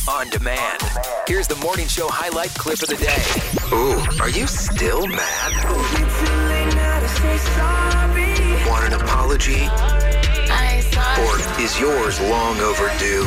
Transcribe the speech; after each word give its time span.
Jess 0.00 0.08
on 0.08 0.28
demand. 0.30 0.82
Here's 1.26 1.46
the 1.46 1.56
morning 1.56 1.86
show 1.86 2.08
highlight 2.08 2.50
clip 2.50 2.82
of 2.82 2.88
the 2.88 2.96
day. 2.96 3.22
Ooh, 3.72 4.20
are 4.20 4.28
you 4.28 4.46
still 4.46 5.06
mad? 5.06 5.64
Want 8.66 8.86
an 8.86 9.00
apology? 9.00 9.66
Or 11.20 11.60
is 11.60 11.78
yours 11.80 12.20
long 12.20 12.58
overdue? 12.60 13.24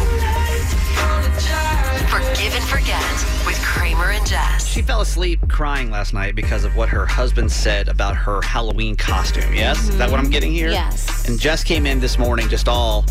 Forgive 2.08 2.56
and 2.56 2.64
forget 2.66 3.02
with 3.46 3.60
Kramer 3.64 4.12
and 4.12 4.26
Jess. 4.26 4.68
She 4.68 4.82
fell 4.82 5.02
asleep 5.02 5.40
crying 5.50 5.90
last 5.90 6.14
night 6.14 6.36
because 6.36 6.64
of 6.64 6.76
what 6.76 6.90
her 6.90 7.06
husband 7.06 7.52
said 7.52 7.88
about 7.88 8.16
her 8.16 8.42
Halloween 8.42 8.96
costume. 8.96 9.54
Yes? 9.54 9.90
Is 9.90 9.98
that 9.98 10.10
what 10.12 10.20
I'm 10.20 10.30
getting 10.30 10.52
here? 10.52 10.70
Yes. 10.70 11.28
And 11.28 11.40
Jess 11.40 11.64
came 11.64 11.86
in 11.86 12.00
this 12.00 12.18
morning 12.20 12.48
just 12.50 12.68
all 12.68 13.06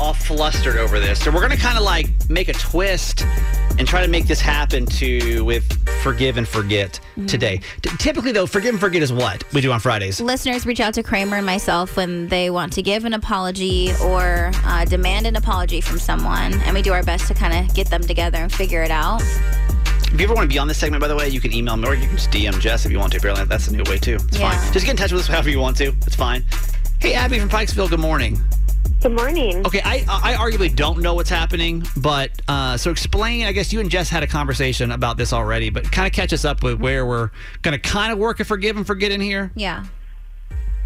all 0.00 0.12
flustered 0.14 0.76
over 0.76 1.00
this. 1.00 1.20
So 1.20 1.30
we're 1.30 1.40
going 1.40 1.52
to 1.52 1.62
kind 1.62 1.76
of 1.78 1.84
like 1.84 2.08
make 2.28 2.48
a 2.48 2.52
twist 2.52 3.24
and 3.78 3.86
try 3.86 4.02
to 4.02 4.08
make 4.08 4.26
this 4.26 4.40
happen 4.40 4.86
to 4.86 5.44
with 5.44 5.64
forgive 6.02 6.36
and 6.38 6.46
forget 6.48 6.98
today. 7.26 7.60
T- 7.82 7.90
typically 7.98 8.32
though, 8.32 8.46
forgive 8.46 8.74
and 8.74 8.80
forget 8.80 9.02
is 9.02 9.12
what 9.12 9.42
we 9.52 9.60
do 9.60 9.72
on 9.72 9.80
Fridays. 9.80 10.20
Listeners 10.20 10.64
reach 10.66 10.80
out 10.80 10.94
to 10.94 11.02
Kramer 11.02 11.36
and 11.36 11.46
myself 11.46 11.96
when 11.96 12.28
they 12.28 12.48
want 12.50 12.72
to 12.74 12.82
give 12.82 13.04
an 13.04 13.12
apology 13.14 13.90
or 14.02 14.50
uh, 14.64 14.84
demand 14.84 15.26
an 15.26 15.36
apology 15.36 15.80
from 15.80 15.98
someone, 15.98 16.54
and 16.62 16.74
we 16.74 16.82
do 16.82 16.92
our 16.92 17.02
best 17.02 17.26
to 17.28 17.34
kind 17.34 17.68
of 17.68 17.74
get 17.74 17.88
them 17.90 18.02
together 18.02 18.38
and 18.38 18.52
figure 18.52 18.82
it 18.82 18.90
out. 18.90 19.20
If 20.12 20.20
you 20.20 20.24
ever 20.24 20.34
want 20.34 20.48
to 20.48 20.54
be 20.54 20.58
on 20.58 20.68
this 20.68 20.78
segment, 20.78 21.00
by 21.00 21.08
the 21.08 21.16
way, 21.16 21.28
you 21.28 21.40
can 21.40 21.52
email 21.52 21.76
me 21.76 21.88
or 21.88 21.94
you 21.94 22.06
can 22.06 22.16
just 22.16 22.30
DM 22.30 22.58
Jess 22.60 22.86
if 22.86 22.92
you 22.92 22.98
want 22.98 23.12
to. 23.12 23.18
Apparently, 23.18 23.44
that's 23.44 23.68
a 23.68 23.72
new 23.76 23.82
way 23.90 23.98
too. 23.98 24.14
It's 24.28 24.38
Yeah. 24.38 24.50
fine. 24.58 24.72
Just 24.72 24.86
get 24.86 24.92
in 24.92 24.96
touch 24.96 25.12
with 25.12 25.22
us 25.22 25.26
however 25.26 25.50
you 25.50 25.58
want 25.58 25.76
to. 25.78 25.88
It's 26.06 26.16
fine. 26.16 26.44
Hey, 27.00 27.12
Abby 27.14 27.38
from 27.38 27.50
Pikesville. 27.50 27.90
Good 27.90 28.00
morning. 28.00 28.40
Good 29.02 29.12
morning. 29.12 29.64
Okay, 29.64 29.82
I 29.84 30.04
I 30.08 30.34
arguably 30.34 30.74
don't 30.74 31.00
know 31.00 31.14
what's 31.14 31.30
happening, 31.30 31.86
but 31.96 32.30
uh, 32.48 32.76
so 32.76 32.90
explain. 32.90 33.46
I 33.46 33.52
guess 33.52 33.72
you 33.72 33.80
and 33.80 33.90
Jess 33.90 34.08
had 34.08 34.22
a 34.22 34.26
conversation 34.26 34.90
about 34.90 35.16
this 35.16 35.32
already, 35.32 35.70
but 35.70 35.90
kind 35.92 36.06
of 36.06 36.12
catch 36.12 36.32
us 36.32 36.44
up 36.44 36.62
with 36.62 36.80
where 36.80 37.06
we're 37.06 37.30
going 37.62 37.72
to 37.72 37.78
kind 37.78 38.10
of 38.10 38.18
work 38.18 38.40
a 38.40 38.44
forgive 38.44 38.76
and 38.76 38.86
forget 38.86 39.12
in 39.12 39.20
here. 39.20 39.52
Yeah. 39.54 39.84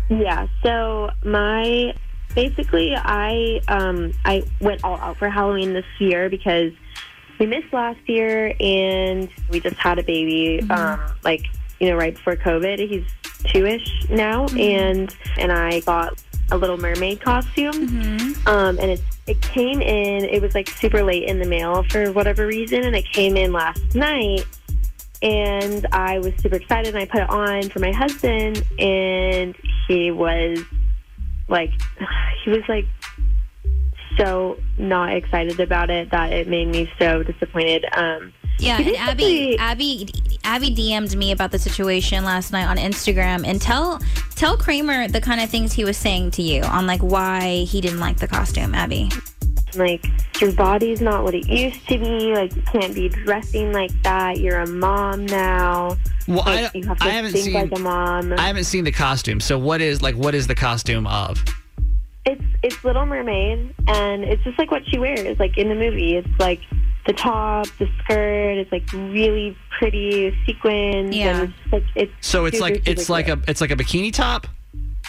Yeah. 0.08 0.48
So 0.62 1.10
my 1.24 1.94
basically, 2.34 2.94
I 2.96 3.60
um 3.68 4.12
I 4.24 4.42
went 4.60 4.82
all 4.82 4.98
out 4.98 5.16
for 5.16 5.30
Halloween 5.30 5.72
this 5.72 5.86
year 5.98 6.28
because 6.28 6.72
we 7.38 7.46
missed 7.46 7.72
last 7.72 8.00
year 8.06 8.54
and 8.58 9.30
we 9.50 9.60
just 9.60 9.76
had 9.76 9.98
a 9.98 10.02
baby. 10.02 10.60
Um, 10.68 11.00
like 11.22 11.46
you 11.78 11.88
know, 11.88 11.96
right 11.96 12.14
before 12.14 12.36
COVID. 12.36 12.86
He's 12.88 13.04
two-ish 13.44 14.10
now, 14.10 14.46
and 14.48 15.14
and 15.38 15.50
I 15.50 15.80
got 15.80 16.22
a 16.50 16.56
Little 16.56 16.76
Mermaid 16.78 17.20
costume. 17.20 17.88
Um, 18.46 18.78
and 18.78 18.90
it 18.90 19.00
it 19.26 19.40
came 19.42 19.80
in. 19.80 20.24
It 20.24 20.42
was 20.42 20.54
like 20.54 20.68
super 20.68 21.02
late 21.02 21.24
in 21.24 21.38
the 21.38 21.46
mail 21.46 21.84
for 21.90 22.12
whatever 22.12 22.46
reason, 22.46 22.84
and 22.84 22.96
it 22.96 23.10
came 23.12 23.36
in 23.36 23.52
last 23.52 23.94
night. 23.94 24.46
And 25.22 25.86
I 25.92 26.18
was 26.18 26.32
super 26.40 26.56
excited, 26.56 26.94
and 26.94 27.02
I 27.02 27.04
put 27.06 27.22
it 27.22 27.30
on 27.30 27.68
for 27.68 27.78
my 27.78 27.92
husband, 27.92 28.64
and 28.78 29.54
he 29.86 30.10
was 30.10 30.58
like, 31.48 31.70
he 32.44 32.50
was 32.50 32.62
like 32.68 32.86
so 34.18 34.58
not 34.78 35.14
excited 35.14 35.60
about 35.60 35.90
it 35.90 36.10
that 36.10 36.32
it 36.32 36.48
made 36.48 36.68
me 36.68 36.90
so 36.98 37.22
disappointed. 37.22 37.84
Um, 37.92 38.32
Yeah, 38.58 38.78
and 38.78 38.96
Abby, 38.96 39.56
Abby, 39.58 40.08
Abby 40.44 40.74
DM'd 40.74 41.16
me 41.16 41.32
about 41.32 41.50
the 41.50 41.58
situation 41.58 42.24
last 42.24 42.52
night 42.52 42.66
on 42.66 42.76
Instagram, 42.76 43.46
and 43.46 43.60
tell 43.60 44.00
tell 44.34 44.56
Kramer 44.56 45.08
the 45.08 45.20
kind 45.20 45.40
of 45.40 45.50
things 45.50 45.72
he 45.72 45.84
was 45.84 45.96
saying 45.96 46.32
to 46.32 46.42
you 46.42 46.62
on 46.62 46.86
like 46.86 47.00
why 47.00 47.64
he 47.64 47.80
didn't 47.80 48.00
like 48.00 48.18
the 48.18 48.28
costume, 48.28 48.74
Abby. 48.74 49.10
like 49.76 50.04
your 50.40 50.52
body's 50.52 51.00
not 51.00 51.22
what 51.22 51.34
it 51.34 51.46
used 51.48 51.86
to 51.88 51.98
be. 51.98 52.32
Like 52.34 52.54
you 52.56 52.62
can't 52.62 52.94
be 52.94 53.08
dressing 53.08 53.72
like 53.72 53.92
that. 54.02 54.38
You're 54.40 54.60
a 54.60 54.66
mom 54.66 55.26
now. 55.26 55.96
Well, 56.26 56.42
I, 56.46 56.70
you 56.74 56.86
have 56.86 56.98
to 56.98 57.04
I 57.04 57.08
haven't 57.10 57.32
think 57.32 57.44
seen 57.46 57.54
like 57.54 57.72
a 57.72 57.78
mom. 57.78 58.32
I 58.32 58.46
haven't 58.46 58.64
seen 58.64 58.84
the 58.84 58.92
costume. 58.92 59.40
So 59.40 59.58
what 59.58 59.80
is 59.80 60.02
like 60.02 60.14
what 60.14 60.34
is 60.34 60.46
the 60.46 60.54
costume 60.54 61.06
of? 61.06 61.42
It's 62.26 62.42
it's 62.62 62.84
Little 62.84 63.06
Mermaid, 63.06 63.74
and 63.88 64.24
it's 64.24 64.42
just 64.44 64.58
like 64.58 64.70
what 64.70 64.82
she 64.88 64.98
wears, 64.98 65.38
like 65.38 65.56
in 65.56 65.68
the 65.68 65.74
movie. 65.74 66.16
It's 66.16 66.28
like 66.38 66.60
the 67.06 67.12
top, 67.14 67.66
the 67.78 67.88
skirt. 68.02 68.58
It's 68.58 68.70
like 68.70 68.90
really 68.92 69.56
pretty 69.80 70.36
sequins. 70.46 71.16
Yeah. 71.16 71.40
And 71.40 71.54
it's 71.64 71.72
like 71.72 71.84
it's 71.96 72.12
So 72.20 72.44
it's 72.44 72.58
super, 72.58 72.64
like 72.68 72.74
super 72.76 72.90
it's 72.90 73.08
like 73.08 73.26
cute. 73.26 73.38
a 73.46 73.50
it's 73.50 73.60
like 73.62 73.70
a 73.70 73.76
bikini 73.76 74.12
top. 74.12 74.46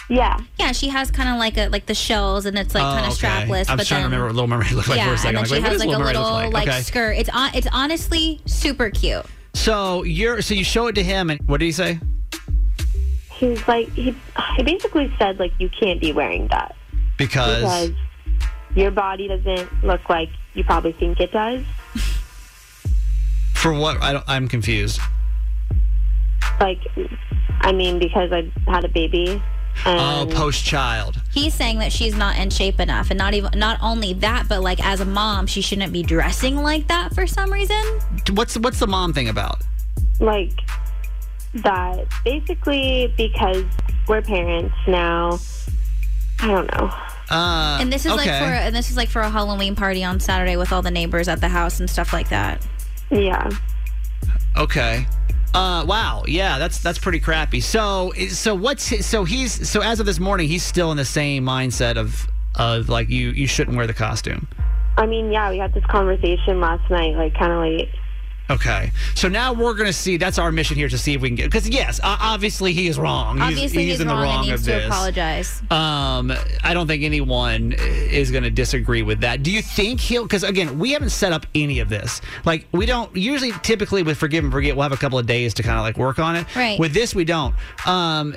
yeah. 0.08 0.40
Yeah, 0.58 0.72
she 0.72 0.88
has 0.88 1.10
kind 1.10 1.28
of 1.28 1.36
like 1.36 1.56
a 1.58 1.68
like 1.68 1.84
the 1.86 1.94
shells, 1.94 2.46
and 2.46 2.58
it's 2.58 2.74
like 2.74 2.82
Oh, 2.82 2.94
kind 2.94 3.06
of 3.06 3.12
okay. 3.12 3.28
strapless. 3.28 3.68
I'm 3.70 3.76
but 3.76 3.86
trying 3.86 4.02
then, 4.02 4.10
to 4.10 4.16
remember 4.16 4.24
what 4.26 4.34
Little 4.34 4.48
Mermaid 4.48 4.72
looked 4.72 4.88
like 4.88 4.96
yeah, 4.98 5.08
for 5.08 5.14
a 5.14 5.18
second. 5.18 5.36
and 5.36 5.38
then 5.38 5.44
she 5.46 5.52
wait, 5.54 5.62
what 5.62 5.72
has 5.72 5.78
like 5.80 5.86
a 5.86 5.90
Little 5.90 6.00
Mermaid 6.04 6.16
little 6.16 6.32
look 6.32 6.44
like? 6.54 6.66
like 6.66 6.68
okay. 6.68 6.80
skirt. 6.82 7.12
It's 7.18 7.28
on. 7.28 7.54
It's 7.54 7.68
honestly 7.72 8.40
super 8.46 8.88
cute. 8.90 9.26
So 9.54 10.02
you're 10.04 10.40
so 10.42 10.54
you 10.54 10.64
show 10.64 10.86
it 10.86 10.94
to 10.94 11.02
him, 11.04 11.28
and 11.28 11.38
what 11.46 11.60
did 11.60 11.66
he 11.66 11.72
say? 11.72 12.00
He 13.30 13.46
was 13.48 13.68
like 13.68 13.88
he 13.92 14.14
he 14.56 14.62
basically 14.62 15.12
said 15.18 15.38
like 15.38 15.52
you 15.58 15.68
can't 15.68 16.00
be 16.00 16.12
wearing 16.12 16.46
that 16.48 16.74
Because 17.18 17.60
because 17.62 17.90
your 18.74 18.90
body 18.92 19.28
doesn't 19.28 19.84
look 19.84 20.08
like 20.08 20.30
you 20.54 20.64
probably 20.64 20.92
think 20.92 21.20
it 21.20 21.32
does. 21.32 21.62
For 23.62 23.72
what 23.72 24.02
I 24.02 24.12
don't, 24.12 24.24
I'm 24.26 24.48
confused. 24.48 25.00
Like, 26.60 26.80
I 27.60 27.72
mean, 27.72 27.98
because 27.98 28.32
I 28.32 28.50
had 28.66 28.84
a 28.84 28.88
baby. 28.88 29.40
Oh, 29.86 30.28
post 30.30 30.64
child. 30.64 31.20
He's 31.32 31.54
saying 31.54 31.78
that 31.78 31.92
she's 31.92 32.14
not 32.14 32.36
in 32.36 32.50
shape 32.50 32.78
enough, 32.78 33.10
and 33.10 33.16
not 33.16 33.32
even 33.32 33.58
not 33.58 33.78
only 33.80 34.12
that, 34.14 34.46
but 34.48 34.60
like 34.62 34.84
as 34.84 35.00
a 35.00 35.04
mom, 35.06 35.46
she 35.46 35.62
shouldn't 35.62 35.92
be 35.92 36.02
dressing 36.02 36.56
like 36.56 36.88
that 36.88 37.14
for 37.14 37.26
some 37.26 37.50
reason. 37.50 37.82
What's 38.32 38.58
what's 38.58 38.78
the 38.80 38.86
mom 38.86 39.12
thing 39.12 39.28
about? 39.28 39.62
like 40.20 40.52
that 41.54 42.06
basically 42.24 43.12
because 43.16 43.64
we're 44.06 44.22
parents 44.22 44.74
now. 44.86 45.38
I 46.40 46.48
don't 46.48 46.70
know. 46.72 46.90
Uh, 47.30 47.78
And 47.80 47.92
this 47.92 48.04
is 48.04 48.12
like 48.12 48.28
okay. 48.28 48.38
for 48.38 48.44
and 48.52 48.74
this 48.74 48.90
is 48.90 48.96
like 48.96 49.08
for 49.08 49.20
a 49.20 49.30
Halloween 49.30 49.74
party 49.74 50.04
on 50.04 50.20
Saturday 50.20 50.56
with 50.56 50.72
all 50.72 50.82
the 50.82 50.90
neighbors 50.90 51.28
at 51.28 51.40
the 51.40 51.48
house 51.48 51.80
and 51.80 51.88
stuff 51.88 52.12
like 52.12 52.28
that. 52.28 52.66
Yeah. 53.12 53.50
Okay. 54.56 55.06
Uh, 55.54 55.84
wow. 55.86 56.24
Yeah, 56.26 56.58
that's 56.58 56.78
that's 56.78 56.98
pretty 56.98 57.20
crappy. 57.20 57.60
So 57.60 58.12
so 58.30 58.54
what's 58.54 58.88
his, 58.88 59.06
so 59.06 59.24
he's 59.24 59.68
so 59.68 59.80
as 59.80 60.00
of 60.00 60.06
this 60.06 60.18
morning 60.18 60.48
he's 60.48 60.62
still 60.62 60.90
in 60.90 60.96
the 60.96 61.04
same 61.04 61.44
mindset 61.44 61.96
of 61.96 62.26
of 62.54 62.88
like 62.88 63.10
you 63.10 63.30
you 63.30 63.46
shouldn't 63.46 63.76
wear 63.76 63.86
the 63.86 63.94
costume. 63.94 64.48
I 64.96 65.06
mean, 65.06 65.30
yeah, 65.30 65.50
we 65.50 65.58
had 65.58 65.72
this 65.74 65.84
conversation 65.86 66.60
last 66.60 66.90
night, 66.90 67.14
like 67.16 67.34
kind 67.34 67.52
of 67.52 67.60
late. 67.60 67.88
Okay. 68.52 68.92
So 69.14 69.28
now 69.28 69.52
we're 69.52 69.74
going 69.74 69.86
to 69.86 69.92
see 69.92 70.16
that's 70.16 70.38
our 70.38 70.52
mission 70.52 70.76
here 70.76 70.88
to 70.88 70.98
see 70.98 71.14
if 71.14 71.20
we 71.20 71.28
can 71.28 71.36
get 71.36 71.50
cuz 71.50 71.68
yes, 71.68 72.00
obviously 72.02 72.72
he 72.72 72.86
is 72.86 72.98
wrong. 72.98 73.36
He's- 73.38 73.48
Obviously, 73.52 73.84
he's, 73.86 74.00
in 74.00 74.06
the 74.08 74.14
wrong, 74.14 74.40
and 74.40 74.48
needs 74.48 74.60
of 74.62 74.66
to 74.66 74.72
this. 74.72 74.86
apologize. 74.86 75.62
Um, 75.70 76.32
I 76.62 76.74
don't 76.74 76.86
think 76.86 77.02
anyone 77.02 77.72
is 77.78 78.30
going 78.30 78.44
to 78.44 78.50
disagree 78.50 79.02
with 79.02 79.20
that. 79.20 79.42
Do 79.42 79.50
you 79.50 79.62
think 79.62 80.00
he'll? 80.00 80.22
Because 80.24 80.42
again, 80.44 80.78
we 80.78 80.92
haven't 80.92 81.10
set 81.10 81.32
up 81.32 81.46
any 81.54 81.78
of 81.80 81.88
this. 81.88 82.20
Like 82.44 82.66
we 82.72 82.86
don't 82.86 83.14
usually, 83.16 83.52
typically 83.62 84.02
with 84.02 84.18
forgive 84.18 84.44
and 84.44 84.52
forget, 84.52 84.74
we'll 84.76 84.82
have 84.84 84.92
a 84.92 84.96
couple 84.96 85.18
of 85.18 85.26
days 85.26 85.54
to 85.54 85.62
kind 85.62 85.78
of 85.78 85.82
like 85.84 85.96
work 85.96 86.18
on 86.18 86.36
it. 86.36 86.46
Right. 86.56 86.78
With 86.78 86.92
this, 86.94 87.14
we 87.14 87.24
don't. 87.24 87.54
Um, 87.86 88.34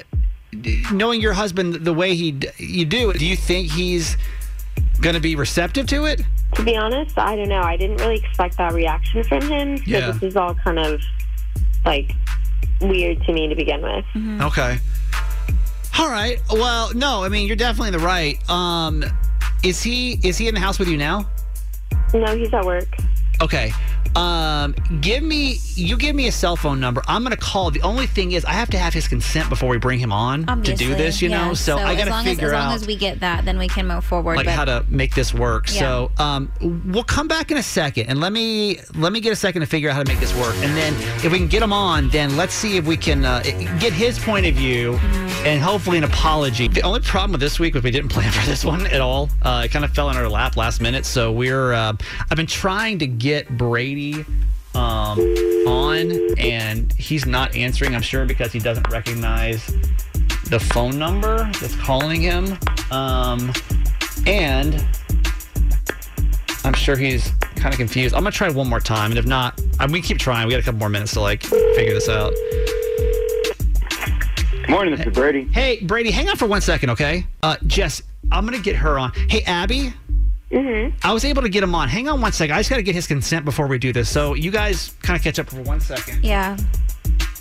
knowing 0.92 1.20
your 1.22 1.34
husband 1.34 1.74
the 1.76 1.94
way 1.94 2.16
he 2.16 2.38
you 2.58 2.86
do, 2.86 3.12
do 3.14 3.26
you 3.26 3.36
think 3.36 3.72
he's 3.72 4.16
going 5.02 5.16
to 5.16 5.22
be 5.22 5.36
receptive 5.36 5.88
to 5.88 6.06
it? 6.06 6.22
To 6.56 6.64
be 6.64 6.76
honest, 6.78 7.18
I 7.18 7.36
don't 7.36 7.50
know. 7.50 7.62
I 7.62 7.76
didn't 7.78 7.98
really 7.98 8.16
expect 8.18 8.58
that 8.58 8.74
reaction 8.74 9.24
from 9.24 9.42
him. 9.42 9.78
So 9.78 9.84
Yeah. 9.86 10.12
this 10.12 10.24
is 10.24 10.36
all 10.38 10.54
kind 10.56 10.80
of 10.80 11.02
like 11.86 12.12
weird 12.82 13.22
to 13.26 13.34
me 13.34 13.48
to 13.48 13.56
begin 13.56 13.82
with. 13.82 14.06
Okay. 14.42 14.78
All 16.00 16.10
right. 16.10 16.40
Well, 16.52 16.94
no, 16.94 17.24
I 17.24 17.30
mean 17.30 17.48
you're 17.48 17.56
definitely 17.56 17.90
in 17.90 17.94
the 17.94 18.06
right. 18.06 18.50
Um, 18.50 19.04
is 19.64 19.82
he 19.82 20.20
is 20.24 20.38
he 20.38 20.48
in 20.48 20.54
the 20.54 20.60
house 20.62 20.78
with 20.80 20.88
you 20.90 20.98
now? 20.98 21.30
No, 22.14 22.36
he's 22.38 22.54
at 22.54 22.66
work. 22.66 22.88
Okay. 23.42 23.72
Um, 24.16 24.74
give 25.02 25.24
me 25.24 25.60
you 25.74 25.98
give 25.98 26.16
me 26.16 26.28
a 26.28 26.32
cell 26.32 26.56
phone 26.56 26.80
number. 26.80 27.02
I'm 27.08 27.24
gonna 27.24 27.36
call. 27.36 27.70
The 27.70 27.82
only 27.82 28.08
thing 28.08 28.32
is 28.32 28.46
I 28.46 28.54
have 28.54 28.70
to 28.70 28.78
have 28.78 28.94
his 28.94 29.10
consent 29.10 29.50
before 29.50 29.68
we 29.68 29.78
bring 29.78 30.00
him 30.00 30.14
on 30.14 30.46
Obviously, 30.48 30.86
to 30.86 30.92
do 30.92 30.96
this. 30.96 31.22
You 31.22 31.30
yeah. 31.30 31.48
know, 31.48 31.54
so, 31.54 31.78
I 31.78 31.92
as 31.92 31.98
gotta 31.98 32.12
long 32.12 32.24
figure 32.24 32.48
as, 32.48 32.54
as 32.54 32.58
long 32.58 32.72
out 32.72 32.76
as 32.76 32.88
we 32.88 32.96
get 32.96 33.20
that, 33.20 33.44
then 33.44 33.58
we 33.58 33.68
can 33.68 33.88
move 33.88 34.06
forward. 34.06 34.38
like 34.38 34.46
but 34.46 34.54
how 34.54 34.64
to 34.64 34.86
make 34.88 35.16
this 35.16 35.34
work. 35.34 35.68
Yeah. 35.68 35.80
So 35.80 36.12
um, 36.18 36.52
we'll 36.86 37.04
come 37.04 37.28
back 37.28 37.52
in 37.52 37.58
a 37.58 37.64
second 37.64 38.08
and 38.08 38.22
let 38.22 38.32
me 38.32 38.80
let 38.96 39.12
me 39.12 39.20
get 39.20 39.34
a 39.34 39.36
second 39.36 39.62
to 39.62 39.68
figure 39.68 39.90
out 39.90 39.96
how 39.96 40.04
to 40.04 40.10
make 40.10 40.22
this 40.22 40.34
work. 40.38 40.56
And 40.60 40.78
then 40.78 40.94
if 41.26 41.32
we 41.32 41.38
can 41.38 41.48
get 41.48 41.62
him 41.62 41.74
on, 41.74 42.10
then 42.10 42.38
let's 42.38 42.54
see 42.54 42.78
if 42.78 42.86
we 42.86 42.96
can 42.96 43.26
uh, 43.26 43.42
get 43.80 43.92
his 43.92 44.18
point 44.18 44.46
of 44.46 44.56
view 44.56 44.76
Mm-hmm. 44.76 45.25
And 45.46 45.62
hopefully 45.62 46.00
an 46.00 46.04
apology. 46.04 46.68
The 46.68 46.82
only 46.82 47.02
problem 47.02 47.34
with 47.34 47.40
this 47.40 47.60
week 47.60 47.76
was 47.76 47.84
we 47.84 47.92
didn't 47.92 48.10
plan 48.12 48.32
for 48.32 48.46
this 48.46 48.66
one 48.66 48.88
at 48.88 49.00
all. 49.00 49.30
Uh, 49.42 49.62
it 49.66 49.72
kind 49.72 49.86
of 49.86 49.92
fell 49.92 50.10
in 50.10 50.18
our 50.18 50.28
lap 50.28 50.58
last 50.58 50.82
minute. 50.82 51.06
So 51.06 51.32
we're 51.32 51.72
uh, 51.72 51.94
I've 52.30 52.38
been 52.38 52.48
trying 52.48 53.00
to 53.00 53.08
get 53.08 53.56
Brady 53.58 54.26
um, 54.74 55.20
on, 55.68 56.12
and 56.40 56.92
he's 56.94 57.26
not 57.26 57.56
answering. 57.56 57.96
I'm 57.96 58.02
sure 58.02 58.26
because 58.26 58.52
he 58.52 58.60
doesn't 58.60 58.90
recognize 58.90 59.66
the 60.50 60.60
phone 60.60 60.98
number 60.98 61.50
that's 61.60 61.76
calling 61.76 62.22
him. 62.22 62.58
Um, 62.92 63.54
and 64.26 64.84
I'm 66.64 66.74
sure 66.74 66.98
he's 66.98 67.32
kind 67.56 67.72
of 67.72 67.78
confused. 67.78 68.16
I'm 68.16 68.24
gonna 68.24 68.32
try 68.32 68.50
one 68.50 68.68
more 68.68 68.80
time, 68.80 69.12
and 69.12 69.20
if 69.20 69.28
not, 69.28 69.62
I 69.80 69.86
mean, 69.86 69.94
we 69.94 70.02
keep 70.02 70.18
trying. 70.18 70.48
We 70.48 70.54
got 70.54 70.62
a 70.62 70.64
couple 70.64 70.80
more 70.80 70.90
minutes 70.90 71.14
to 71.14 71.22
like 71.22 71.44
figure 71.44 71.94
this 71.94 72.10
out. 72.10 72.34
Good 74.66 74.72
morning, 74.72 74.96
this 74.96 75.06
is 75.06 75.14
Brady. 75.14 75.44
Hey, 75.52 75.80
Brady, 75.84 76.10
hang 76.10 76.28
on 76.28 76.38
for 76.38 76.48
one 76.48 76.60
second, 76.62 76.90
okay? 76.92 77.28
Uh, 77.44 77.56
Jess, 77.68 78.02
I'm 78.32 78.46
gonna 78.46 78.58
get 78.60 78.76
her 78.78 78.98
on. 78.98 79.12
Hey, 79.30 79.42
Abby. 79.44 79.94
Mm-hmm. 80.52 80.96
I 81.04 81.14
was 81.14 81.24
able 81.24 81.44
to 81.44 81.50
get 81.50 81.62
him 81.62 81.76
on. 81.76 81.88
Hang 81.88 82.08
on 82.08 82.20
one 82.20 82.32
second. 82.32 82.56
I 82.56 82.60
just 82.60 82.70
got 82.70 82.78
to 82.78 82.84
get 82.84 82.96
his 82.96 83.08
consent 83.08 83.46
before 83.46 83.68
we 83.68 83.78
do 83.78 83.92
this. 83.92 84.08
So 84.10 84.36
you 84.36 84.52
guys 84.52 84.94
kind 85.02 85.18
of 85.18 85.24
catch 85.24 85.38
up 85.40 85.50
for 85.50 85.62
one 85.64 85.80
second. 85.82 86.24
Yeah. 86.24 86.56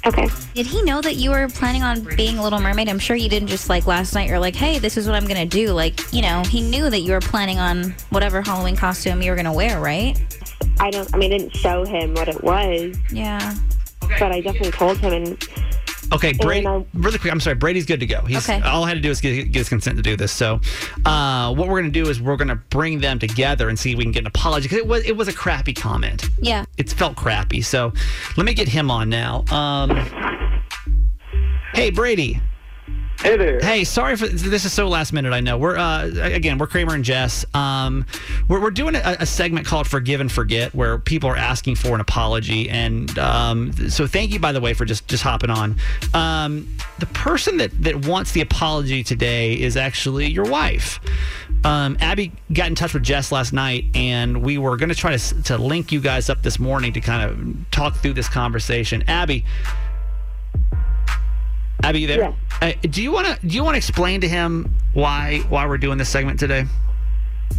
Okay. 0.06 0.26
Did 0.54 0.66
he 0.66 0.82
know 0.82 1.00
that 1.00 1.14
you 1.16 1.30
were 1.30 1.48
planning 1.48 1.82
on 1.82 2.02
being 2.16 2.38
a 2.38 2.42
Little 2.42 2.60
Mermaid? 2.60 2.88
I'm 2.88 2.98
sure 2.98 3.14
you 3.14 3.28
didn't 3.28 3.48
just 3.48 3.68
like 3.68 3.86
last 3.86 4.14
night. 4.14 4.28
You're 4.28 4.38
like, 4.38 4.56
hey, 4.56 4.78
this 4.78 4.96
is 4.96 5.06
what 5.06 5.14
I'm 5.16 5.26
gonna 5.26 5.46
do. 5.46 5.68
Like, 5.72 6.00
you 6.12 6.22
know, 6.22 6.42
he 6.44 6.60
knew 6.60 6.90
that 6.90 7.00
you 7.00 7.12
were 7.12 7.20
planning 7.20 7.58
on 7.58 7.94
whatever 8.10 8.42
Halloween 8.42 8.74
costume 8.76 9.22
you 9.22 9.30
were 9.30 9.36
gonna 9.36 9.52
wear, 9.52 9.80
right? 9.80 10.18
I 10.80 10.90
don't. 10.90 11.08
I 11.14 11.18
mean, 11.18 11.32
I 11.32 11.38
didn't 11.38 11.56
show 11.56 11.84
him 11.86 12.14
what 12.14 12.28
it 12.28 12.42
was, 12.42 12.96
Yeah. 13.12 13.54
but 14.18 14.32
I 14.32 14.40
definitely 14.40 14.72
told 14.72 14.98
him. 14.98 15.12
And 15.12 15.48
Okay, 16.12 16.32
Brady. 16.32 16.66
Really 16.94 17.18
quick, 17.18 17.32
I'm 17.32 17.40
sorry. 17.40 17.56
Brady's 17.56 17.86
good 17.86 18.00
to 18.00 18.06
go. 18.06 18.22
He's 18.22 18.48
Okay. 18.48 18.60
all 18.60 18.84
I 18.84 18.88
had 18.88 18.94
to 18.94 19.00
do 19.00 19.10
is 19.10 19.20
get, 19.20 19.50
get 19.50 19.58
his 19.60 19.68
consent 19.68 19.96
to 19.96 20.02
do 20.02 20.16
this. 20.16 20.30
So, 20.32 20.60
uh, 21.04 21.52
what 21.54 21.68
we're 21.68 21.80
gonna 21.80 21.92
do 21.92 22.08
is 22.08 22.20
we're 22.20 22.36
gonna 22.36 22.56
bring 22.70 23.00
them 23.00 23.18
together 23.18 23.68
and 23.68 23.78
see 23.78 23.92
if 23.92 23.98
we 23.98 24.04
can 24.04 24.12
get 24.12 24.20
an 24.20 24.26
apology 24.28 24.64
because 24.68 24.78
it 24.78 24.86
was 24.86 25.04
it 25.04 25.16
was 25.16 25.28
a 25.28 25.32
crappy 25.32 25.72
comment. 25.72 26.28
Yeah. 26.40 26.64
It's 26.78 26.92
felt 26.92 27.16
crappy. 27.16 27.62
So, 27.62 27.92
let 28.36 28.46
me 28.46 28.54
get 28.54 28.68
him 28.68 28.90
on 28.90 29.08
now. 29.08 29.44
Um, 29.50 29.90
hey, 31.74 31.90
Brady. 31.90 32.40
Hey 33.20 33.36
there. 33.38 33.58
Hey, 33.60 33.84
sorry 33.84 34.16
for 34.16 34.26
this 34.26 34.64
is 34.66 34.72
so 34.72 34.88
last 34.88 35.12
minute. 35.12 35.32
I 35.32 35.40
know 35.40 35.56
we're 35.56 35.78
uh, 35.78 36.10
again 36.20 36.58
we're 36.58 36.66
Kramer 36.66 36.94
and 36.94 37.04
Jess. 37.04 37.46
Um, 37.54 38.04
we're, 38.48 38.60
we're 38.60 38.70
doing 38.70 38.94
a, 38.96 39.16
a 39.20 39.26
segment 39.26 39.66
called 39.66 39.86
"Forgive 39.86 40.20
and 40.20 40.30
Forget," 40.30 40.74
where 40.74 40.98
people 40.98 41.30
are 41.30 41.36
asking 41.36 41.76
for 41.76 41.94
an 41.94 42.00
apology, 42.00 42.68
and 42.68 43.18
um, 43.18 43.72
so 43.88 44.06
thank 44.06 44.32
you 44.32 44.40
by 44.40 44.52
the 44.52 44.60
way 44.60 44.74
for 44.74 44.84
just 44.84 45.08
just 45.08 45.22
hopping 45.22 45.48
on. 45.48 45.76
Um, 46.12 46.68
the 46.98 47.06
person 47.06 47.56
that 47.58 47.70
that 47.82 48.04
wants 48.04 48.32
the 48.32 48.42
apology 48.42 49.02
today 49.02 49.54
is 49.54 49.76
actually 49.76 50.26
your 50.26 50.44
wife. 50.44 51.00
Um, 51.64 51.96
Abby 52.00 52.30
got 52.52 52.66
in 52.66 52.74
touch 52.74 52.92
with 52.92 53.04
Jess 53.04 53.32
last 53.32 53.54
night, 53.54 53.86
and 53.94 54.42
we 54.42 54.58
were 54.58 54.76
going 54.76 54.90
to 54.90 54.94
try 54.94 55.16
to 55.16 55.42
to 55.44 55.56
link 55.56 55.92
you 55.92 56.00
guys 56.00 56.28
up 56.28 56.42
this 56.42 56.58
morning 56.58 56.92
to 56.92 57.00
kind 57.00 57.30
of 57.30 57.70
talk 57.70 57.96
through 57.96 58.12
this 58.14 58.28
conversation. 58.28 59.02
Abby, 59.08 59.46
Abby, 61.84 62.00
you 62.00 62.06
there? 62.06 62.18
Yes. 62.18 62.34
Uh, 62.62 62.72
do 62.88 63.02
you 63.02 63.12
want 63.12 63.26
to 63.26 63.46
do 63.46 63.54
you 63.54 63.62
want 63.62 63.74
to 63.74 63.78
explain 63.78 64.20
to 64.22 64.28
him 64.28 64.74
why 64.94 65.40
why 65.48 65.66
we're 65.66 65.78
doing 65.78 65.98
this 65.98 66.08
segment 66.08 66.40
today? 66.40 66.64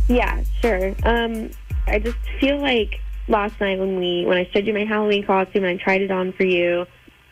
yeah, 0.07 0.44
sure. 0.62 0.95
Um, 1.04 1.51
I 1.88 2.00
just 2.00 2.18
feel 2.39 2.60
like 2.60 3.00
last 3.27 3.60
night 3.60 3.80
when 3.80 3.98
we 3.98 4.25
when 4.25 4.38
I 4.38 4.50
showed 4.51 4.66
you 4.66 4.74
my 4.74 4.86
Halloween 4.86 5.25
costume 5.25 5.63
and 5.63 5.80
I 5.80 5.83
tried 5.83 6.01
it 6.01 6.12
on 6.12 6.33
for 6.33 6.44
you. 6.44 6.86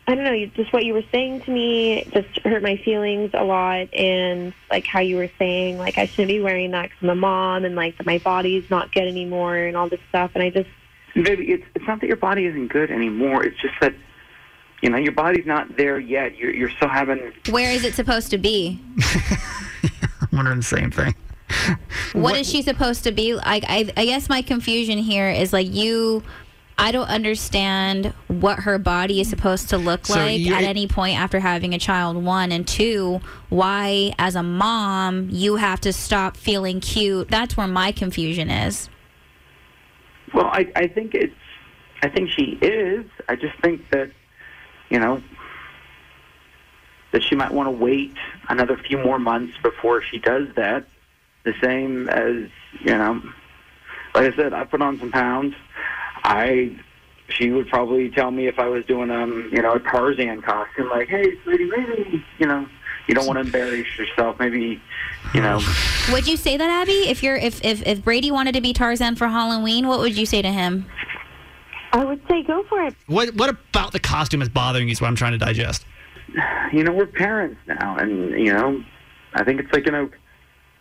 I 0.06 0.14
don't 0.14 0.24
know, 0.24 0.46
just 0.54 0.70
what 0.70 0.84
you 0.84 0.92
were 0.92 1.04
saying 1.10 1.40
to 1.42 1.50
me 1.50 2.04
just 2.12 2.38
hurt 2.44 2.62
my 2.62 2.76
feelings 2.84 3.30
a 3.32 3.42
lot, 3.42 3.92
and 3.94 4.52
like 4.70 4.86
how 4.86 5.00
you 5.00 5.16
were 5.16 5.30
saying 5.38 5.78
like 5.78 5.98
I 5.98 6.06
shouldn't 6.06 6.28
be 6.28 6.40
wearing 6.40 6.72
that 6.72 6.90
because 6.90 6.98
I'm 7.02 7.10
a 7.10 7.14
mom, 7.16 7.64
and 7.64 7.74
like 7.74 7.96
that 7.96 8.06
my 8.06 8.18
body's 8.18 8.70
not 8.70 8.92
good 8.92 9.08
anymore, 9.08 9.56
and 9.56 9.76
all 9.76 9.88
this 9.88 10.00
stuff, 10.10 10.32
and 10.34 10.42
I 10.42 10.50
just 10.50 10.68
Baby, 11.14 11.52
it's, 11.52 11.64
it's 11.76 11.86
not 11.86 12.00
that 12.00 12.08
your 12.08 12.16
body 12.16 12.46
isn't 12.46 12.68
good 12.68 12.90
anymore. 12.90 13.44
It's 13.44 13.60
just 13.60 13.74
that, 13.80 13.94
you 14.84 14.90
know, 14.90 14.98
your 14.98 15.12
body's 15.12 15.46
not 15.46 15.78
there 15.78 15.98
yet. 15.98 16.36
You're, 16.36 16.52
you're 16.54 16.68
still 16.68 16.90
having. 16.90 17.32
Where 17.48 17.72
is 17.72 17.84
it 17.86 17.94
supposed 17.94 18.30
to 18.32 18.38
be? 18.38 18.78
I'm 20.20 20.28
wondering 20.30 20.58
the 20.58 20.62
same 20.62 20.90
thing. 20.90 21.14
what 22.12 22.36
is 22.36 22.46
she 22.46 22.60
supposed 22.60 23.02
to 23.04 23.10
be? 23.12 23.34
Like, 23.34 23.64
I, 23.66 23.90
I 23.96 24.04
guess 24.04 24.28
my 24.28 24.42
confusion 24.42 24.98
here 24.98 25.30
is 25.30 25.54
like 25.54 25.72
you. 25.72 26.22
I 26.76 26.92
don't 26.92 27.08
understand 27.08 28.12
what 28.28 28.58
her 28.58 28.78
body 28.78 29.20
is 29.22 29.30
supposed 29.30 29.70
to 29.70 29.78
look 29.78 30.04
So 30.06 30.16
like 30.16 30.40
you're- 30.40 30.54
at 30.58 30.64
any 30.64 30.86
point 30.86 31.18
after 31.18 31.40
having 31.40 31.72
a 31.72 31.78
child. 31.78 32.22
One 32.22 32.52
and 32.52 32.68
two, 32.68 33.22
why 33.48 34.12
as 34.18 34.34
a 34.36 34.42
mom 34.42 35.28
you 35.30 35.56
have 35.56 35.80
to 35.82 35.94
stop 35.94 36.36
feeling 36.36 36.80
cute. 36.80 37.28
That's 37.30 37.56
where 37.56 37.68
my 37.68 37.90
confusion 37.90 38.50
is. 38.50 38.90
Well, 40.34 40.44
I, 40.46 40.70
I 40.76 40.88
think 40.88 41.14
it's. 41.14 41.32
I 42.02 42.10
think 42.10 42.28
she 42.28 42.58
is. 42.60 43.06
I 43.30 43.36
just 43.36 43.54
think 43.62 43.80
that, 43.92 44.10
you 44.90 44.98
know, 44.98 45.22
that 47.12 47.22
she 47.22 47.34
might 47.34 47.52
want 47.52 47.66
to 47.68 47.70
wait 47.70 48.14
another 48.48 48.76
few 48.76 48.98
more 48.98 49.18
months 49.18 49.54
before 49.62 50.02
she 50.02 50.18
does 50.18 50.48
that. 50.56 50.86
The 51.44 51.54
same 51.62 52.08
as, 52.08 52.48
you 52.80 52.96
know, 52.96 53.22
like 54.14 54.32
I 54.32 54.36
said, 54.36 54.52
I 54.52 54.64
put 54.64 54.82
on 54.82 54.98
some 54.98 55.10
pounds. 55.10 55.54
I. 56.22 56.76
She 57.28 57.50
would 57.50 57.68
probably 57.68 58.10
tell 58.10 58.30
me 58.30 58.48
if 58.48 58.58
I 58.58 58.68
was 58.68 58.84
doing 58.84 59.10
um, 59.10 59.48
you 59.50 59.62
know, 59.62 59.72
a 59.72 59.80
Tarzan 59.80 60.42
costume, 60.42 60.90
like, 60.90 61.08
"Hey, 61.08 61.38
sweetie, 61.42 61.70
maybe, 61.74 62.22
you 62.38 62.46
know, 62.46 62.66
you 63.06 63.14
don't 63.14 63.26
want 63.26 63.38
to 63.38 63.40
embarrass 63.40 63.86
yourself. 63.98 64.38
Maybe, 64.38 64.80
you 65.32 65.40
know, 65.40 65.60
Would 66.12 66.26
you 66.26 66.36
say 66.36 66.56
that, 66.56 66.68
Abby? 66.68 67.08
If 67.08 67.22
you're 67.22 67.36
if, 67.36 67.64
if 67.64 67.82
if 67.86 68.04
Brady 68.04 68.30
wanted 68.30 68.52
to 68.54 68.60
be 68.60 68.72
Tarzan 68.72 69.16
for 69.16 69.28
Halloween, 69.28 69.88
what 69.88 70.00
would 70.00 70.16
you 70.16 70.26
say 70.26 70.42
to 70.42 70.50
him? 70.52 70.86
I 71.94 72.04
would 72.04 72.20
say 72.28 72.42
go 72.42 72.64
for 72.64 72.82
it. 72.82 72.94
What 73.06 73.34
what 73.36 73.50
about 73.50 73.92
the 73.92 74.00
costume 74.00 74.42
is 74.42 74.48
bothering 74.48 74.88
you? 74.88 74.92
Is 74.92 75.00
what 75.00 75.06
I'm 75.06 75.14
trying 75.14 75.32
to 75.32 75.38
digest. 75.38 75.86
you 76.72 76.82
know, 76.82 76.92
we're 76.92 77.06
parents 77.06 77.60
now, 77.68 77.96
and 77.96 78.32
you 78.32 78.52
know, 78.52 78.82
I 79.34 79.44
think 79.44 79.60
it's 79.60 79.72
like 79.72 79.86
an 79.86 79.94
o- 79.94 80.10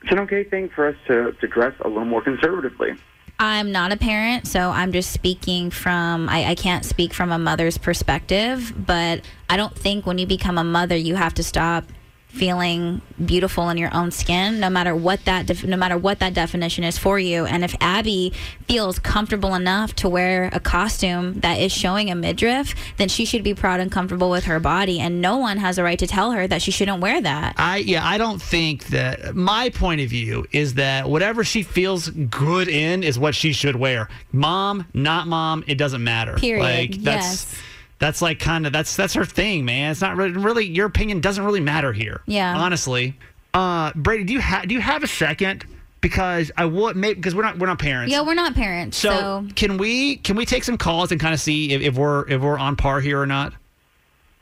it's 0.02 0.12
an 0.12 0.20
okay 0.22 0.44
thing 0.44 0.70
for 0.70 0.88
us 0.88 0.96
to 1.08 1.32
to 1.34 1.48
dress 1.48 1.76
a 1.82 1.88
little 1.88 2.06
more 2.06 2.24
conservatively. 2.24 2.94
I'm 3.40 3.72
not 3.72 3.92
a 3.92 3.98
parent, 3.98 4.48
so 4.48 4.70
I'm 4.70 4.92
just 4.92 5.12
speaking 5.12 5.72
from, 5.72 6.30
I, 6.30 6.52
I 6.52 6.56
can't 6.56 6.86
speak 6.86 7.14
from 7.14 7.32
a 7.32 7.40
mother's 7.40 7.80
perspective, 7.80 8.72
but 8.86 9.22
I 9.50 9.58
don't 9.58 9.76
think 9.76 10.06
when 10.06 10.20
you 10.20 10.28
become 10.28 10.60
a 10.60 10.64
mother, 10.64 10.96
you 10.96 11.16
have 11.16 11.34
to 11.34 11.44
stop 11.44 11.86
feeling 12.34 13.02
beautiful 13.24 13.70
in 13.70 13.78
your 13.78 13.94
own 13.94 14.10
skin 14.10 14.60
no 14.60 14.70
matter 14.70 14.96
what 14.96 15.24
that 15.26 15.46
def- 15.46 15.64
no 15.64 15.78
matter 15.78 15.98
what 15.98 16.20
that 16.20 16.34
definition 16.34 16.84
is 16.84 16.98
for 16.98 17.20
you 17.20 17.46
and 17.46 17.64
if 17.64 17.76
abby 17.80 18.34
feels 18.68 18.98
comfortable 18.98 19.54
enough 19.54 19.94
to 19.96 20.10
wear 20.10 20.50
a 20.52 20.60
costume 20.60 21.40
that 21.42 21.60
is 21.60 21.72
showing 21.72 22.10
a 22.10 22.16
midriff 22.16 22.74
then 22.98 23.08
she 23.08 23.24
should 23.24 23.44
be 23.44 23.54
proud 23.54 23.80
and 23.80 23.92
comfortable 23.92 24.32
with 24.32 24.46
her 24.46 24.60
body 24.60 25.00
and 25.00 25.22
no 25.22 25.38
one 25.38 25.58
has 25.58 25.78
a 25.78 25.84
right 25.84 26.00
to 26.00 26.08
tell 26.08 26.32
her 26.32 26.48
that 26.48 26.62
she 26.62 26.72
shouldn't 26.72 27.00
wear 27.02 27.22
that 27.22 27.54
I 27.58 27.78
yeah, 27.78 28.06
I 28.06 28.18
don't 28.18 28.42
think 28.42 28.88
that 28.88 29.36
my 29.36 29.70
point 29.70 30.02
of 30.02 30.10
view 30.10 30.46
is 30.52 30.74
that 30.76 31.10
whatever 31.10 31.44
she 31.44 31.64
feels 31.64 32.10
good 32.10 32.68
in 32.68 33.04
is 33.04 33.20
what 33.20 33.36
she 33.36 33.54
should 33.54 33.76
wear. 33.76 34.10
Mom, 34.32 34.86
not 34.94 35.28
mom, 35.28 35.64
it 35.68 35.76
doesn't 35.76 36.04
matter. 36.04 36.36
Period. 36.36 36.64
Like 36.64 36.92
that's 37.04 37.54
Yes. 37.54 37.62
That's 38.04 38.22
like 38.22 38.38
kind 38.38 38.68
of 38.68 38.74
that's 38.74 38.98
that's 38.98 39.14
her 39.14 39.24
thing, 39.24 39.64
man. 39.64 39.92
It's 39.92 40.02
not 40.02 40.18
really, 40.18 40.32
really 40.34 40.66
your 40.66 40.88
opinion 40.88 41.22
doesn't 41.22 41.46
really 41.46 41.62
matter 41.62 41.94
here. 41.94 42.20
Yeah. 42.26 42.54
Honestly. 42.58 43.18
Uh 43.54 43.94
Brady, 43.96 44.26
do 44.26 44.34
you 44.34 44.40
have 44.42 44.68
do 44.68 44.76
you 44.76 44.82
have 44.82 45.04
a 45.04 45.08
second? 45.08 45.64
Because 46.02 46.52
I 46.58 46.66
would 46.66 46.98
maybe 46.98 47.14
because 47.14 47.34
we're 47.34 47.44
not 47.44 47.58
we're 47.60 47.68
not 47.68 47.80
parents. 47.80 48.12
yeah 48.12 48.20
we're 48.22 48.34
not 48.34 48.56
parents 48.56 48.98
So, 48.98 49.10
so, 49.10 49.48
can 49.56 49.78
we 49.78 50.18
can 50.18 50.36
we 50.36 50.46
take 50.46 50.66
some 50.66 50.78
calls 50.78 51.14
and 51.14 51.22
kind 51.22 51.34
of 51.34 51.40
see 51.40 51.72
if, 51.72 51.82
if 51.82 51.96
we're 51.96 52.28
if 52.28 52.42
we're 52.42 52.58
on 52.60 52.76
par 52.76 53.00
here 53.00 53.22
or 53.22 53.26
not? 53.26 53.54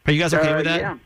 Are 0.08 0.12
you 0.12 0.20
guys 0.20 0.34
okay 0.34 0.54
Uh, 0.54 0.56
with 0.56 0.66
that? 0.66 0.82
Yeah. 0.82 0.98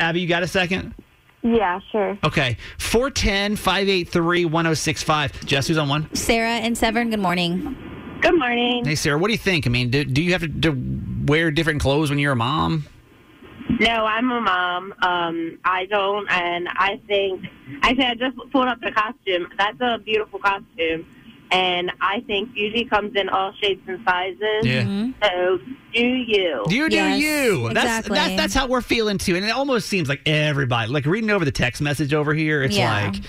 Abby, 0.00 0.20
you 0.20 0.26
got 0.26 0.42
a 0.42 0.48
second? 0.48 0.94
Yeah, 1.42 1.78
sure. 1.92 2.18
Okay. 2.24 2.56
410 2.78 3.54
583 3.54 4.46
1065. 4.46 5.46
Jess, 5.46 5.68
who's 5.68 5.78
on 5.78 5.88
one? 5.88 6.12
sarah 6.12 6.48
and 6.48 6.76
severn 6.76 7.10
good 7.10 7.20
morning 7.20 7.76
Good 8.20 8.38
morning. 8.38 8.86
Hey, 8.86 8.94
Sarah, 8.94 9.18
what 9.18 9.26
do 9.28 9.32
you 9.34 9.38
think? 9.38 9.66
I 9.66 9.70
mean, 9.70 9.90
do, 9.90 10.02
do 10.02 10.22
you 10.22 10.32
have 10.32 10.40
to, 10.40 10.48
to 10.48 10.72
wear 11.24 11.50
different 11.50 11.80
clothes 11.80 12.10
when 12.10 12.18
you're 12.18 12.32
a 12.32 12.36
mom? 12.36 12.86
No, 13.80 14.04
I'm 14.04 14.30
a 14.30 14.40
mom. 14.40 14.94
Um, 15.02 15.58
I 15.64 15.86
don't, 15.86 16.30
and 16.30 16.68
I 16.68 17.00
think 17.06 17.44
actually 17.82 18.04
I 18.06 18.14
just 18.14 18.36
pulled 18.52 18.68
up 18.68 18.80
the 18.80 18.92
costume. 18.92 19.48
That's 19.58 19.80
a 19.80 19.98
beautiful 19.98 20.38
costume, 20.38 21.06
and 21.50 21.90
I 22.00 22.20
think 22.26 22.52
beauty 22.54 22.84
comes 22.84 23.16
in 23.16 23.28
all 23.30 23.52
shapes 23.60 23.82
and 23.88 24.00
sizes. 24.04 24.64
Yeah. 24.64 25.08
So 25.22 25.58
do 25.94 26.04
you? 26.06 26.64
Do 26.68 26.74
You 26.76 26.88
do 26.90 26.96
Yes, 26.96 27.20
you. 27.20 27.62
That's, 27.72 27.84
exactly. 28.06 28.14
that's 28.16 28.36
that's 28.36 28.54
how 28.54 28.66
we're 28.68 28.80
feeling 28.82 29.18
too. 29.18 29.34
And 29.34 29.44
it 29.44 29.50
almost 29.50 29.88
seems 29.88 30.08
like 30.08 30.20
everybody, 30.26 30.92
like 30.92 31.06
reading 31.06 31.30
over 31.30 31.44
the 31.44 31.52
text 31.52 31.80
message 31.82 32.12
over 32.14 32.34
here, 32.34 32.62
it's 32.62 32.76
Yeah. 32.76 33.06
like, 33.12 33.22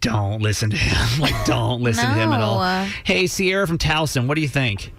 don't 0.00 0.40
listen 0.40 0.70
to 0.70 0.76
him. 0.76 1.20
Like, 1.20 1.44
don't 1.46 1.82
listen 1.82 2.06
to 2.06 2.14
him 2.14 2.30
at 2.32 2.40
all. 2.40 2.62
Hey, 3.04 3.26
Sierra 3.26 3.66
from 3.66 3.78
Towson, 3.78 4.26
what 4.28 4.36
do 4.36 4.40
you 4.40 4.48
think? 4.48 4.92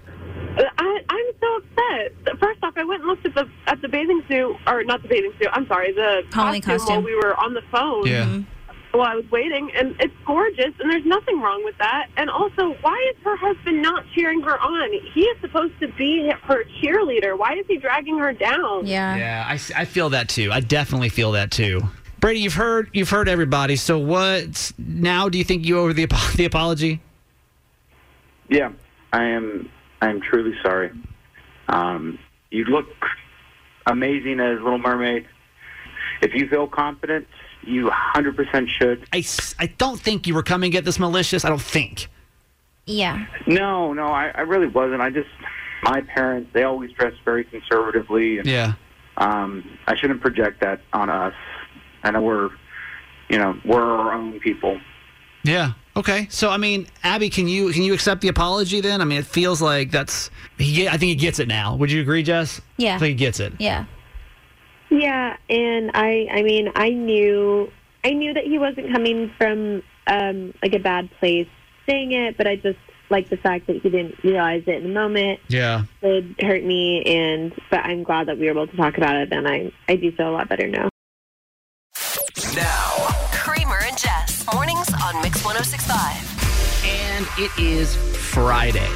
I, 1.99 2.03
I'm 2.05 2.11
so 2.25 2.31
upset. 2.31 2.39
First 2.39 2.63
off, 2.63 2.73
I 2.77 2.83
went 2.83 3.01
and 3.01 3.09
looked 3.09 3.25
at 3.25 3.35
the 3.35 3.49
at 3.67 3.81
the 3.81 3.87
bathing 3.89 4.21
suit, 4.27 4.55
or 4.67 4.83
not 4.83 5.01
the 5.01 5.07
bathing 5.07 5.33
suit. 5.39 5.47
I'm 5.53 5.67
sorry, 5.67 5.91
the 5.93 6.23
Halloween 6.33 6.61
costume, 6.61 6.77
costume. 6.77 6.95
while 6.95 7.03
we 7.03 7.15
were 7.15 7.35
on 7.39 7.53
the 7.53 7.61
phone. 7.71 8.05
Yeah. 8.07 8.25
Mm-hmm. 8.25 8.43
While 8.91 9.07
I 9.07 9.13
was 9.15 9.29
waiting, 9.29 9.69
and 9.75 9.95
it's 9.99 10.13
gorgeous, 10.25 10.73
and 10.79 10.91
there's 10.91 11.05
nothing 11.05 11.39
wrong 11.41 11.63
with 11.63 11.77
that. 11.77 12.07
And 12.17 12.27
also, 12.27 12.73
why 12.81 13.11
is 13.15 13.23
her 13.23 13.35
husband 13.37 13.83
not 13.83 14.03
cheering 14.15 14.41
her 14.41 14.59
on? 14.59 14.89
He 15.13 15.21
is 15.21 15.39
supposed 15.41 15.79
to 15.79 15.89
be 15.89 16.31
her 16.45 16.63
cheerleader. 16.81 17.37
Why 17.37 17.53
is 17.53 17.67
he 17.67 17.77
dragging 17.77 18.17
her 18.17 18.33
down? 18.33 18.87
yeah 18.87 19.15
Yeah, 19.15 19.45
I, 19.47 19.53
s- 19.53 19.71
I 19.75 19.85
feel 19.85 20.09
that 20.09 20.27
too. 20.27 20.49
I 20.51 20.59
definitely 20.61 21.09
feel 21.09 21.33
that 21.33 21.51
too. 21.51 21.81
Brady, 22.19 22.39
you've 22.39 22.55
heard 22.55 22.89
you've 22.91 23.11
heard 23.11 23.29
everybody. 23.29 23.75
So 23.75 23.99
what 23.99 24.71
now? 24.79 25.29
Do 25.29 25.37
you 25.37 25.43
think 25.43 25.65
you 25.67 25.77
owe 25.77 25.93
the 25.93 26.07
the 26.35 26.45
apology? 26.45 26.99
Yeah. 28.49 28.71
I 29.13 29.23
am 29.23 29.69
I 30.01 30.09
am 30.09 30.19
truly 30.19 30.55
sorry. 30.63 30.89
Um, 31.69 32.19
you 32.51 32.65
look 32.65 32.87
amazing 33.85 34.39
as 34.39 34.59
Little 34.61 34.77
Mermaid. 34.79 35.27
If 36.21 36.33
you 36.33 36.47
feel 36.49 36.67
confident, 36.67 37.27
you 37.63 37.89
100% 38.15 38.67
should. 38.67 39.07
I, 39.13 39.23
I 39.59 39.67
don't 39.67 39.99
think 39.99 40.27
you 40.27 40.33
were 40.33 40.43
coming 40.43 40.75
at 40.75 40.83
this 40.85 40.99
malicious. 40.99 41.45
I 41.45 41.49
don't 41.49 41.61
think. 41.61 42.07
Yeah. 42.85 43.25
No, 43.45 43.93
no, 43.93 44.07
I, 44.07 44.29
I 44.33 44.41
really 44.41 44.67
wasn't. 44.67 45.01
I 45.01 45.09
just 45.11 45.29
my 45.83 46.01
parents 46.01 46.49
they 46.53 46.63
always 46.63 46.91
dress 46.91 47.13
very 47.23 47.43
conservatively, 47.43 48.39
and 48.39 48.47
Yeah. 48.47 48.73
um, 49.17 49.63
I 49.87 49.95
shouldn't 49.95 50.21
project 50.21 50.61
that 50.61 50.81
on 50.91 51.09
us. 51.09 51.33
I 52.03 52.11
know 52.11 52.21
we're 52.21 52.49
you 53.29 53.37
know 53.37 53.57
we're 53.63 53.81
our 53.83 54.13
own 54.13 54.39
people. 54.39 54.79
Yeah. 55.43 55.73
Okay. 55.99 56.27
So 56.29 56.49
I 56.49 56.55
mean, 56.57 56.87
Abby, 57.03 57.29
can 57.29 57.47
you 57.47 57.71
can 57.73 57.83
you 57.83 57.93
accept 57.93 58.21
the 58.21 58.29
apology 58.29 58.79
then? 58.79 59.01
I 59.01 59.05
mean, 59.05 59.19
it 59.19 59.25
feels 59.25 59.61
like 59.61 59.91
that's. 59.91 60.31
He, 60.57 60.87
I 60.87 60.91
think 60.91 61.09
he 61.09 61.15
gets 61.15 61.39
it 61.39 61.47
now. 61.47 61.75
Would 61.75 61.91
you 61.91 62.01
agree, 62.01 62.23
Jess? 62.23 62.61
Yeah. 62.77 62.95
I 62.95 62.99
think 62.99 63.09
he 63.09 63.15
gets 63.15 63.39
it. 63.41 63.53
Yeah. 63.59 63.85
Yeah, 64.89 65.35
and 65.49 65.91
I 65.93 66.27
I 66.31 66.41
mean 66.41 66.71
I 66.75 66.89
knew 66.89 67.69
I 68.03 68.11
knew 68.11 68.33
that 68.33 68.43
he 68.45 68.57
wasn't 68.57 68.91
coming 68.91 69.31
from 69.37 69.83
um 70.07 70.53
like 70.63 70.73
a 70.73 70.79
bad 70.79 71.09
place 71.19 71.47
saying 71.87 72.11
it, 72.13 72.37
but 72.37 72.47
I 72.47 72.55
just 72.55 72.79
like 73.11 73.29
the 73.29 73.37
fact 73.37 73.67
that 73.67 73.77
he 73.81 73.89
didn't 73.89 74.23
realize 74.23 74.63
it 74.67 74.75
in 74.75 74.83
the 74.83 74.89
moment 74.93 75.39
Yeah. 75.47 75.83
did 76.01 76.35
hurt 76.39 76.63
me 76.63 77.03
and 77.03 77.53
but 77.69 77.79
I'm 77.81 78.03
glad 78.03 78.27
that 78.29 78.37
we 78.37 78.45
were 78.45 78.51
able 78.51 78.67
to 78.67 78.77
talk 78.77 78.97
about 78.97 79.15
it 79.15 79.31
and 79.33 79.47
I 79.47 79.71
I 79.87 79.95
do 79.95 80.11
feel 80.11 80.29
a 80.29 80.31
lot 80.31 80.47
better 80.49 80.67
now. 80.67 80.83
Now, 80.83 80.89
1065. 85.59 86.85
And 86.87 87.27
it 87.37 87.51
is 87.59 87.93
Friday. 88.15 88.87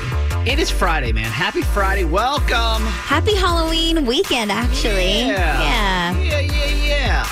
It 0.50 0.60
is 0.60 0.70
Friday, 0.70 1.12
man. 1.12 1.26
Happy 1.26 1.62
Friday. 1.62 2.06
Welcome. 2.06 2.82
Happy 2.88 3.36
Halloween 3.36 4.06
weekend, 4.06 4.50
actually. 4.50 5.28
Yeah. 5.28 5.62
Yeah. 5.62 6.18
Yeah, 6.20 6.40
yeah, 6.40 6.66
yeah. 6.68 7.28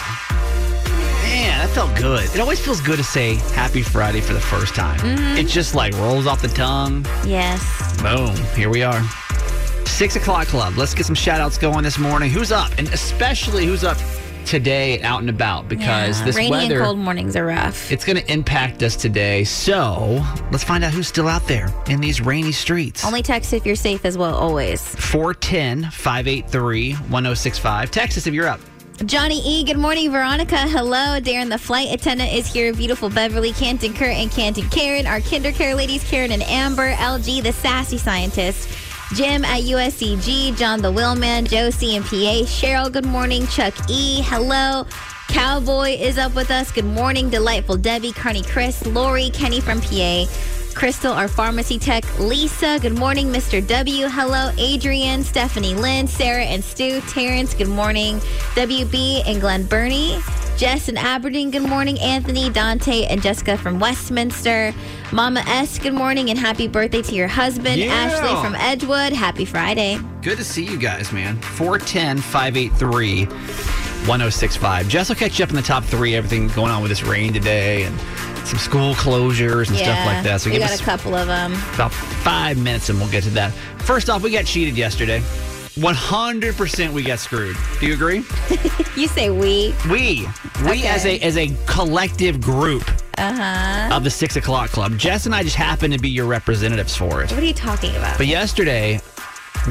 Man, 1.23 1.59
that 1.59 1.69
felt 1.69 1.95
good. 1.95 2.25
It 2.35 2.41
always 2.41 2.59
feels 2.59 2.81
good 2.81 2.97
to 2.97 3.05
say 3.05 3.35
Happy 3.53 3.81
Friday 3.81 4.19
for 4.19 4.33
the 4.33 4.41
first 4.41 4.75
time. 4.75 4.99
Mm-hmm. 4.99 5.37
It 5.37 5.47
just 5.47 5.75
like 5.75 5.93
rolls 5.93 6.27
off 6.27 6.41
the 6.41 6.49
tongue. 6.49 7.05
Yes. 7.25 7.61
Boom. 8.01 8.35
Here 8.53 8.69
we 8.69 8.83
are. 8.83 9.01
Six 9.85 10.17
o'clock 10.17 10.47
club. 10.47 10.75
Let's 10.75 10.93
get 10.93 11.05
some 11.05 11.15
shout 11.15 11.39
outs 11.39 11.57
going 11.57 11.83
this 11.83 11.97
morning. 11.97 12.29
Who's 12.29 12.51
up? 12.51 12.69
And 12.77 12.89
especially 12.89 13.65
who's 13.65 13.85
up 13.85 13.97
today 14.45 15.01
out 15.01 15.21
and 15.21 15.29
about 15.29 15.67
because 15.69 16.19
Yeah. 16.19 16.25
this 16.25 16.35
Rainy 16.35 16.51
weather 16.51 16.75
and 16.77 16.83
cold 16.85 16.97
mornings 16.99 17.35
are 17.35 17.45
rough. 17.45 17.91
it's 17.91 18.03
going 18.05 18.17
to 18.17 18.31
impact 18.31 18.83
us 18.83 18.95
today. 18.95 19.43
So 19.43 20.23
let's 20.51 20.63
find 20.63 20.83
out 20.83 20.93
who's 20.93 21.07
still 21.07 21.27
out 21.27 21.47
there 21.47 21.73
in 21.87 21.99
these 22.01 22.21
rainy 22.21 22.51
streets. 22.51 23.05
Only 23.05 23.21
text 23.21 23.53
if 23.53 23.65
you're 23.65 23.75
safe 23.75 24.05
as 24.05 24.17
well, 24.17 24.35
always. 24.35 24.81
410 24.95 25.89
583 25.91 26.93
1065. 26.93 27.91
Text 27.91 28.17
us 28.17 28.27
if 28.27 28.33
you're 28.33 28.47
up. 28.47 28.59
Johnny 29.05 29.41
E, 29.43 29.63
good 29.63 29.77
morning. 29.79 30.11
Veronica, 30.11 30.57
hello. 30.57 31.19
Darren, 31.19 31.49
the 31.49 31.57
flight 31.57 31.87
attendant, 31.91 32.31
is 32.33 32.45
here. 32.45 32.71
Beautiful 32.71 33.09
Beverly, 33.09 33.51
Canton 33.51 33.93
Kurt, 33.95 34.15
and 34.15 34.29
Canton 34.29 34.69
Karen. 34.69 35.07
Our 35.07 35.19
KinderCare 35.21 35.75
ladies, 35.75 36.03
Karen 36.03 36.31
and 36.31 36.43
Amber. 36.43 36.91
LG, 36.93 37.41
the 37.41 37.51
sassy 37.51 37.97
scientist. 37.97 38.69
Jim 39.13 39.43
at 39.43 39.63
USCG. 39.63 40.57
John, 40.57 40.81
the 40.81 40.91
wheelman. 40.91 41.45
Josie 41.45 41.97
and 41.97 42.05
PA. 42.05 42.45
Cheryl, 42.45 42.91
good 42.91 43.05
morning. 43.05 43.45
Chuck 43.47 43.73
E, 43.89 44.21
hello. 44.21 44.85
Cowboy 45.27 45.97
is 45.99 46.17
up 46.17 46.33
with 46.33 46.49
us. 46.49 46.71
Good 46.71 46.85
morning. 46.85 47.29
Delightful 47.29 47.77
Debbie, 47.77 48.13
Carney 48.13 48.41
Chris, 48.41 48.85
Lori, 48.85 49.29
Kenny 49.29 49.59
from 49.59 49.81
PA. 49.81 50.25
Crystal, 50.73 51.11
our 51.11 51.27
pharmacy 51.27 51.77
tech. 51.77 52.05
Lisa, 52.19 52.79
good 52.81 52.97
morning. 52.97 53.27
Mr. 53.27 53.65
W, 53.67 54.07
hello. 54.07 54.51
Adrian, 54.57 55.23
Stephanie 55.23 55.75
Lynn, 55.75 56.07
Sarah 56.07 56.45
and 56.45 56.63
Stu. 56.63 57.01
Terrence, 57.01 57.53
good 57.53 57.67
morning. 57.67 58.19
WB 58.55 59.23
and 59.27 59.41
Glen 59.41 59.65
Burnie. 59.65 60.17
Jess 60.57 60.89
and 60.89 60.97
Aberdeen, 60.97 61.49
good 61.49 61.63
morning. 61.63 61.99
Anthony, 61.99 62.49
Dante, 62.49 63.05
and 63.05 63.21
Jessica 63.21 63.57
from 63.57 63.79
Westminster. 63.79 64.73
Mama 65.11 65.43
S, 65.47 65.79
good 65.79 65.93
morning 65.93 66.29
and 66.29 66.37
happy 66.37 66.67
birthday 66.67 67.01
to 67.01 67.15
your 67.15 67.27
husband. 67.27 67.77
Yeah. 67.77 67.91
Ashley 67.91 68.29
from 68.43 68.55
Edgewood, 68.55 69.11
happy 69.11 69.43
Friday. 69.43 69.97
Good 70.21 70.37
to 70.37 70.43
see 70.43 70.63
you 70.63 70.77
guys, 70.77 71.11
man. 71.11 71.41
410 71.41 72.19
583 72.19 73.25
1065. 73.25 74.87
Jess 74.87 75.09
will 75.09 75.15
catch 75.15 75.39
you 75.39 75.43
up 75.43 75.49
in 75.49 75.55
the 75.55 75.61
top 75.63 75.83
three, 75.83 76.15
everything 76.15 76.47
going 76.49 76.71
on 76.71 76.81
with 76.83 76.89
this 76.91 77.01
rain 77.03 77.33
today 77.33 77.83
and 77.83 77.99
some 78.47 78.59
school 78.59 78.93
closures 78.93 79.69
and 79.69 79.77
stuff 79.77 80.05
like 80.05 80.23
that. 80.23 80.41
So 80.41 80.51
we 80.51 80.59
got 80.59 80.79
a 80.79 80.83
couple 80.83 81.15
of 81.15 81.27
them. 81.27 81.53
about 81.73 81.91
five 81.91 82.57
minutes 82.61 82.89
and 82.89 82.99
we'll 82.99 83.09
get 83.09 83.23
to 83.23 83.29
that. 83.31 83.51
First 83.79 84.09
off, 84.11 84.21
we 84.21 84.29
got 84.31 84.45
cheated 84.45 84.77
yesterday. 84.77 85.23
100% 85.75 86.91
we 86.93 87.03
got 87.03 87.19
screwed. 87.19 87.55
Do 87.79 87.87
you 87.87 87.93
agree? 87.93 88.23
You 88.97 89.07
say 89.07 89.29
we. 89.29 89.73
We, 89.89 90.27
we 90.65 90.69
Okay. 90.71 90.87
as 90.87 91.05
a 91.05 91.17
as 91.21 91.37
a 91.37 91.47
collective 91.65 92.41
group 92.41 92.83
Uh 93.17 93.31
huh. 93.89 93.95
of 93.95 94.03
the 94.03 94.09
six 94.09 94.35
o'clock 94.35 94.69
club. 94.69 94.97
Jess 94.97 95.25
and 95.25 95.33
I 95.33 95.43
just 95.43 95.55
happen 95.55 95.91
to 95.91 95.97
be 95.97 96.09
your 96.09 96.25
representatives 96.25 96.93
for 96.93 97.23
it. 97.23 97.31
What 97.31 97.39
are 97.41 97.45
you 97.45 97.53
talking 97.53 97.95
about? 97.95 98.17
But 98.17 98.27
yesterday, 98.27 98.99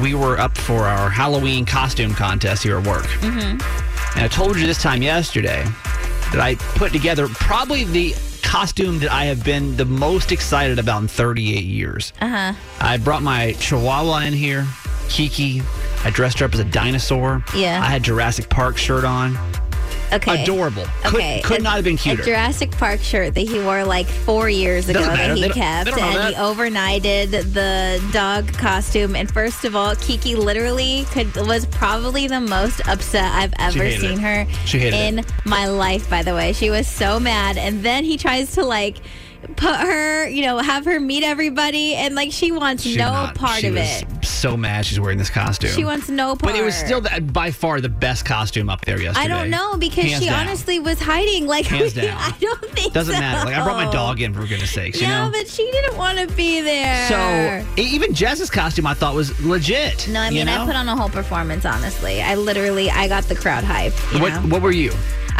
we 0.01 0.15
were 0.15 0.39
up 0.39 0.57
for 0.57 0.85
our 0.87 1.07
Halloween 1.07 1.65
costume 1.65 2.15
contest 2.15 2.63
here 2.63 2.79
at 2.79 2.87
work. 2.87 3.05
Mm-hmm. 3.21 4.17
And 4.17 4.25
I 4.25 4.27
told 4.27 4.57
you 4.57 4.65
this 4.65 4.81
time 4.81 5.03
yesterday 5.03 5.63
that 6.31 6.39
I 6.41 6.55
put 6.75 6.91
together 6.91 7.27
probably 7.27 7.83
the 7.83 8.15
costume 8.41 8.97
that 8.99 9.11
I 9.11 9.25
have 9.25 9.43
been 9.45 9.77
the 9.77 9.85
most 9.85 10.31
excited 10.31 10.79
about 10.79 11.03
in 11.03 11.07
38 11.09 11.63
years. 11.63 12.11
Uh 12.19 12.27
huh. 12.27 12.53
I 12.79 12.97
brought 12.97 13.21
my 13.21 13.53
chihuahua 13.59 14.21
in 14.25 14.33
here, 14.33 14.65
Kiki. 15.09 15.61
I 16.03 16.09
dressed 16.09 16.39
her 16.39 16.45
up 16.45 16.53
as 16.53 16.59
a 16.59 16.63
dinosaur. 16.65 17.43
Yeah. 17.55 17.79
I 17.81 17.85
had 17.85 18.03
Jurassic 18.03 18.49
Park 18.49 18.77
shirt 18.77 19.03
on. 19.03 19.37
Okay. 20.13 20.43
Adorable. 20.43 20.83
Could, 21.05 21.15
Okay. 21.21 21.41
could 21.41 21.59
a- 21.61 21.63
not 21.63 21.75
have 21.75 21.85
been 21.85 21.93
A 21.95 21.97
cuter. 21.97 22.23
Jurassic 22.23 22.71
Park 22.71 22.99
shirt 23.01 23.33
that 23.35 23.47
he 23.47 23.59
wore 23.59 23.85
like 23.85 24.07
four 24.07 24.49
years 24.49 24.89
ago 24.89 24.99
that 24.99 25.37
he 25.37 25.47
kept, 25.47 25.89
and 25.89 26.27
he 26.27 26.33
overnighted 26.35 27.31
the 27.53 28.03
dog 28.11 28.51
costume. 28.57 29.15
And 29.15 29.31
first 29.31 29.63
of 29.63 29.73
all, 29.73 29.95
Kiki 29.95 30.35
literally 30.35 31.05
could 31.11 31.33
was 31.47 31.65
probably 31.67 32.27
the 32.27 32.41
most 32.41 32.85
upset 32.89 33.31
I've 33.31 33.53
ever 33.57 33.89
seen 33.91 34.19
it. 34.19 34.19
her 34.19 34.77
in 34.77 35.19
it. 35.19 35.25
my 35.45 35.67
life. 35.67 36.09
By 36.09 36.23
the 36.23 36.35
way, 36.35 36.51
she 36.51 36.69
was 36.69 36.87
so 36.87 37.17
mad, 37.17 37.57
and 37.57 37.81
then 37.83 38.03
he 38.03 38.17
tries 38.17 38.51
to 38.55 38.65
like. 38.65 38.97
Put 39.55 39.75
her, 39.75 40.27
you 40.27 40.43
know, 40.43 40.59
have 40.59 40.85
her 40.85 40.99
meet 40.99 41.23
everybody, 41.23 41.95
and 41.95 42.13
like 42.13 42.31
she 42.31 42.51
wants 42.51 42.83
She's 42.83 42.95
no 42.97 43.11
not- 43.11 43.35
part 43.35 43.59
she 43.61 43.67
of 43.67 43.75
it. 43.75 44.05
So 44.23 44.55
mad 44.55 44.85
she's 44.85 44.99
wearing 44.99 45.17
this 45.17 45.29
costume. 45.31 45.71
She 45.71 45.83
wants 45.83 46.09
no 46.09 46.35
part. 46.35 46.53
But 46.53 46.55
it 46.55 46.63
was 46.63 46.75
still 46.75 47.01
the, 47.01 47.21
by 47.21 47.49
far 47.51 47.81
the 47.81 47.89
best 47.89 48.23
costume 48.23 48.69
up 48.69 48.85
there 48.85 49.01
yesterday. 49.01 49.25
I 49.25 49.27
don't 49.27 49.49
know 49.49 49.77
because 49.77 50.05
Hands 50.05 50.23
she 50.23 50.29
down. 50.29 50.47
honestly 50.47 50.79
was 50.79 50.99
hiding. 50.99 51.47
Like, 51.47 51.65
Hands 51.65 51.91
down. 51.93 52.17
I 52.19 52.35
don't 52.39 52.61
think 52.71 52.93
doesn't 52.93 53.13
so. 53.15 53.19
matter. 53.19 53.45
Like 53.49 53.55
I 53.57 53.63
brought 53.63 53.83
my 53.83 53.91
dog 53.91 54.21
in 54.21 54.31
for 54.33 54.41
goodness 54.45 54.71
sakes. 54.71 55.01
You 55.01 55.07
Yeah, 55.07 55.25
know. 55.25 55.31
but 55.31 55.47
she 55.47 55.69
didn't 55.71 55.97
want 55.97 56.19
to 56.19 56.27
be 56.35 56.61
there. 56.61 57.07
So 57.07 57.81
even 57.81 58.13
Jess's 58.13 58.49
costume, 58.51 58.85
I 58.85 58.93
thought 58.93 59.15
was 59.15 59.39
legit. 59.43 60.07
no, 60.07 60.21
I 60.21 60.27
you 60.29 60.35
mean, 60.35 60.45
know? 60.47 60.63
I 60.63 60.65
put 60.67 60.75
on 60.75 60.87
a 60.87 60.95
whole 60.95 61.09
performance. 61.09 61.65
Honestly, 61.65 62.21
I 62.21 62.35
literally, 62.35 62.89
I 62.91 63.07
got 63.07 63.23
the 63.25 63.35
crowd 63.35 63.63
hype. 63.63 63.93
What 64.21 64.29
know? 64.33 64.41
What 64.49 64.61
were 64.61 64.71
you? 64.71 64.91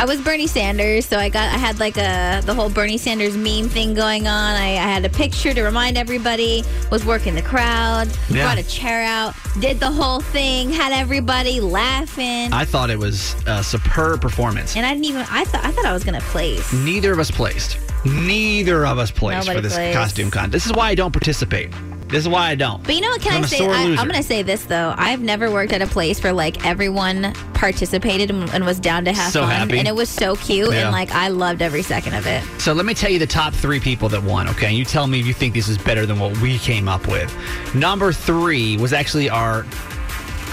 I 0.02 0.06
was 0.06 0.20
Bernie 0.20 0.48
Sanders, 0.48 1.06
so 1.06 1.20
I 1.20 1.30
got, 1.30 1.54
I 1.54 1.58
had 1.58 1.80
like 1.80 1.96
a 1.96 2.42
the 2.44 2.56
whole 2.56 2.72
Bernie 2.72 2.98
Sanders 2.98 3.38
meme 3.38 3.70
thing 3.70 3.94
going 3.94 4.26
on. 4.26 4.56
I, 4.56 4.70
I 4.70 4.90
had 4.90 5.06
a 5.06 5.10
picture 5.10 5.54
to 5.54 5.62
remind 5.62 5.96
everybody. 5.96 6.64
Was 6.90 7.06
working 7.06 7.36
the 7.36 7.44
crowd. 7.44 8.08
Yeah. 8.28 8.46
Brought 8.46 8.58
a 8.58 8.68
chair 8.68 9.04
out. 9.04 9.36
Did 9.60 9.80
the 9.80 9.92
whole 9.92 10.20
thing. 10.20 10.72
Had 10.72 10.92
everybody 10.92 11.62
laughing. 11.62 12.52
I 12.52 12.66
thought 12.66 12.90
it 12.90 12.98
was 12.98 13.36
a 13.46 13.64
superb 13.64 14.22
performance. 14.22 14.76
and 14.76 14.88
I 14.88 14.94
didn't 14.94 15.06
even. 15.06 15.22
I 15.30 15.46
thought 15.46 15.64
I 15.64 15.72
thought 15.72 15.86
I 15.86 15.94
was 15.94 16.04
gonna 16.04 16.20
place. 16.22 16.74
Neither 16.74 17.12
of 17.12 17.20
us 17.20 17.30
placed. 17.30 17.78
Neither 18.04 18.88
of 18.88 18.98
us 18.98 19.12
placed 19.12 19.46
Nobody 19.46 19.58
for 19.60 19.62
this 19.62 19.76
placed. 19.76 19.96
costume 19.96 20.32
con. 20.32 20.50
This 20.50 20.66
is 20.66 20.74
why 20.74 20.90
I 20.90 20.96
don't 20.96 21.12
participate. 21.12 21.72
This 22.12 22.20
is 22.24 22.30
why 22.30 22.50
I 22.50 22.56
don't. 22.56 22.84
But 22.84 22.96
you 22.96 23.02
know 23.02 23.10
what? 23.10 23.22
Can 23.22 23.34
I'm 23.38 23.44
I 23.44 23.48
say? 23.48 23.66
I, 23.66 23.84
I'm 23.96 23.96
going 24.08 24.12
to 24.14 24.24
say 24.24 24.42
this 24.44 24.66
though. 24.66 24.94
I've 24.98 25.22
never 25.22 25.50
worked 25.50 25.72
at 25.72 25.82
a 25.82 25.88
place 25.88 26.22
where 26.22 26.34
like 26.34 26.66
everyone 26.66 27.34
participated 27.54 28.30
and, 28.30 28.50
and 28.52 28.66
was 28.66 28.80
down 28.80 29.06
to 29.06 29.14
have 29.14 29.32
So 29.32 29.42
fun, 29.42 29.52
happy. 29.52 29.80
and 29.80 29.88
it 29.88 29.96
was 29.96 30.10
so 30.10 30.36
cute, 30.36 30.72
Yeah. 30.72 30.82
and 30.84 30.92
like 30.92 31.12
I 31.12 31.30
loved 31.30 31.62
every 31.62 31.84
second 31.84 32.16
of 32.16 32.28
it. 32.28 32.44
So 32.60 32.74
let 32.74 32.86
me 32.86 32.94
tell 32.94 33.10
you 33.12 33.20
the 33.20 33.28
top 33.28 33.54
three 33.54 33.80
people 33.80 34.10
that 34.10 34.22
won, 34.24 34.50
okay? 34.50 34.68
And 34.68 34.76
you 34.76 34.84
tell 34.84 35.08
me 35.08 35.20
if 35.20 35.26
you 35.26 35.34
think 35.34 35.54
this 35.54 35.70
is 35.70 35.78
better 35.78 36.06
than 36.06 36.20
what 36.20 36.38
we 36.40 36.58
came 36.58 36.88
up 36.90 37.08
with. 37.08 37.34
Number 37.74 38.12
three 38.12 38.78
was 38.78 38.94
actually 38.94 39.30
our 39.30 39.64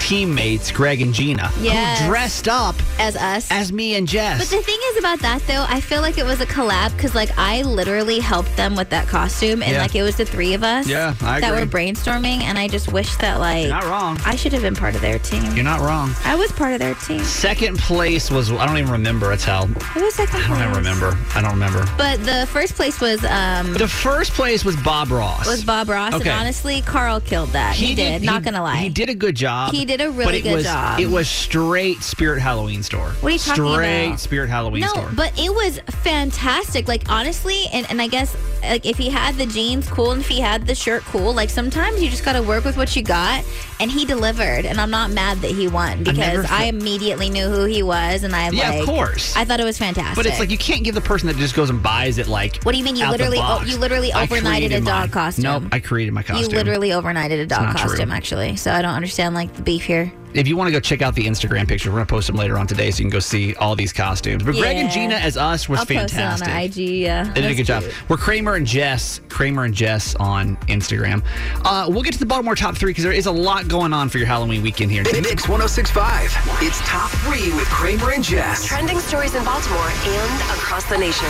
teammates, 0.09 0.71
Greg 0.71 1.01
and 1.03 1.13
Gina, 1.13 1.51
Yes. 1.61 1.99
who 1.99 2.07
dressed 2.07 2.47
up 2.47 2.75
As 2.97 3.15
us. 3.15 3.47
as 3.51 3.71
me 3.71 3.93
and 3.93 4.07
Jess. 4.07 4.39
But 4.39 4.57
the 4.57 4.63
thing 4.63 4.79
is 4.89 4.97
about 4.97 5.19
that 5.19 5.45
though, 5.45 5.65
I 5.69 5.79
feel 5.79 6.01
like 6.01 6.17
it 6.17 6.25
was 6.25 6.41
a 6.41 6.47
collab 6.47 6.95
because 6.97 7.13
like 7.13 7.29
I 7.37 7.61
literally 7.61 8.17
helped 8.19 8.57
them 8.57 8.75
with 8.75 8.89
that 8.89 9.07
costume, 9.07 9.61
and 9.61 9.73
Yeah. 9.73 9.81
like 9.83 9.93
it 9.93 10.01
was 10.01 10.15
the 10.15 10.25
three 10.25 10.55
of 10.55 10.63
us 10.63 10.87
Yeah, 10.87 11.13
I 11.21 11.39
that 11.39 11.49
agree. 11.53 11.59
were 11.61 11.67
brainstorming, 11.67 12.41
and 12.41 12.57
I 12.57 12.67
just 12.67 12.91
wish 12.91 13.15
that 13.17 13.39
like 13.39 13.65
You're 13.67 13.75
not 13.75 13.83
wrong. 13.85 14.19
I 14.25 14.35
should 14.35 14.51
have 14.53 14.63
been 14.63 14.75
part 14.75 14.95
of 14.95 15.01
their 15.01 15.19
team. 15.19 15.43
You're 15.55 15.63
not 15.63 15.79
wrong. 15.81 16.15
I 16.25 16.33
was 16.33 16.51
part 16.53 16.73
of 16.73 16.79
their 16.79 16.95
team. 16.95 17.23
Second 17.23 17.77
place 17.77 18.31
was 18.31 18.51
I 18.51 18.65
don't 18.65 18.79
even 18.79 18.91
remember. 18.91 19.31
It's 19.31 19.43
how 19.43 19.67
Who 19.67 20.03
was 20.03 20.15
second 20.15 20.41
I 20.41 20.47
don't 20.47 20.57
even 20.57 20.71
place? 20.71 20.77
remember. 20.77 21.17
I 21.35 21.41
don't 21.41 21.51
remember. 21.53 21.87
But 21.99 22.25
the 22.25 22.47
first 22.51 22.73
place 22.75 22.99
was 22.99 23.23
um 23.25 23.73
The 23.75 23.87
first 23.87 24.31
place 24.33 24.65
was 24.65 24.75
Bob 24.77 25.11
Ross. 25.11 25.45
was 25.45 25.63
Bob 25.63 25.87
Ross, 25.87 26.15
Okay. 26.15 26.31
and 26.31 26.39
honestly, 26.39 26.81
Carl 26.81 27.19
killed 27.21 27.49
that. 27.51 27.75
He, 27.75 27.93
did. 27.93 28.23
Not 28.23 28.41
gonna 28.41 28.63
lie. 28.63 28.77
He 28.77 28.89
did 28.89 29.09
a 29.09 29.15
good 29.15 29.35
job. 29.35 29.71
He 29.71 29.85
did 29.85 29.98
a 30.01 30.09
but 30.09 30.17
really 30.17 30.37
it 30.39 30.41
good 30.43 30.55
was, 30.55 30.63
job. 30.65 30.99
It 30.99 31.07
was 31.07 31.27
straight 31.29 32.01
Spirit 32.01 32.39
Halloween 32.41 32.83
store. 32.83 33.09
What 33.21 33.29
are 33.29 33.33
you 33.33 33.39
talking 33.39 33.73
Straight 33.73 34.07
about? 34.07 34.19
Spirit 34.19 34.49
Halloween 34.49 34.81
No, 34.81 34.87
store. 34.87 35.09
but 35.15 35.37
it 35.37 35.53
was 35.53 35.79
fantastic. 36.03 36.87
Like 36.87 37.09
honestly, 37.09 37.65
and, 37.73 37.85
and 37.89 38.01
I 38.01 38.07
guess 38.07 38.35
like 38.61 38.85
if 38.85 38.97
he 38.97 39.09
had 39.09 39.35
the 39.35 39.45
jeans, 39.45 39.87
cool, 39.89 40.11
and 40.11 40.21
if 40.21 40.27
he 40.27 40.39
had 40.39 40.65
the 40.67 40.75
shirt, 40.75 41.03
cool. 41.03 41.33
Like 41.33 41.49
sometimes 41.49 42.01
you 42.01 42.09
just 42.09 42.23
got 42.25 42.33
to 42.33 42.43
work 42.43 42.65
with 42.65 42.77
what 42.77 42.95
you 42.95 43.01
got, 43.03 43.43
and 43.79 43.89
he 43.91 44.05
delivered. 44.05 44.65
And 44.65 44.79
I'm 44.79 44.89
not 44.91 45.11
mad 45.11 45.39
that 45.39 45.51
he 45.51 45.67
won 45.67 45.99
because 46.03 46.17
never 46.17 46.47
I 46.49 46.65
immediately 46.65 47.29
knew 47.29 47.47
who 47.49 47.65
he 47.65 47.83
was, 47.83 48.23
and 48.23 48.35
I 48.35 48.49
Yeah, 48.49 48.73
of 48.73 48.85
course. 48.85 49.35
I 49.35 49.45
thought 49.45 49.59
it 49.59 49.63
was 49.65 49.77
fantastic. 49.77 50.15
But 50.15 50.25
it's 50.25 50.39
like 50.39 50.49
you 50.51 50.57
can't 50.57 50.83
give 50.83 50.95
the 50.95 51.01
person 51.01 51.27
that 51.27 51.37
just 51.37 51.55
goes 51.55 51.69
and 51.69 51.81
buys 51.81 52.17
it 52.17 52.27
like. 52.27 52.63
What 52.63 52.71
do 52.73 52.77
you 52.77 52.83
mean? 52.83 52.95
You 52.95 53.09
literally- 53.09 53.39
oh, 53.41 53.63
you 53.65 53.77
literally 53.77 54.11
overnighted 54.11 54.71
a 54.75 54.79
dog 54.81 54.85
mine. 54.85 55.09
costume. 55.09 55.43
Nope, 55.43 55.63
I 55.71 55.79
created 55.79 56.13
my 56.13 56.23
costume. 56.23 56.49
you 56.51 56.57
literally 56.57 56.89
overnighted 56.89 57.41
a 57.41 57.45
dog 57.45 57.61
not 57.63 57.77
true. 57.77 57.89
costume, 57.89 58.11
actually. 58.11 58.55
So 58.55 58.71
I 58.71 58.81
don't 58.81 58.93
understand 58.95 59.35
like 59.35 59.53
the 59.53 59.61
beef 59.61 59.83
here. 59.83 60.11
If 60.31 60.47
you 60.47 60.55
want 60.55 60.67
to 60.67 60.71
go 60.71 60.79
check 60.79 61.01
out 61.01 61.15
the 61.15 61.25
Instagram 61.25 61.67
picture, 61.67 61.89
we're 61.89 61.95
gonna 61.97 62.05
post 62.05 62.27
them 62.27 62.35
later 62.35 62.59
on 62.59 62.67
today, 62.67 62.91
so 62.91 62.99
you 62.99 63.05
can 63.05 63.09
go 63.09 63.17
see 63.17 63.55
all 63.55 63.75
these 63.75 63.91
costumes. 63.91 64.43
But 64.43 64.53
Greg 64.53 64.77
and 64.77 64.91
Gina 64.91 65.15
as 65.15 65.37
us 65.37 65.67
was 65.67 65.79
I'll 65.79 65.85
fantastic. 65.87 66.47
post 66.47 66.77
it 66.77 66.81
on 66.83 66.85
IG. 66.85 66.99
Yeah, 67.01 67.23
They 67.33 67.41
did 67.41 67.49
a 67.49 67.55
good 67.55 67.65
job. 67.65 67.83
We're 68.07 68.17
Kramer 68.17 68.53
and 68.53 68.67
Jess. 68.67 69.21
Kramer 69.29 69.63
and 69.63 69.73
Jess 69.73 70.13
on 70.17 70.55
Instagram. 70.67 71.23
Uh, 71.65 71.87
we'll 71.89 72.03
get 72.03 72.13
to 72.13 72.19
the 72.19 72.27
Baltimore 72.27 72.53
top 72.53 72.77
three 72.77 72.91
because 72.91 73.03
there 73.05 73.11
is 73.11 73.25
a 73.25 73.31
lot 73.31 73.67
going 73.69 73.93
on 73.93 74.09
for 74.09 74.17
your 74.17 74.27
Halloween 74.27 74.61
weekend 74.61 74.91
here. 74.91 75.03
The 75.03 75.21
Mix 75.21 75.47
1065. 75.47 76.35
It's 76.61 76.79
top 76.79 77.11
three 77.21 77.53
with 77.53 77.67
Kramer 77.67 78.11
and 78.11 78.23
Jess. 78.23 78.65
Trending 78.65 78.99
stories 78.99 79.35
in 79.35 79.45
Baltimore 79.45 79.89
and 80.05 80.41
across 80.57 80.83
the 80.85 80.97
nation. 80.97 81.29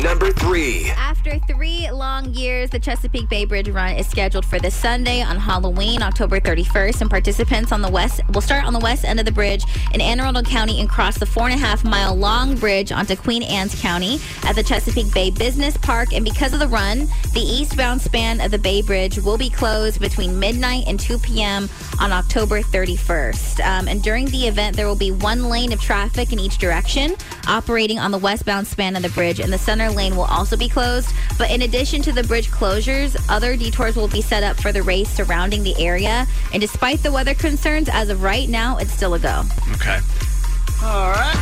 Number 0.00 0.32
three. 0.32 0.86
After 0.90 1.38
three 1.40 1.90
long 1.90 2.32
years, 2.32 2.70
the 2.70 2.78
Chesapeake 2.78 3.28
Bay 3.28 3.44
Bridge 3.44 3.68
Run 3.68 3.94
is 3.94 4.08
scheduled 4.08 4.46
for 4.46 4.58
this 4.58 4.74
Sunday 4.74 5.22
on 5.22 5.36
Halloween, 5.36 6.02
October 6.02 6.40
31st, 6.40 7.02
and 7.02 7.10
participants 7.10 7.72
on 7.72 7.82
the 7.82 7.90
west 7.90 8.20
will 8.32 8.40
start 8.40 8.64
on 8.64 8.72
the 8.72 8.78
west 8.78 9.04
end 9.04 9.20
of 9.20 9.26
the 9.26 9.32
bridge 9.32 9.64
in 9.92 10.00
Anne 10.00 10.18
Arundel 10.18 10.42
County 10.42 10.80
and 10.80 10.88
cross 10.88 11.18
the 11.18 11.26
four 11.26 11.44
and 11.44 11.54
a 11.54 11.58
half 11.58 11.84
mile 11.84 12.16
long 12.16 12.56
bridge 12.56 12.90
onto 12.90 13.14
Queen 13.14 13.42
Anne's 13.42 13.80
County 13.80 14.18
at 14.44 14.54
the 14.54 14.62
Chesapeake 14.62 15.12
Bay 15.12 15.30
Business 15.30 15.76
Park. 15.76 16.12
And 16.12 16.24
because 16.24 16.52
of 16.54 16.58
the 16.58 16.68
run, 16.68 17.06
the 17.34 17.40
eastbound 17.40 18.00
span 18.00 18.40
of 18.40 18.50
the 18.50 18.58
Bay 18.58 18.82
Bridge 18.82 19.18
will 19.18 19.38
be 19.38 19.50
closed 19.50 20.00
between 20.00 20.38
midnight 20.38 20.84
and 20.86 20.98
2 20.98 21.18
p.m. 21.18 21.68
on 22.00 22.12
October 22.12 22.62
31st. 22.62 23.60
Um, 23.64 23.88
and 23.88 24.02
during 24.02 24.26
the 24.26 24.48
event, 24.48 24.74
there 24.74 24.86
will 24.86 24.96
be 24.96 25.12
one 25.12 25.44
lane 25.44 25.72
of 25.72 25.80
traffic 25.80 26.32
in 26.32 26.38
each 26.38 26.58
direction 26.58 27.14
operating 27.46 27.98
on 27.98 28.10
the 28.10 28.18
westbound 28.18 28.66
span 28.66 28.96
of 28.96 29.02
the 29.02 29.08
bridge, 29.10 29.40
and 29.40 29.52
the 29.52 29.58
center 29.58 29.81
lane 29.90 30.16
will 30.16 30.24
also 30.24 30.56
be 30.56 30.68
closed. 30.68 31.12
But 31.38 31.50
in 31.50 31.62
addition 31.62 32.02
to 32.02 32.12
the 32.12 32.22
bridge 32.22 32.50
closures, 32.50 33.16
other 33.28 33.56
detours 33.56 33.96
will 33.96 34.08
be 34.08 34.22
set 34.22 34.42
up 34.42 34.60
for 34.60 34.72
the 34.72 34.82
race 34.82 35.08
surrounding 35.08 35.62
the 35.62 35.78
area. 35.78 36.26
And 36.52 36.60
despite 36.60 37.02
the 37.02 37.12
weather 37.12 37.34
concerns, 37.34 37.88
as 37.88 38.08
of 38.08 38.22
right 38.22 38.48
now, 38.48 38.78
it's 38.78 38.92
still 38.92 39.14
a 39.14 39.18
go. 39.18 39.42
Okay. 39.72 39.98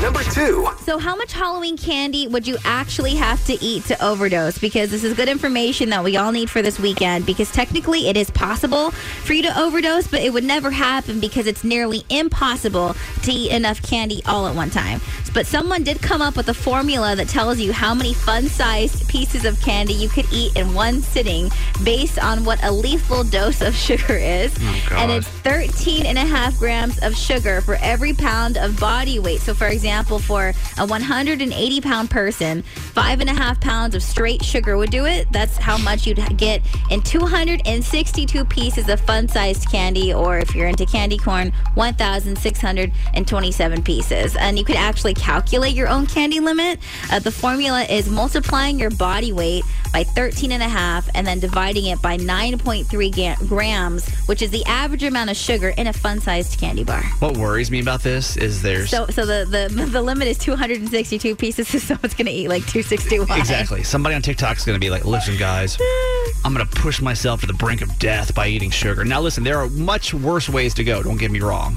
Number 0.03 0.23
two. 0.25 0.69
So, 0.85 0.99
how 0.99 1.17
much 1.17 1.33
Halloween 1.33 1.77
candy 1.77 2.27
would 2.27 2.47
you 2.47 2.57
actually 2.65 3.15
have 3.15 3.45
to 3.47 3.63
eat 3.65 3.85
to 3.87 4.05
overdose? 4.05 4.59
Because 4.59 4.91
this 4.91 5.05
is 5.05 5.15
good 5.15 5.29
information 5.29 5.89
that 5.91 6.03
we 6.05 6.17
all 6.17 6.33
need 6.33 6.51
for 6.51 6.63
this 6.63 6.79
weekend. 6.79 7.27
Because 7.27 7.51
technically, 7.53 8.09
it 8.09 8.17
is 8.17 8.31
possible 8.31 8.91
for 8.91 9.33
you 9.33 9.43
to 9.43 9.61
overdose, 9.61 10.07
but 10.07 10.21
it 10.21 10.33
would 10.33 10.45
never 10.45 10.71
happen 10.71 11.21
because 11.21 11.47
it's 11.47 11.65
nearly 11.65 12.05
impossible 12.11 12.95
to 13.23 13.33
eat 13.33 13.51
enough 13.51 13.81
candy 13.83 14.23
all 14.27 14.47
at 14.47 14.55
one 14.55 14.71
time. 14.71 15.01
But 15.33 15.47
someone 15.47 15.85
did 15.85 16.03
come 16.03 16.21
up 16.21 16.37
with 16.37 16.49
a 16.49 16.55
formula 16.55 17.15
that 17.17 17.29
tells 17.29 17.61
you 17.61 17.73
how 17.73 17.95
many 17.95 18.13
fun 18.13 18.49
sized 18.49 19.09
pieces 19.09 19.45
of 19.45 19.61
candy 19.63 19.95
you 19.95 20.09
could 20.09 20.27
eat 20.33 20.57
in 20.57 20.75
one 20.75 21.03
sitting 21.03 21.51
based 21.85 22.19
on 22.19 22.45
what 22.45 22.63
a 22.65 22.71
lethal 22.73 23.23
dose 23.23 23.61
of 23.61 23.75
sugar 23.87 24.15
is. 24.17 24.53
Oh, 24.61 24.83
and 24.97 25.11
God. 25.11 25.11
it's 25.11 25.29
13 25.29 26.07
and 26.07 26.19
a 26.19 26.25
half 26.25 26.59
grams 26.59 26.99
of 26.99 27.15
sugar 27.15 27.61
for 27.61 27.77
every 27.77 28.13
pound 28.13 28.57
of 28.57 28.79
body 28.81 29.19
weight. 29.19 29.30
So, 29.39 29.55
for 29.55 29.69
example, 29.69 30.19
for 30.19 30.53
a 30.79 30.87
180 30.87 31.81
pound 31.81 32.11
person, 32.11 32.63
five 32.63 33.21
and 33.21 33.31
a 33.31 33.35
half 33.35 33.61
pounds 33.61 33.95
of 33.95 34.03
straight 34.03 34.45
sugar 34.45 34.77
would 34.77 34.91
do 34.91 35.07
it. 35.07 35.31
That's 35.33 35.57
how 35.57 35.79
much 35.79 36.07
you'd 36.07 36.19
get 36.37 36.61
in 36.91 37.01
262 37.03 38.45
pieces 38.47 38.89
of 38.89 39.01
fun 39.01 39.29
sized 39.29 39.71
candy, 39.71 40.13
or 40.13 40.39
if 40.39 40.53
you're 40.55 40.69
into 40.69 40.87
candy 40.87 41.19
corn, 41.19 41.53
1,627 41.75 43.83
pieces. 43.83 44.37
And 44.37 44.59
you 44.59 44.65
could 44.65 44.77
actually 44.77 45.15
calculate 45.15 45.75
your 45.75 45.89
own 45.89 46.07
candy 46.07 46.41
limit. 46.41 46.81
Uh, 47.11 47.19
the 47.19 47.33
formula 47.33 47.85
is 47.85 48.11
multiplying 48.11 48.79
your 48.79 48.91
body 48.91 49.33
weight 49.33 49.65
by 49.93 50.05
13 50.05 50.53
and 50.53 50.63
a 50.63 50.69
half 50.69 51.09
and 51.15 51.27
then 51.27 51.41
dividing 51.41 51.87
it 51.87 52.01
by 52.01 52.17
9.3 52.17 53.15
ga- 53.15 53.47
grams, 53.47 54.09
which 54.27 54.43
is 54.43 54.51
the 54.51 54.65
average 54.67 55.03
amount 55.03 55.31
of 55.31 55.37
sugar 55.37 55.71
in 55.71 55.89
a 55.89 55.93
fun-sized 55.93 56.59
candy 56.59 56.85
bar. 56.85 57.03
What 57.19 57.37
worries 57.37 57.71
me 57.71 57.81
about 57.81 58.03
this 58.03 58.37
is 58.37 58.63
there's 58.63 58.91
So, 58.91 59.07
so 59.09 59.27
the, 59.27 59.45
the 59.45 59.85
the 59.91 60.03
limit 60.03 60.29
is 60.29 60.39
262 60.39 61.37
pieces, 61.37 61.69
so 61.69 61.79
someone's 61.79 62.15
gonna 62.15 62.31
eat 62.31 62.49
like 62.49 62.63
261. 62.67 63.39
Exactly. 63.39 63.83
Somebody 63.83 64.15
on 64.15 64.23
TikTok's 64.23 64.65
going 64.65 64.77
to 64.77 64.81
be 64.81 64.91
like, 64.91 65.05
listen, 65.05 65.37
guys, 65.37 65.79
I'm 66.45 66.55
going 66.55 66.67
to 66.67 66.77
push 66.77 67.01
myself 67.01 67.41
to 67.41 67.47
the 67.47 67.53
brink 67.53 67.83
of 67.83 67.99
death 67.99 68.35
by 68.35 68.49
eating 68.49 68.71
sugar. 68.71 69.05
Now, 69.05 69.21
listen, 69.21 69.45
there 69.45 69.59
are 69.59 69.69
much 69.71 70.15
worse 70.15 70.49
ways 70.49 70.75
to 70.75 70.85
go. 70.85 71.03
Don't 71.03 71.17
get 71.17 71.31
me 71.31 71.41
wrong. 71.41 71.77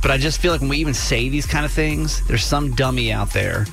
But 0.00 0.10
I 0.10 0.18
just 0.18 0.40
feel 0.40 0.52
like 0.52 0.60
when 0.60 0.70
we 0.70 0.78
even 0.78 0.94
say 0.94 1.28
these 1.28 1.46
kind 1.46 1.64
of 1.64 1.72
things, 1.72 2.24
there's 2.26 2.44
some 2.44 2.74
dummy 2.74 3.12
out 3.12 3.30
there 3.32 3.66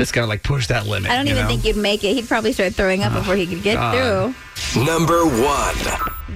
that's 0.00 0.12
going 0.12 0.24
to 0.24 0.28
like 0.28 0.42
push 0.42 0.66
that 0.68 0.86
limit. 0.86 1.10
I 1.10 1.16
don't 1.16 1.26
you 1.26 1.32
even 1.32 1.44
know? 1.44 1.48
think 1.48 1.64
you'd 1.64 1.76
make 1.76 2.02
it. 2.04 2.14
He'd 2.14 2.26
probably 2.26 2.52
start 2.52 2.74
throwing 2.74 3.02
up 3.02 3.12
before 3.12 3.36
he 3.36 3.46
could 3.46 3.62
get 3.62 3.74
God. 3.74 4.34
through. 4.34 4.84
Number 4.84 5.24
one. 5.24 5.76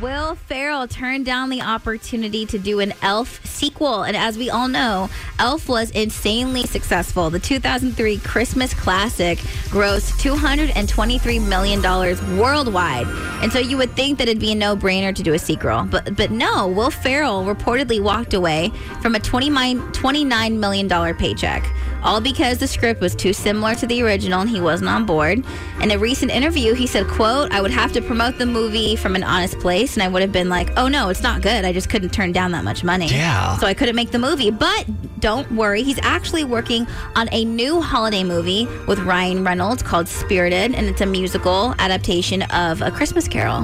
Will 0.01 0.35
Ferrell 0.35 0.87
turned 0.87 1.25
down 1.25 1.51
the 1.51 1.63
opportunity 1.63 2.45
to 2.47 2.59
do 2.59 2.81
an 2.81 2.93
Elf 3.01 3.45
sequel. 3.47 4.03
And 4.03 4.17
as 4.17 4.37
we 4.37 4.51
all 4.51 4.69
know, 4.69 5.09
Elf 5.39 5.69
was 5.69 5.91
insanely 5.93 6.65
successful. 6.65 7.31
The 7.31 7.39
2003 7.39 8.19
Christmas 8.19 8.75
classic 8.75 9.39
grossed 9.69 10.13
$223 10.21 11.49
million 11.49 12.39
worldwide. 12.39 13.07
And 13.43 13.53
so 13.53 13.61
you 13.61 13.79
would 13.79 13.95
think 13.97 14.19
that 14.19 14.29
it'd 14.29 14.41
be 14.41 14.53
a 14.53 14.55
no 14.55 14.77
brainer 14.77 15.15
to 15.15 15.23
do 15.23 15.33
a 15.33 15.39
sequel. 15.39 15.85
But, 15.85 16.17
but 16.17 16.31
no, 16.31 16.67
Will 16.67 16.91
Ferrell 16.91 17.45
reportedly 17.45 18.03
walked 18.03 18.35
away 18.35 18.71
from 19.01 19.15
a 19.15 19.19
$29 19.21 19.93
$29 19.93 20.59
million 20.59 21.17
paycheck. 21.17 21.65
All 22.05 22.21
because 22.21 22.59
the 22.59 22.67
script 22.67 23.01
was 23.01 23.15
too 23.15 23.33
similar 23.33 23.75
to 23.77 23.87
the 23.87 24.03
original 24.03 24.43
and 24.43 24.51
he 24.51 24.61
wasn't 24.61 24.91
on 24.91 25.07
board. 25.07 25.43
In 25.81 25.91
a 25.91 25.99
recent 25.99 26.31
interview, 26.31 26.75
he 26.75 26.87
said, 26.87 27.09
quote, 27.09 27.51
I 27.51 27.61
would 27.63 27.71
have 27.71 27.93
to 27.95 28.03
promote 28.03 28.39
the 28.39 28.47
movie 28.47 28.95
from 28.95 29.17
an 29.17 29.25
honest 29.25 29.59
place 29.59 29.95
and 29.95 30.03
I 30.03 30.09
would 30.09 30.21
have 30.21 30.31
been 30.31 30.51
like, 30.51 30.71
oh 30.77 30.87
no, 30.87 31.09
it's 31.09 31.23
not 31.23 31.41
good. 31.41 31.65
I 31.65 31.73
just 31.73 31.89
couldn't 31.89 32.11
turn 32.11 32.33
down 32.33 32.53
that 32.53 32.63
much 32.63 32.85
money. 32.85 33.09
Yeah. 33.09 33.57
So 33.57 33.67
I 33.67 33.73
couldn't 33.73 33.97
make 33.97 34.11
the 34.11 34.19
movie. 34.19 34.51
But 34.51 34.87
don't 35.21 35.51
worry, 35.53 35.83
he's 35.83 35.99
actually 36.03 36.45
working 36.45 36.87
on 37.17 37.29
a 37.33 37.47
new 37.47 37.81
holiday 37.81 38.23
movie 38.23 38.67
with 38.87 38.99
Ryan 38.99 39.43
Reynolds 39.43 39.83
called 39.83 40.07
Spirited, 40.07 40.75
and 40.75 40.87
it's 40.87 41.01
a 41.01 41.07
musical 41.07 41.75
adaptation 41.79 42.43
of 42.43 42.83
A 42.83 42.91
Christmas 42.91 43.27
Carol, 43.27 43.63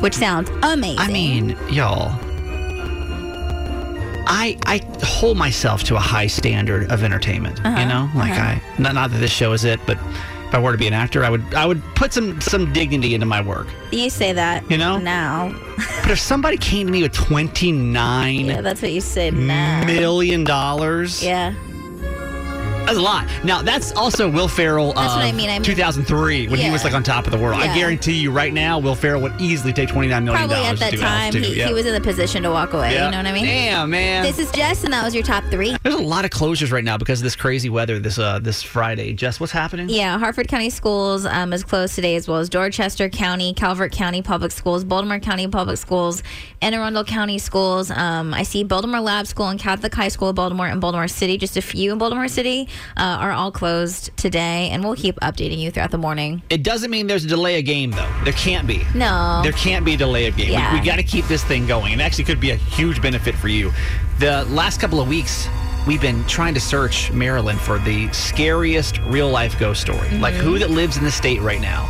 which 0.00 0.14
sounds 0.14 0.48
amazing. 0.62 1.00
I 1.00 1.08
mean, 1.08 1.56
y'all. 1.70 2.29
I 4.32 4.56
I 4.66 4.80
hold 5.04 5.36
myself 5.36 5.82
to 5.84 5.96
a 5.96 6.00
high 6.00 6.28
standard 6.28 6.90
of 6.90 7.02
entertainment. 7.02 7.60
Uh-huh, 7.64 7.80
You 7.80 7.86
know, 7.86 8.08
like 8.14 8.32
I 8.32 8.62
not, 8.78 8.94
not 8.94 9.10
that 9.10 9.18
this 9.18 9.32
show 9.32 9.52
is 9.52 9.64
it, 9.64 9.80
but 9.86 9.98
if 10.48 10.54
I 10.54 10.58
were 10.60 10.72
to 10.72 10.78
be 10.78 10.86
an 10.86 10.92
actor, 10.94 11.24
I 11.24 11.30
would 11.30 11.52
I 11.54 11.66
would 11.66 11.82
put 11.96 12.12
some 12.12 12.40
some 12.40 12.72
dignity 12.72 13.14
into 13.14 13.26
my 13.26 13.40
work. 13.42 13.66
you 13.92 14.08
say 14.10 14.32
that 14.32 14.68
You 14.70 14.78
know? 14.78 14.98
now. 14.98 15.52
But 16.02 16.12
if 16.12 16.18
somebody 16.20 16.56
came 16.56 16.86
to 16.86 16.92
me 16.92 17.02
with 17.02 17.12
twenty 17.12 17.72
nine 17.72 18.46
Yeah, 18.46 18.60
that's 18.60 18.82
what 18.82 18.92
you 18.92 19.00
say 19.00 19.30
now. 19.30 19.84
million 19.84 20.44
dollars, 20.44 21.22
Yeah. 21.22 21.54
That's 22.90 22.98
a 22.98 23.02
lot. 23.02 23.28
Now 23.44 23.62
that's 23.62 23.92
also 23.92 24.28
Will 24.28 24.48
Ferrell. 24.48 24.92
That's 24.94 25.14
what 25.14 25.24
I 25.24 25.30
mean. 25.30 25.48
I 25.48 25.54
mean- 25.54 25.62
2003 25.62 26.48
when 26.48 26.58
he 26.58 26.66
Yeah. 26.66 26.72
was 26.72 26.82
like 26.82 26.92
on 26.92 27.04
top 27.04 27.24
of 27.24 27.30
the 27.30 27.38
world. 27.38 27.60
I 27.62 27.66
Yeah. 27.66 27.74
guarantee 27.76 28.14
you, 28.14 28.32
right 28.32 28.52
now, 28.52 28.80
Will 28.80 28.96
Ferrell 28.96 29.20
would 29.22 29.40
easily 29.40 29.72
take 29.72 29.88
29 29.88 30.24
million 30.24 30.48
Probably 30.48 30.66
at 30.66 30.76
that 30.80 30.98
time, 30.98 31.32
he, 31.32 31.62
he 31.62 31.72
was 31.72 31.86
in 31.86 31.94
the 31.94 32.00
position 32.00 32.42
to 32.42 32.50
walk 32.50 32.72
away. 32.72 32.94
You 32.94 32.98
know 33.10 33.18
what 33.18 33.26
I 33.26 33.32
mean? 33.32 33.44
Damn, 33.44 33.90
man. 33.90 34.24
This 34.24 34.40
is 34.40 34.50
Jess, 34.50 34.82
and 34.82 34.92
that 34.92 35.04
was 35.04 35.14
your 35.14 35.22
top 35.22 35.44
three. 35.52 35.76
There's 35.84 35.94
a 35.94 35.98
lot 36.02 36.24
of 36.24 36.32
closures 36.32 36.72
right 36.72 36.82
now 36.82 36.96
because 36.96 37.20
of 37.20 37.24
this 37.24 37.36
crazy 37.36 37.68
weather 37.70 38.00
this 38.00 38.18
uh 38.18 38.40
this 38.42 38.60
Friday. 38.60 39.12
Jess, 39.12 39.38
what's 39.38 39.52
happening? 39.52 39.88
Yeah, 39.88 40.18
Harford 40.18 40.48
County 40.48 40.70
Schools 40.70 41.26
um, 41.26 41.52
is 41.52 41.62
closed 41.62 41.94
today, 41.94 42.16
as 42.16 42.26
well 42.26 42.38
as 42.38 42.48
Dorchester 42.48 43.08
County, 43.08 43.54
Calvert 43.54 43.92
County 43.92 44.20
Public 44.20 44.50
Schools, 44.50 44.82
Baltimore 44.82 45.20
County 45.20 45.46
Public 45.46 45.76
Schools, 45.78 46.24
Anne 46.60 46.74
Arundel 46.74 47.04
County 47.04 47.38
Schools. 47.38 47.92
Um, 47.92 48.34
I 48.34 48.42
see 48.42 48.64
Baltimore 48.64 49.00
Lab 49.00 49.28
School 49.28 49.46
and 49.46 49.60
Catholic 49.60 49.94
High 49.94 50.08
School, 50.08 50.30
in 50.30 50.34
Baltimore 50.34 50.66
and 50.66 50.80
Baltimore 50.80 51.06
City. 51.06 51.38
Just 51.38 51.56
a 51.56 51.62
few 51.62 51.92
in 51.92 51.98
Baltimore 51.98 52.26
City 52.26 52.68
uh, 52.96 53.02
are 53.20 53.32
all 53.32 53.50
closed 53.52 54.16
today, 54.16 54.68
and 54.70 54.84
we'll 54.84 54.96
keep 54.96 55.16
updating 55.20 55.58
you 55.58 55.70
throughout 55.70 55.90
the 55.90 55.98
morning. 55.98 56.42
It 56.50 56.62
doesn't 56.62 56.90
mean 56.90 57.06
there's 57.06 57.24
a 57.24 57.28
delay 57.28 57.58
of 57.58 57.64
game 57.64 57.90
though. 57.90 58.10
There 58.24 58.32
can't 58.32 58.66
be. 58.66 58.82
No. 58.94 59.40
There 59.42 59.52
can't 59.52 59.84
be 59.84 59.94
a 59.94 59.96
delay 59.96 60.26
of 60.26 60.36
game. 60.36 60.52
Yeah. 60.52 60.72
We, 60.74 60.80
we 60.80 60.84
got 60.86 60.96
to 60.96 61.02
keep 61.02 61.26
this 61.26 61.44
thing 61.44 61.66
going. 61.66 61.92
It 61.92 62.00
actually 62.00 62.24
could 62.24 62.40
be 62.40 62.50
a 62.50 62.56
huge 62.56 63.00
benefit 63.02 63.34
for 63.34 63.48
you. 63.48 63.72
The 64.18 64.44
last 64.46 64.80
couple 64.80 65.00
of 65.00 65.08
weeks, 65.08 65.48
we've 65.86 66.00
been 66.02 66.24
trying 66.26 66.54
to 66.54 66.60
search 66.60 67.10
Maryland 67.12 67.60
for 67.60 67.78
the 67.78 68.10
scariest 68.12 68.98
real 69.00 69.28
life 69.30 69.58
ghost 69.58 69.80
story. 69.80 70.08
Like 70.18 70.34
Mm-hmm. 70.34 70.44
who 70.44 70.58
that 70.58 70.70
lives 70.70 70.96
in 70.96 71.04
the 71.04 71.10
state 71.10 71.40
right 71.40 71.60
now 71.60 71.88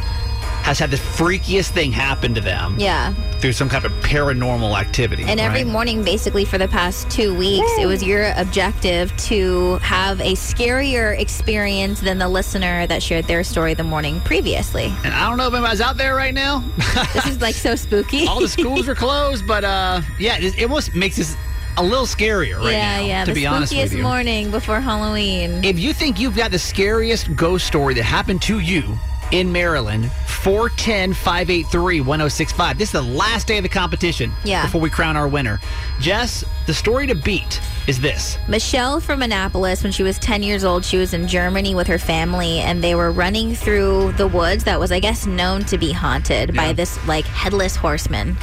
has 0.63 0.79
had 0.79 0.91
the 0.91 0.97
freakiest 0.97 1.71
thing 1.71 1.91
happen 1.93 2.35
to 2.35 2.41
them 2.41 2.77
Yeah. 2.79 3.13
through 3.41 3.53
some 3.53 3.69
kind 3.69 3.85
of 3.85 3.93
paranormal 4.01 4.79
activity. 4.79 5.25
And 5.25 5.41
every 5.41 5.65
right? 5.65 5.73
morning, 5.73 6.05
basically, 6.05 6.45
for 6.45 6.59
the 6.59 6.69
past 6.69 7.11
two 7.11 7.35
weeks, 7.35 7.71
it 7.79 7.87
was 7.87 8.03
your 8.03 8.33
objective 8.37 9.17
to 9.29 9.77
have 9.79 10.21
a 10.21 10.35
scarier 10.35 11.19
experience 11.19 12.01
than 12.01 12.19
the 12.19 12.29
listener 12.29 12.87
that 12.87 13.03
shared 13.03 13.25
their 13.27 13.43
story 13.43 13.75
the 13.75 13.85
morning 13.85 14.21
previously. 14.21 14.93
And 15.05 15.15
I 15.15 15.29
don't 15.29 15.39
know 15.39 15.49
if 15.49 15.55
anybody's 15.55 15.81
out 15.81 15.97
there 15.97 16.15
right 16.15 16.35
now. 16.35 16.63
This 17.15 17.27
is 17.27 17.41
like 17.41 17.55
so 17.55 17.75
spooky. 17.75 18.27
All 18.29 18.41
the 18.41 18.49
schools 18.49 18.87
are 18.89 18.95
closed, 18.95 19.47
but 19.47 19.65
uh, 19.65 20.03
yeah, 20.19 20.37
it, 20.39 20.57
it 20.59 20.63
almost 20.65 20.95
makes 20.95 21.17
this 21.17 21.37
a 21.77 21.83
little 21.83 22.05
scarier 22.07 22.59
right 22.59 22.73
yeah, 22.73 22.97
now. 23.01 23.07
yeah. 23.07 23.25
To 23.25 23.33
the 23.33 23.41
be 23.41 23.47
honest 23.47 23.75
with 23.75 23.93
you. 23.93 24.03
morning 24.03 24.51
before 24.51 24.81
Halloween. 24.81 25.65
If 25.65 25.79
you 25.79 25.93
think 25.93 26.21
you've 26.21 26.37
got 26.37 26.51
the 26.51 26.59
scariest 26.59 27.35
ghost 27.37 27.67
story 27.67 27.95
that 27.95 28.03
happened 28.05 28.43
to 28.43 28.59
you 28.59 28.99
in 29.33 29.51
Maryland, 29.53 30.11
410 30.27 31.13
583 31.15 32.01
1065. 32.01 32.79
This 32.79 32.89
is 32.89 32.93
the 32.93 33.03
last 33.03 33.47
day 33.47 33.59
of 33.59 33.63
the 33.63 33.69
competition 33.69 34.33
Yeah. 34.45 34.65
before 34.65 34.81
we 34.81 34.91
crown 34.91 35.17
our 35.17 35.29
winner. 35.29 35.61
Jess, 36.01 36.45
the 36.67 36.75
story 36.75 37.07
to 37.07 37.15
beat 37.15 37.61
is 37.87 38.01
this. 38.01 38.39
Michelle 38.49 39.01
from 39.01 39.23
Annapolis, 39.23 39.83
when 39.83 39.93
she 39.93 40.03
was 40.03 40.19
10 40.19 40.43
years 40.43 40.65
old, 40.65 40.85
she 40.85 40.97
was 40.97 41.13
in 41.15 41.27
Germany 41.29 41.75
with 41.75 41.87
her 41.87 41.99
family 41.99 42.61
and 42.61 42.83
they 42.83 42.95
were 42.95 43.11
running 43.13 43.55
through 43.55 44.13
the 44.13 44.27
woods 44.27 44.65
that 44.65 44.79
was, 44.81 44.93
I 44.93 45.01
guess, 45.01 45.27
known 45.27 45.65
to 45.65 45.79
be 45.79 45.93
haunted 45.93 46.55
by 46.55 46.73
this 46.73 47.05
like 47.07 47.25
headless 47.27 47.77
horseman. 47.77 48.37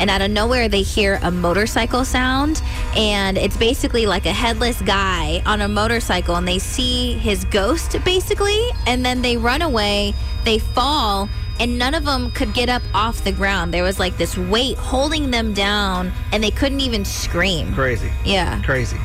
And 0.00 0.10
out 0.10 0.22
of 0.22 0.30
nowhere, 0.30 0.68
they 0.68 0.82
hear 0.82 1.20
a 1.22 1.30
motorcycle 1.30 2.04
sound 2.04 2.62
and 2.96 3.38
it's 3.38 3.56
basically 3.56 4.06
like 4.06 4.26
a 4.26 4.32
headless 4.32 4.80
guy 4.82 5.42
on 5.46 5.60
a 5.60 5.68
motorcycle 5.68 6.34
and 6.36 6.48
they 6.48 6.58
see 6.58 7.14
his 7.14 7.44
ghost 7.46 7.96
basically. 8.04 8.68
And 8.86 9.04
then 9.04 9.22
they 9.22 9.36
run 9.36 9.62
away, 9.62 10.14
they 10.44 10.58
fall. 10.58 11.28
And 11.60 11.78
none 11.78 11.94
of 11.94 12.04
them 12.04 12.32
could 12.32 12.52
get 12.52 12.68
up 12.68 12.82
off 12.94 13.22
the 13.22 13.30
ground. 13.30 13.72
There 13.72 13.84
was 13.84 14.00
like 14.00 14.16
this 14.16 14.36
weight 14.36 14.76
holding 14.76 15.30
them 15.30 15.54
down, 15.54 16.12
and 16.32 16.42
they 16.42 16.50
couldn't 16.50 16.80
even 16.80 17.04
scream. 17.04 17.72
Crazy. 17.74 18.10
Yeah. 18.24 18.60
Crazy. 18.62 18.98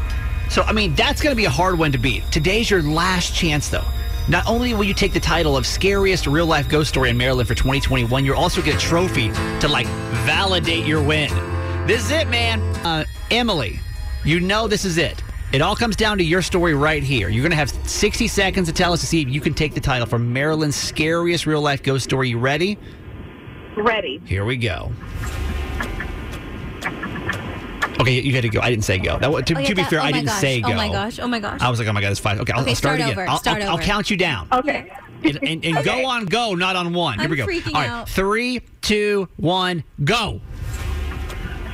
So, 0.49 0.63
I 0.63 0.71
mean, 0.71 0.95
that's 0.95 1.21
going 1.21 1.31
to 1.31 1.37
be 1.37 1.45
a 1.45 1.49
hard 1.49 1.77
one 1.77 1.91
to 1.91 1.99
beat. 1.99 2.23
Today's 2.31 2.69
your 2.71 2.81
last 2.81 3.35
chance, 3.35 3.69
though. 3.69 3.85
Not 4.27 4.47
only 4.47 4.73
will 4.73 4.83
you 4.83 4.93
take 4.93 5.13
the 5.13 5.19
title 5.19 5.57
of 5.57 5.65
scariest 5.65 6.27
real 6.27 6.45
life 6.45 6.67
ghost 6.69 6.89
story 6.89 7.09
in 7.09 7.17
Maryland 7.17 7.47
for 7.47 7.55
2021, 7.55 8.25
you'll 8.25 8.35
also 8.35 8.61
get 8.61 8.75
a 8.75 8.79
trophy 8.79 9.29
to 9.59 9.67
like 9.67 9.87
validate 10.25 10.85
your 10.85 11.01
win. 11.01 11.29
This 11.87 12.05
is 12.05 12.11
it, 12.11 12.27
man. 12.29 12.61
Uh, 12.85 13.05
Emily, 13.31 13.79
you 14.23 14.39
know 14.39 14.67
this 14.67 14.85
is 14.85 14.99
it. 14.99 15.23
It 15.51 15.61
all 15.61 15.75
comes 15.75 15.95
down 15.95 16.19
to 16.19 16.23
your 16.23 16.41
story 16.43 16.75
right 16.75 17.01
here. 17.01 17.27
You're 17.29 17.41
going 17.41 17.49
to 17.51 17.55
have 17.57 17.71
60 17.71 18.27
seconds 18.27 18.67
to 18.67 18.73
tell 18.73 18.93
us 18.93 18.99
to 18.99 19.07
see 19.07 19.21
if 19.21 19.29
you 19.29 19.41
can 19.41 19.53
take 19.55 19.73
the 19.73 19.79
title 19.79 20.05
for 20.05 20.19
Maryland's 20.19 20.75
scariest 20.75 21.47
real 21.47 21.61
life 21.61 21.81
ghost 21.81 22.03
story. 22.03 22.29
You 22.29 22.37
ready? 22.37 22.77
Ready. 23.75 24.21
Here 24.25 24.45
we 24.45 24.57
go. 24.57 24.91
Okay, 27.99 28.21
you 28.21 28.31
got 28.31 28.41
to 28.41 28.49
go. 28.49 28.61
I 28.61 28.69
didn't 28.69 28.85
say 28.85 28.97
go. 28.97 29.17
That, 29.19 29.45
to, 29.47 29.55
Oh, 29.55 29.59
yeah, 29.59 29.67
to 29.67 29.75
be 29.75 29.81
that- 29.81 29.89
fair, 29.89 29.99
oh 29.99 30.03
I 30.03 30.11
didn't 30.11 30.27
gosh. 30.27 30.39
say 30.39 30.59
oh 30.59 30.67
go. 30.67 30.73
Oh 30.73 30.75
my 30.75 30.87
gosh. 30.89 31.19
Oh 31.19 31.27
my 31.27 31.39
gosh. 31.39 31.61
I 31.61 31.69
was 31.69 31.79
like, 31.79 31.87
oh 31.89 31.93
my 31.93 32.01
god, 32.01 32.11
it's 32.11 32.19
fine. 32.19 32.39
Okay, 32.39 32.53
I'll, 32.53 32.61
Okay, 32.61 32.69
I'll 32.71 32.75
start, 32.75 32.99
start 32.99 33.09
again. 33.11 33.19
over, 33.19 33.29
I'll, 33.29 33.37
start 33.37 33.61
I'll, 33.63 33.71
I'll 33.71 33.77
count 33.79 34.09
you 34.09 34.15
down. 34.17 34.47
Okay. 34.51 34.91
And, 35.23 35.39
and, 35.43 35.65
and 35.65 35.83
go 35.83 36.05
on, 36.05 36.25
go, 36.25 36.53
not 36.55 36.77
on 36.77 36.93
one. 36.93 37.15
Here 37.19 37.25
I'm 37.25 37.31
we 37.31 37.35
go. 37.35 37.43
All 37.43 37.81
right, 37.81 37.89
out. 37.89 38.07
three, 38.07 38.61
two, 38.81 39.27
one, 39.35 39.83
go. 40.05 40.39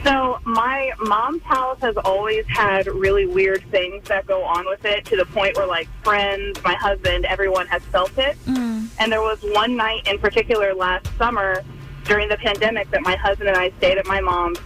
So 0.05 0.39
my 0.45 0.91
mom's 0.99 1.41
house 1.41 1.79
has 1.81 1.97
always 1.97 2.45
had 2.45 2.85
really 2.85 3.25
weird 3.25 3.63
things 3.71 4.07
that 4.07 4.27
go 4.27 4.43
on 4.43 4.67
with 4.67 4.85
it 4.85 5.03
to 5.05 5.15
the 5.15 5.25
point 5.25 5.57
where 5.57 5.65
like 5.65 5.89
friends, 6.03 6.61
my 6.63 6.75
husband, 6.75 7.25
everyone 7.25 7.65
has 7.67 7.81
felt 7.85 8.15
it. 8.19 8.37
Mm. 8.45 8.87
And 8.99 9.11
there 9.11 9.23
was 9.23 9.39
one 9.41 9.75
night 9.75 10.07
in 10.07 10.19
particular 10.19 10.75
last 10.75 11.07
summer 11.17 11.63
during 12.03 12.29
the 12.29 12.37
pandemic 12.37 12.91
that 12.91 13.01
my 13.01 13.15
husband 13.15 13.49
and 13.49 13.57
I 13.57 13.71
stayed 13.77 13.97
at 13.97 14.05
my 14.05 14.21
mom's 14.21 14.59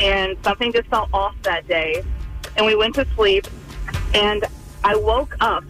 and 0.00 0.36
something 0.44 0.72
just 0.72 0.86
felt 0.86 1.08
off 1.12 1.34
that 1.42 1.66
day. 1.66 2.04
And 2.56 2.64
we 2.64 2.76
went 2.76 2.94
to 2.94 3.06
sleep 3.16 3.48
and 4.14 4.44
I 4.84 4.94
woke 4.94 5.36
up 5.40 5.64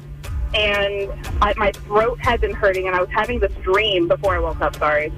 and 0.53 1.11
I, 1.41 1.55
my 1.57 1.73
throat 1.73 2.19
had 2.21 2.43
been 2.43 2.53
hurting 2.53 2.89
and 2.89 2.95
I 2.95 3.01
was 3.01 3.11
having 3.11 3.41
this 3.41 3.53
dream 3.63 4.07
before 4.07 4.37
I 4.37 4.39
woke 4.39 4.61
up, 4.61 4.77
sorry. 4.77 5.11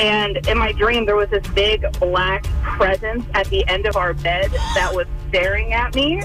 And 0.00 0.46
in 0.48 0.58
my 0.58 0.72
dream, 0.72 1.06
there 1.06 1.16
was 1.16 1.30
this 1.30 1.46
big 1.48 1.84
black 2.00 2.44
presence 2.62 3.24
at 3.34 3.46
the 3.48 3.66
end 3.68 3.86
of 3.86 3.96
our 3.96 4.14
bed 4.14 4.50
that 4.74 4.90
was 4.92 5.06
staring 5.28 5.72
at 5.72 5.94
me. 5.94 6.22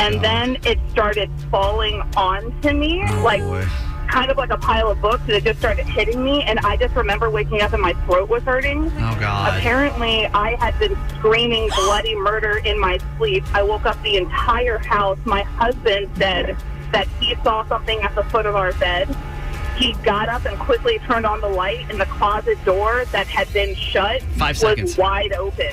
And 0.00 0.22
then 0.22 0.58
it 0.64 0.78
started 0.90 1.30
falling 1.50 2.02
onto 2.16 2.72
me, 2.72 3.04
like 3.22 3.40
boy. 3.42 3.64
kind 4.08 4.30
of 4.30 4.36
like 4.36 4.50
a 4.50 4.56
pile 4.56 4.90
of 4.90 5.00
books, 5.00 5.22
and 5.24 5.32
it 5.32 5.44
just 5.44 5.58
started 5.58 5.86
hitting 5.86 6.24
me. 6.24 6.42
And 6.42 6.58
I 6.60 6.76
just 6.76 6.94
remember 6.96 7.30
waking 7.30 7.60
up 7.60 7.72
and 7.72 7.82
my 7.82 7.92
throat 8.04 8.28
was 8.28 8.42
hurting. 8.42 8.86
Oh 8.86 9.16
god. 9.20 9.58
Apparently, 9.58 10.26
I 10.28 10.56
had 10.56 10.78
been 10.78 10.96
screaming 11.10 11.68
bloody 11.76 12.14
murder 12.16 12.58
in 12.58 12.80
my 12.80 12.98
sleep. 13.18 13.44
I 13.54 13.62
woke 13.62 13.86
up 13.86 14.02
the 14.02 14.16
entire 14.16 14.78
house. 14.78 15.18
My 15.24 15.42
husband 15.42 16.10
said 16.16 16.56
that 16.92 17.06
he 17.20 17.34
saw 17.44 17.66
something 17.68 18.00
at 18.00 18.14
the 18.14 18.24
foot 18.24 18.46
of 18.46 18.56
our 18.56 18.72
bed. 18.74 19.14
He 19.76 19.92
got 20.04 20.28
up 20.28 20.44
and 20.44 20.58
quickly 20.58 20.98
turned 21.00 21.26
on 21.26 21.40
the 21.40 21.48
light, 21.48 21.86
and 21.90 22.00
the 22.00 22.06
closet 22.06 22.62
door 22.64 23.04
that 23.12 23.26
had 23.26 23.52
been 23.52 23.74
shut 23.74 24.22
Five 24.38 24.56
seconds. 24.58 24.90
was 24.92 24.98
wide 24.98 25.32
open. 25.32 25.66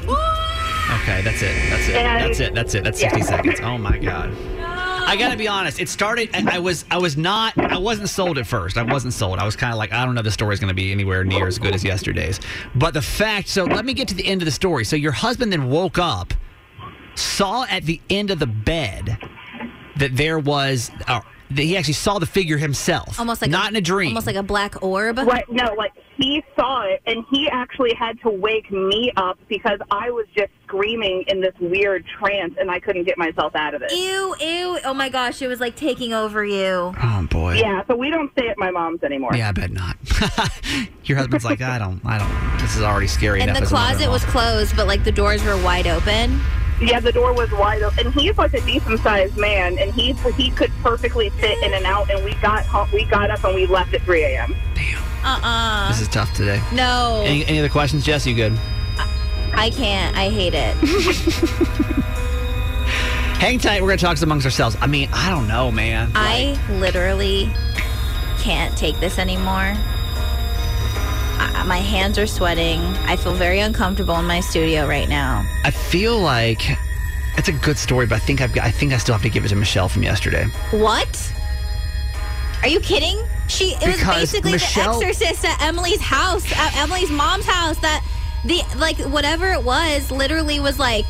Okay, 1.02 1.22
that's 1.22 1.42
it. 1.42 1.70
That's 1.70 1.88
it. 1.88 1.96
And- 1.96 2.24
That's 2.26 2.40
it. 2.40 2.54
That's 2.56 2.76
it. 2.76 2.84
That's 2.84 3.00
60 3.00 3.20
Yeah. 3.20 3.26
seconds. 3.26 3.60
Oh 3.62 3.78
my 3.78 3.98
god. 3.98 4.36
I 4.60 5.16
gotta 5.18 5.36
be 5.38 5.48
honest. 5.48 5.80
It 5.80 5.90
started. 5.90 6.30
I, 6.34 6.56
I 6.58 6.60
was. 6.60 6.86
I 6.92 6.98
was 6.98 7.18
not. 7.18 7.58
I 7.58 7.78
wasn't 7.78 8.08
sold 8.10 8.38
at 8.38 8.46
first. 8.48 8.78
I 8.78 8.84
wasn't 8.84 9.14
sold. 9.14 9.40
I 9.40 9.46
was 9.46 9.56
kind 9.56 9.74
of 9.74 9.78
like, 9.78 9.92
I 9.92 10.06
don't 10.06 10.16
know. 10.16 10.22
The 10.22 10.32
story's 10.32 10.60
gonna 10.60 10.74
be 10.74 10.92
anywhere 10.92 11.24
near 11.24 11.48
as 11.48 11.58
good 11.60 11.74
as 11.74 11.84
yesterday's. 11.84 12.40
But 12.76 12.94
the 12.94 13.02
fact. 13.02 13.48
So 13.50 13.64
let 13.66 13.84
me 13.84 13.94
get 13.94 14.08
to 14.10 14.14
the 14.16 14.26
end 14.26 14.42
of 14.42 14.46
the 14.46 14.52
story. 14.52 14.86
So 14.86 14.96
your 14.96 15.12
husband 15.12 15.52
then 15.52 15.70
woke 15.70 15.98
up, 15.98 16.34
saw 17.16 17.66
at 17.70 17.84
the 17.86 18.00
end 18.10 18.32
of 18.32 18.40
the 18.40 18.48
bed 18.48 19.18
that 19.98 20.16
there 20.16 20.40
was. 20.40 20.92
Uh, 21.08 21.22
that 21.22 21.26
he 21.58 21.78
actually 21.78 21.94
saw 21.94 22.20
the 22.20 22.26
figure 22.26 22.58
himself. 22.58 23.20
almost 23.20 23.42
like 23.42 23.52
not 23.52 23.66
a, 23.66 23.70
in 23.70 23.76
a 23.78 23.82
dream. 23.82 24.10
Almost 24.10 24.28
like 24.28 24.36
a 24.36 24.44
black 24.44 24.82
orb. 24.84 25.18
Right? 25.18 25.46
No, 25.50 25.74
like 25.78 25.94
he 26.22 26.44
saw 26.56 26.82
it, 26.84 27.02
and 27.06 27.24
he 27.32 27.50
actually 27.50 27.94
had 27.96 28.20
to 28.22 28.30
wake 28.30 28.72
me 28.72 29.12
up 29.18 29.38
because 29.48 29.80
I 29.90 30.10
was 30.12 30.26
just 30.36 30.52
screaming 30.68 31.24
in 31.28 31.42
this 31.42 31.54
weird 31.60 32.06
trance, 32.06 32.54
and 32.60 32.70
I 32.72 32.80
couldn't 32.80 33.04
get 33.06 33.18
myself 33.18 33.56
out 33.56 33.74
of 33.74 33.82
it. 33.82 33.92
Ew, 33.92 34.36
ew. 34.40 34.80
Oh 34.86 34.94
my 34.94 35.10
gosh, 35.10 35.42
it 35.42 35.48
was 35.48 35.60
like 35.60 35.76
taking 35.76 36.14
over 36.14 36.46
you. 36.46 36.94
oh 37.02 37.28
boy. 37.30 37.56
Yeah, 37.56 37.84
so 37.88 37.96
we 37.96 38.10
don't 38.10 38.32
stay 38.34 38.48
at 38.48 38.58
my 38.58 38.72
mom's 38.72 39.04
anymore. 39.04 39.32
Yeah, 39.36 39.50
I 39.50 39.52
bet 39.52 39.72
not. 39.72 39.98
Your 41.06 41.18
husband's 41.18 41.44
like, 41.46 41.62
I 41.62 41.78
don't, 41.78 42.02
I 42.06 42.18
don't. 42.18 42.60
This 42.62 42.76
is 42.76 42.84
already 42.84 43.08
scary 43.08 43.42
And 43.42 43.50
enough. 43.50 43.58
the 43.60 43.64
as 43.64 43.72
a 43.72 43.76
closet 43.76 44.10
was 44.10 44.22
mother-in-law." 44.28 44.32
closed, 44.32 44.76
but 44.76 44.88
like 44.88 45.04
the 45.04 45.12
doors 45.12 45.44
were 45.44 45.62
wide 45.64 45.88
open. 45.88 46.40
Yeah, 46.82 47.00
the 47.00 47.12
door 47.12 47.34
was 47.34 47.52
wide 47.52 47.84
open, 47.84 48.08
and 48.08 48.16
he's 48.16 48.38
like 48.38 48.54
a 48.56 48.62
decent 48.62 49.00
sized 49.02 49.38
man, 49.38 49.78
and 49.78 49.94
he 49.94 50.14
he 50.36 50.50
could 50.52 50.72
perfectly 50.82 51.30
fit 51.30 51.62
in 51.64 51.74
and 51.74 51.86
out. 51.86 52.10
And 52.10 52.24
we 52.26 52.34
got 52.36 52.66
home, 52.66 52.90
we 52.92 53.06
got 53.06 53.30
up 53.30 53.44
and 53.44 53.54
we 53.54 53.68
left 53.68 53.94
at 53.94 54.02
3 54.02 54.24
a.m. 54.24 54.56
Uh-uh. 55.24 55.90
This 55.90 56.02
is 56.02 56.08
tough 56.08 56.34
today. 56.34 56.62
No, 56.74 57.22
Any, 57.26 57.46
any 57.46 57.60
other 57.60 57.70
questions, 57.70 58.04
Jess? 58.04 58.26
You 58.26 58.36
good? 58.36 58.58
I 59.54 59.70
can't. 59.70 60.16
I 60.16 60.30
hate 60.30 60.54
it. 60.56 60.76
Hang 63.42 63.60
tight. 63.60 63.82
We're 63.82 63.90
gonna 63.90 63.98
talk 63.98 64.22
amongst 64.22 64.46
ourselves. 64.46 64.78
I 64.82 64.88
mean, 64.88 65.10
I 65.12 65.30
don't 65.30 65.48
know, 65.48 65.72
man. 65.72 66.12
I 66.16 66.60
literally 66.80 67.50
can't 68.40 68.78
take 68.78 69.00
this 69.00 69.18
anymore. 69.18 69.74
I, 71.44 71.64
my 71.68 71.78
hands 71.78 72.18
are 72.20 72.28
sweating. 72.28 72.80
I 73.08 73.16
feel 73.16 73.34
very 73.34 73.60
uncomfortable 73.60 74.16
in 74.18 74.26
my 74.26 74.40
studio 74.42 74.88
right 74.88 75.10
now. 75.10 75.44
I 75.64 75.72
feel 75.72 76.20
like 76.20 76.62
it's 77.38 77.48
a 77.48 77.52
good 77.54 77.78
story, 77.78 78.06
but 78.06 78.16
I 78.16 78.20
think 78.20 78.42
I've 78.42 78.54
got, 78.54 78.64
I 78.66 78.72
think 78.72 78.94
I 78.94 78.98
still 78.98 79.14
have 79.14 79.24
to 79.24 79.30
give 79.30 79.44
it 79.44 79.50
to 79.50 79.56
Michelle 79.56 79.90
from 79.90 80.04
yesterday. 80.04 80.46
What? 80.72 81.34
Are 82.62 82.68
you 82.68 82.80
kidding? 82.80 83.20
She 83.52 83.76
it 83.82 83.88
was 83.88 84.04
basically 84.04 84.54
Michelle- 84.54 85.00
the 85.00 85.08
exorcist 85.08 85.46
at 85.46 85.62
Emily's 85.62 86.02
house, 86.02 86.50
at 86.54 86.76
Emily's 86.78 87.12
mom's 87.12 87.46
house. 87.46 87.78
That 87.80 88.04
the 88.46 88.62
like 88.78 88.98
whatever 89.00 89.52
it 89.52 89.64
was, 89.64 90.10
literally 90.10 90.60
was 90.60 90.80
like 90.80 91.06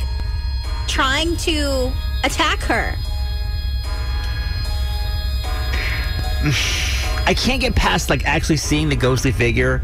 trying 0.88 1.36
to 1.38 1.92
attack 2.24 2.60
her. 2.62 2.96
I 7.24 7.34
can't 7.34 7.60
get 7.60 7.76
past 7.76 8.10
like 8.10 8.26
actually 8.26 8.56
seeing 8.56 8.88
the 8.88 8.96
ghostly 8.96 9.30
figure 9.30 9.80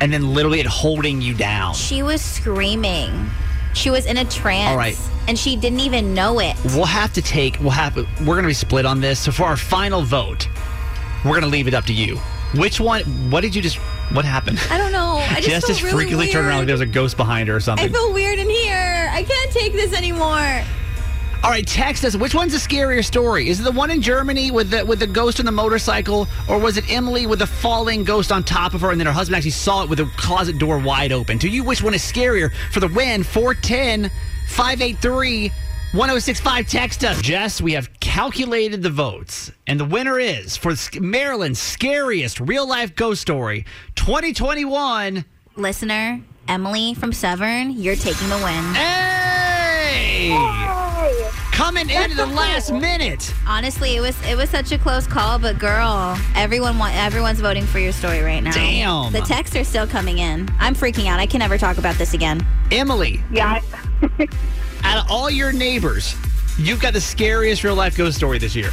and 0.00 0.12
then 0.12 0.34
literally 0.34 0.60
it 0.60 0.66
holding 0.66 1.20
you 1.22 1.34
down. 1.34 1.74
She 1.74 2.02
was 2.02 2.20
screaming. 2.20 3.30
She 3.74 3.90
was 3.90 4.06
in 4.06 4.16
a 4.16 4.24
trance. 4.24 4.70
All 4.70 4.76
right. 4.76 4.98
And 5.28 5.38
she 5.38 5.56
didn't 5.56 5.80
even 5.80 6.14
know 6.14 6.38
it. 6.38 6.56
We'll 6.66 6.84
have 6.84 7.12
to 7.14 7.22
take. 7.22 7.58
We'll 7.60 7.70
have. 7.70 7.96
We're 7.96 8.34
going 8.34 8.42
to 8.42 8.48
be 8.48 8.54
split 8.54 8.86
on 8.86 9.00
this. 9.00 9.20
So 9.20 9.32
for 9.32 9.44
our 9.44 9.56
final 9.56 10.02
vote, 10.02 10.48
we're 11.28 11.40
going 11.40 11.42
to 11.42 11.48
leave 11.48 11.68
it 11.68 11.74
up 11.74 11.84
to 11.86 11.92
you. 11.92 12.16
Which 12.54 12.80
one? 12.80 13.02
What 13.30 13.40
did 13.42 13.54
you 13.54 13.62
just? 13.62 13.76
What 14.12 14.24
happened? 14.24 14.60
I 14.70 14.78
don't 14.78 14.92
know. 14.92 15.16
I 15.16 15.36
just 15.36 15.48
Jess 15.48 15.64
feel 15.64 15.74
just 15.74 15.82
really 15.82 16.06
freakily 16.06 16.32
turned 16.32 16.46
around 16.46 16.46
like 16.46 16.56
weird. 16.58 16.68
there 16.68 16.74
was 16.74 16.80
a 16.80 16.86
ghost 16.86 17.16
behind 17.16 17.48
her 17.48 17.56
or 17.56 17.60
something. 17.60 17.88
I 17.88 17.92
feel 17.92 18.12
weird 18.12 18.38
in 18.38 18.48
here. 18.48 19.10
I 19.12 19.24
can't 19.24 19.50
take 19.50 19.72
this 19.72 19.92
anymore. 19.92 20.62
All 21.42 21.50
right, 21.50 21.66
text 21.66 22.04
us. 22.04 22.16
Which 22.16 22.34
one's 22.34 22.54
a 22.54 22.58
scarier 22.58 23.04
story? 23.04 23.48
Is 23.48 23.60
it 23.60 23.64
the 23.64 23.72
one 23.72 23.90
in 23.90 24.00
Germany 24.00 24.50
with 24.50 24.70
the 24.70 24.84
with 24.84 25.00
the 25.00 25.06
ghost 25.06 25.38
on 25.38 25.46
the 25.46 25.52
motorcycle, 25.52 26.26
or 26.48 26.58
was 26.58 26.76
it 26.76 26.90
Emily 26.90 27.26
with 27.26 27.40
the 27.40 27.46
falling 27.46 28.04
ghost 28.04 28.32
on 28.32 28.42
top 28.42 28.74
of 28.74 28.80
her, 28.80 28.90
and 28.90 28.98
then 28.98 29.06
her 29.06 29.12
husband 29.12 29.36
actually 29.36 29.50
saw 29.50 29.82
it 29.82 29.88
with 29.90 29.98
the 29.98 30.06
closet 30.16 30.58
door 30.58 30.78
wide 30.78 31.12
open? 31.12 31.38
To 31.40 31.48
you, 31.48 31.62
which 31.62 31.82
one 31.82 31.94
is 31.94 32.02
scarier? 32.02 32.52
For 32.72 32.80
the 32.80 32.88
win, 32.88 33.22
410 33.22 34.10
583 34.48 35.52
1065. 35.92 36.68
Text 36.68 37.04
us. 37.04 37.20
Jess, 37.22 37.60
we 37.60 37.72
have 37.72 37.88
calculated 38.00 38.82
the 38.82 38.90
votes, 38.90 39.50
and 39.66 39.78
the 39.80 39.84
winner 39.84 40.18
is 40.18 40.56
for 40.56 40.74
Maryland's 41.00 41.58
scariest 41.58 42.40
real 42.40 42.68
life 42.68 42.94
ghost 42.94 43.22
story 43.22 43.64
2021. 43.94 45.24
Listener, 45.56 46.20
Emily 46.48 46.92
from 46.94 47.12
Severn, 47.12 47.70
you're 47.70 47.96
taking 47.96 48.28
the 48.28 48.36
win. 48.36 48.74
Hey! 48.74 50.32
Coming 51.52 51.88
in 51.88 52.10
at 52.10 52.16
the 52.16 52.26
last 52.26 52.70
minute. 52.74 53.32
Honestly, 53.46 53.96
it 53.96 54.00
was 54.00 54.14
it 54.26 54.36
was 54.36 54.50
such 54.50 54.72
a 54.72 54.78
close 54.78 55.06
call, 55.06 55.38
but 55.38 55.58
girl, 55.58 56.18
everyone 56.34 56.78
want 56.78 56.94
everyone's 56.94 57.40
voting 57.40 57.64
for 57.64 57.78
your 57.78 57.92
story 57.92 58.20
right 58.20 58.42
now. 58.42 58.52
Damn. 58.52 59.12
The 59.12 59.20
texts 59.22 59.56
are 59.56 59.64
still 59.64 59.86
coming 59.86 60.18
in. 60.18 60.50
I'm 60.58 60.74
freaking 60.74 61.06
out. 61.06 61.18
I 61.20 61.24
can 61.26 61.38
never 61.38 61.56
talk 61.56 61.78
about 61.78 61.94
this 61.96 62.12
again. 62.12 62.44
Emily, 62.70 63.22
Yeah. 63.32 63.62
out 64.96 65.04
of 65.04 65.10
all 65.10 65.30
your 65.30 65.52
neighbors, 65.52 66.14
you've 66.58 66.80
got 66.80 66.92
the 66.92 67.00
scariest 67.00 67.64
real 67.64 67.74
life 67.74 67.96
ghost 67.96 68.16
story 68.16 68.38
this 68.38 68.54
year. 68.54 68.70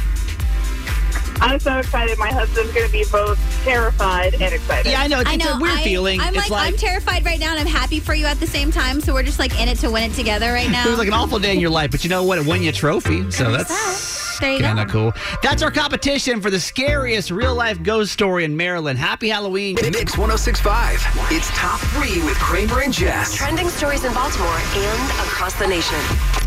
I'm 1.40 1.58
so 1.58 1.78
excited. 1.78 2.16
My 2.18 2.30
husband's 2.30 2.72
going 2.72 2.86
to 2.86 2.92
be 2.92 3.04
both 3.10 3.38
terrified 3.64 4.34
and 4.34 4.54
excited. 4.54 4.90
Yeah, 4.90 5.02
I 5.02 5.08
know. 5.08 5.20
It's, 5.20 5.28
I 5.28 5.34
it's 5.34 5.44
know. 5.44 5.58
a 5.58 5.60
weird 5.60 5.78
I, 5.78 5.84
feeling. 5.84 6.20
I'm 6.20 6.34
it's 6.34 6.48
like, 6.48 6.72
I'm 6.72 6.78
terrified 6.78 7.24
right 7.24 7.40
now, 7.40 7.50
and 7.50 7.60
I'm 7.60 7.66
happy 7.66 8.00
for 8.00 8.14
you 8.14 8.26
at 8.26 8.40
the 8.40 8.46
same 8.46 8.70
time. 8.70 9.00
So 9.00 9.12
we're 9.12 9.24
just 9.24 9.38
like 9.38 9.60
in 9.60 9.68
it 9.68 9.78
to 9.78 9.90
win 9.90 10.10
it 10.10 10.14
together 10.14 10.52
right 10.52 10.70
now. 10.70 10.84
it 10.86 10.90
was 10.90 10.98
like 10.98 11.08
an 11.08 11.14
awful 11.14 11.38
day 11.38 11.52
in 11.52 11.60
your 11.60 11.70
life, 11.70 11.90
but 11.90 12.04
you 12.04 12.10
know 12.10 12.22
what? 12.22 12.38
It 12.38 12.46
won 12.46 12.62
you 12.62 12.70
a 12.70 12.72
trophy, 12.72 13.30
so 13.30 13.50
that's 13.50 14.23
There 14.40 14.52
you 14.52 14.60
kind 14.60 14.80
of 14.80 14.86
go. 14.88 15.12
cool. 15.12 15.38
That's 15.42 15.62
our 15.62 15.70
competition 15.70 16.40
for 16.40 16.50
the 16.50 16.60
scariest 16.60 17.30
real 17.30 17.54
life 17.54 17.82
ghost 17.82 18.12
story 18.12 18.44
in 18.44 18.56
Maryland. 18.56 18.98
Happy 18.98 19.28
Halloween. 19.28 19.76
Mix 19.82 20.16
1065. 20.18 21.00
It's 21.30 21.48
top 21.50 21.80
three 21.80 22.22
with 22.24 22.38
Kramer 22.38 22.82
and 22.82 22.92
Jess. 22.92 23.34
Trending 23.34 23.68
stories 23.68 24.04
in 24.04 24.12
Baltimore 24.12 24.58
and 24.74 25.10
across 25.26 25.54
the 25.58 25.66
nation. 25.66 25.98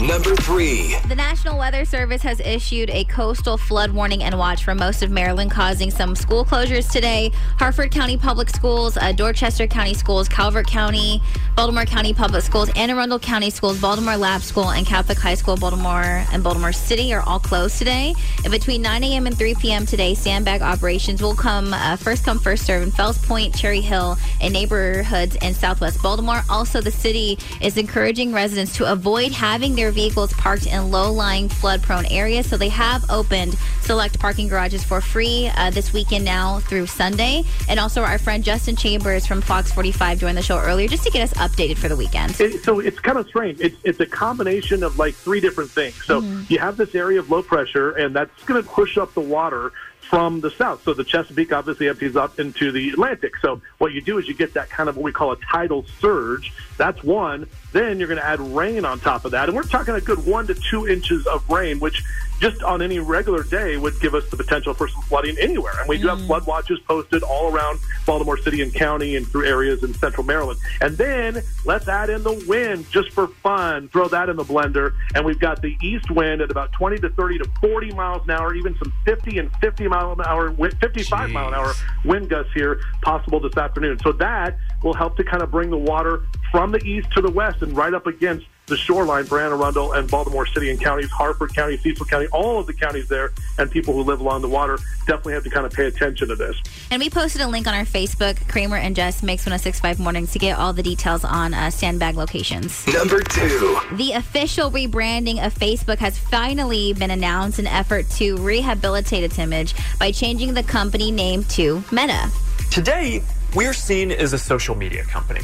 Number 0.05 0.35
three. 0.35 0.95
The 1.07 1.15
National 1.15 1.57
Weather 1.57 1.83
Service 1.83 2.21
has 2.21 2.39
issued 2.41 2.89
a 2.91 3.03
coastal 3.05 3.57
flood 3.57 3.91
warning 3.91 4.23
and 4.23 4.37
watch 4.37 4.63
for 4.63 4.75
most 4.75 5.01
of 5.01 5.09
Maryland, 5.09 5.49
causing 5.49 5.89
some 5.89 6.15
school 6.15 6.45
closures 6.45 6.91
today. 6.91 7.31
Harford 7.57 7.91
County 7.91 8.15
Public 8.15 8.49
Schools, 8.49 8.95
uh, 8.97 9.11
Dorchester 9.11 9.65
County 9.65 9.95
Schools, 9.95 10.29
Calvert 10.29 10.67
County, 10.67 11.19
Baltimore 11.55 11.85
County 11.85 12.13
Public 12.13 12.43
Schools, 12.43 12.69
Anne 12.75 12.91
Arundel 12.91 13.17
County 13.17 13.49
Schools, 13.49 13.81
Baltimore 13.81 14.17
Lab 14.17 14.41
School, 14.41 14.69
and 14.69 14.85
Catholic 14.85 15.17
High 15.17 15.33
School, 15.33 15.57
Baltimore 15.57 16.23
and 16.31 16.43
Baltimore 16.43 16.71
City 16.73 17.11
are 17.13 17.21
all 17.21 17.39
closed 17.39 17.76
today. 17.77 18.13
And 18.43 18.51
between 18.51 18.81
9 18.81 19.03
a.m. 19.03 19.27
and 19.27 19.37
3 19.37 19.55
p.m. 19.55 19.85
today, 19.85 20.13
sandbag 20.13 20.61
operations 20.61 21.21
will 21.21 21.35
come 21.35 21.73
uh, 21.73 21.95
first 21.95 22.25
come, 22.25 22.39
first 22.39 22.65
serve 22.65 22.83
in 22.83 22.91
Fells 22.91 23.17
Point, 23.17 23.55
Cherry 23.55 23.81
Hill, 23.81 24.17
and 24.41 24.53
neighborhoods 24.53 25.35
in 25.37 25.53
Southwest 25.53 26.01
Baltimore. 26.01 26.41
Also, 26.49 26.81
the 26.81 26.91
city 26.91 27.37
is 27.61 27.77
encouraging 27.77 28.33
residents 28.33 28.75
to 28.77 28.91
avoid 28.91 29.31
having 29.31 29.75
their 29.75 29.91
vehicles 29.91 30.33
parked 30.33 30.65
in 30.65 30.91
low-lying, 30.91 31.49
flood-prone 31.49 32.05
areas. 32.07 32.49
So 32.49 32.57
they 32.57 32.69
have 32.69 33.05
opened 33.09 33.55
select 33.81 34.19
parking 34.19 34.47
garages 34.47 34.83
for 34.83 34.99
free 34.99 35.49
uh, 35.55 35.69
this 35.69 35.93
weekend 35.93 36.25
now 36.25 36.59
through 36.59 36.87
Sunday. 36.87 37.43
And 37.69 37.79
also, 37.79 38.01
our 38.01 38.17
friend 38.17 38.43
Justin 38.43 38.75
Chambers 38.75 39.25
from 39.25 39.41
Fox 39.41 39.71
45 39.71 40.19
joined 40.19 40.37
the 40.37 40.41
show 40.41 40.59
earlier 40.59 40.87
just 40.87 41.03
to 41.03 41.11
get 41.11 41.21
us 41.21 41.33
updated 41.35 41.77
for 41.77 41.87
the 41.87 41.95
weekend. 41.95 42.39
It, 42.39 42.63
so 42.63 42.79
it's 42.79 42.99
kind 42.99 43.17
of 43.17 43.27
strange. 43.27 43.59
It's 43.59 43.77
it's 43.83 43.99
a 43.99 44.05
combination 44.05 44.83
of 44.83 44.97
like 44.97 45.15
three 45.15 45.39
different 45.39 45.71
things. 45.71 46.03
So 46.05 46.21
you 46.49 46.59
have 46.59 46.77
this 46.77 46.95
area 46.95 47.19
of 47.19 47.29
low 47.29 47.41
pressure, 47.41 47.66
and 47.75 48.15
that's 48.15 48.43
going 48.43 48.61
to 48.61 48.67
push 48.67 48.97
up 48.97 49.13
the 49.13 49.21
water 49.21 49.71
from 50.01 50.39
the 50.39 50.51
south. 50.51 50.83
So 50.83 50.93
the 50.93 51.03
Chesapeake 51.03 51.51
obviously 51.51 51.89
empties 51.89 52.15
up 52.15 52.39
into 52.39 52.71
the 52.71 52.89
Atlantic. 52.89 53.35
So 53.37 53.61
what 53.77 53.91
you 53.91 54.01
do 54.01 54.17
is 54.17 54.27
you 54.27 54.33
get 54.33 54.53
that 54.53 54.69
kind 54.69 54.87
of 54.87 54.95
what 54.95 55.03
we 55.03 55.11
call 55.11 55.33
a 55.33 55.37
tidal 55.37 55.85
surge. 55.99 56.53
That's 56.77 57.03
one. 57.03 57.47
Then 57.73 57.99
you're 57.99 58.07
going 58.07 58.19
to 58.19 58.25
add 58.25 58.39
rain 58.39 58.85
on 58.85 58.99
top 58.99 59.25
of 59.25 59.31
that, 59.31 59.49
and 59.49 59.55
we're 59.55 59.63
talking 59.63 59.95
a 59.95 60.01
good 60.01 60.25
one 60.25 60.47
to 60.47 60.55
two 60.55 60.87
inches 60.87 61.27
of 61.27 61.47
rain, 61.49 61.79
which 61.79 62.03
just 62.39 62.61
on 62.63 62.81
any 62.81 62.99
regular 62.99 63.43
day 63.43 63.77
would 63.77 63.99
give 63.99 64.13
us 64.13 64.29
the 64.29 64.37
potential 64.37 64.73
for 64.73 64.87
some 64.87 65.01
flooding 65.03 65.37
anywhere. 65.37 65.73
And 65.79 65.89
we 65.89 65.97
do 65.97 66.07
have 66.07 66.19
mm. 66.19 66.27
flood 66.27 66.45
watches 66.45 66.79
posted 66.87 67.23
all 67.23 67.51
around 67.53 67.79
Baltimore 68.05 68.37
City 68.37 68.61
and 68.61 68.73
County 68.73 69.15
and 69.15 69.27
through 69.27 69.45
areas 69.45 69.83
in 69.83 69.93
central 69.93 70.25
Maryland. 70.25 70.59
And 70.81 70.97
then 70.97 71.41
let's 71.65 71.87
add 71.87 72.09
in 72.09 72.23
the 72.23 72.43
wind 72.47 72.89
just 72.91 73.11
for 73.11 73.27
fun. 73.27 73.89
Throw 73.89 74.07
that 74.09 74.29
in 74.29 74.35
the 74.35 74.43
blender. 74.43 74.93
And 75.15 75.25
we've 75.25 75.39
got 75.39 75.61
the 75.61 75.75
east 75.81 76.11
wind 76.11 76.41
at 76.41 76.51
about 76.51 76.71
20 76.73 76.97
to 76.97 77.09
30 77.09 77.39
to 77.39 77.49
40 77.61 77.91
miles 77.93 78.23
an 78.23 78.31
hour, 78.31 78.53
even 78.53 78.75
some 78.77 78.93
50 79.05 79.39
and 79.39 79.51
50 79.57 79.87
mile 79.87 80.13
an 80.13 80.21
hour, 80.21 80.49
wi- 80.49 80.75
55 80.79 81.29
mile 81.31 81.47
an 81.47 81.53
hour 81.53 81.73
wind 82.05 82.29
gusts 82.29 82.51
here 82.53 82.79
possible 83.01 83.39
this 83.39 83.57
afternoon. 83.57 83.99
So 83.99 84.11
that 84.13 84.57
will 84.83 84.93
help 84.93 85.17
to 85.17 85.23
kind 85.23 85.41
of 85.41 85.51
bring 85.51 85.69
the 85.69 85.77
water 85.77 86.23
from 86.51 86.71
the 86.71 86.83
east 86.83 87.11
to 87.11 87.21
the 87.21 87.31
west 87.31 87.61
and 87.61 87.75
right 87.75 87.93
up 87.93 88.07
against 88.07 88.45
the 88.67 88.77
shoreline 88.77 89.25
for 89.25 89.39
Anne 89.39 89.53
Arundel 89.53 89.93
and 89.93 90.09
Baltimore 90.09 90.45
City 90.45 90.69
and 90.69 90.79
counties, 90.79 91.09
Harford 91.09 91.53
County, 91.55 91.77
Cecil 91.77 92.05
County, 92.05 92.27
all 92.27 92.59
of 92.59 92.67
the 92.67 92.73
counties 92.73 93.07
there, 93.07 93.31
and 93.57 93.71
people 93.71 93.93
who 93.93 94.03
live 94.03 94.19
along 94.19 94.41
the 94.41 94.49
water 94.49 94.77
definitely 95.07 95.33
have 95.33 95.43
to 95.45 95.49
kind 95.49 95.65
of 95.65 95.71
pay 95.71 95.85
attention 95.85 96.27
to 96.27 96.35
this. 96.35 96.61
And 96.91 97.01
we 97.01 97.09
posted 97.09 97.41
a 97.41 97.47
link 97.47 97.65
on 97.65 97.73
our 97.73 97.85
Facebook, 97.85 98.45
Kramer 98.49 98.75
and 98.75 98.95
Jess 98.95 99.23
Mix 99.23 99.45
1065 99.45 99.99
Mornings, 99.99 100.31
to 100.33 100.39
get 100.39 100.57
all 100.57 100.73
the 100.73 100.83
details 100.83 101.23
on 101.23 101.53
uh, 101.53 101.69
sandbag 101.69 102.15
locations. 102.17 102.85
Number 102.87 103.21
two. 103.21 103.79
The 103.93 104.13
official 104.13 104.69
rebranding 104.69 105.45
of 105.45 105.55
Facebook 105.55 105.97
has 105.99 106.17
finally 106.17 106.93
been 106.93 107.11
announced, 107.11 107.59
an 107.59 107.67
effort 107.67 108.09
to 108.11 108.35
rehabilitate 108.37 109.23
its 109.23 109.39
image 109.39 109.75
by 109.97 110.11
changing 110.11 110.53
the 110.53 110.63
company 110.63 111.09
name 111.09 111.45
to 111.45 111.83
Meta. 111.91 112.29
Today, 112.69 113.23
we're 113.55 113.73
seen 113.73 114.11
as 114.11 114.33
a 114.33 114.37
social 114.37 114.75
media 114.75 115.03
company. 115.03 115.41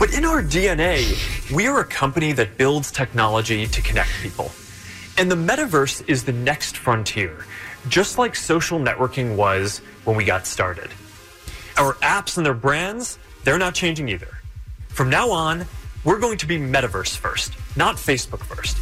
But 0.00 0.14
in 0.14 0.24
our 0.24 0.42
DNA, 0.42 1.52
we 1.52 1.66
are 1.66 1.80
a 1.80 1.84
company 1.84 2.32
that 2.32 2.56
builds 2.56 2.90
technology 2.90 3.66
to 3.66 3.82
connect 3.82 4.08
people. 4.22 4.50
And 5.18 5.30
the 5.30 5.36
metaverse 5.36 6.08
is 6.08 6.24
the 6.24 6.32
next 6.32 6.78
frontier, 6.78 7.44
just 7.86 8.16
like 8.16 8.34
social 8.34 8.80
networking 8.80 9.36
was 9.36 9.82
when 10.04 10.16
we 10.16 10.24
got 10.24 10.46
started. 10.46 10.88
Our 11.76 11.92
apps 11.96 12.38
and 12.38 12.46
their 12.46 12.54
brands, 12.54 13.18
they're 13.44 13.58
not 13.58 13.74
changing 13.74 14.08
either. 14.08 14.38
From 14.88 15.10
now 15.10 15.30
on, 15.30 15.66
we're 16.02 16.18
going 16.18 16.38
to 16.38 16.46
be 16.46 16.56
metaverse 16.56 17.14
first, 17.14 17.52
not 17.76 17.96
Facebook 17.96 18.40
first. 18.40 18.78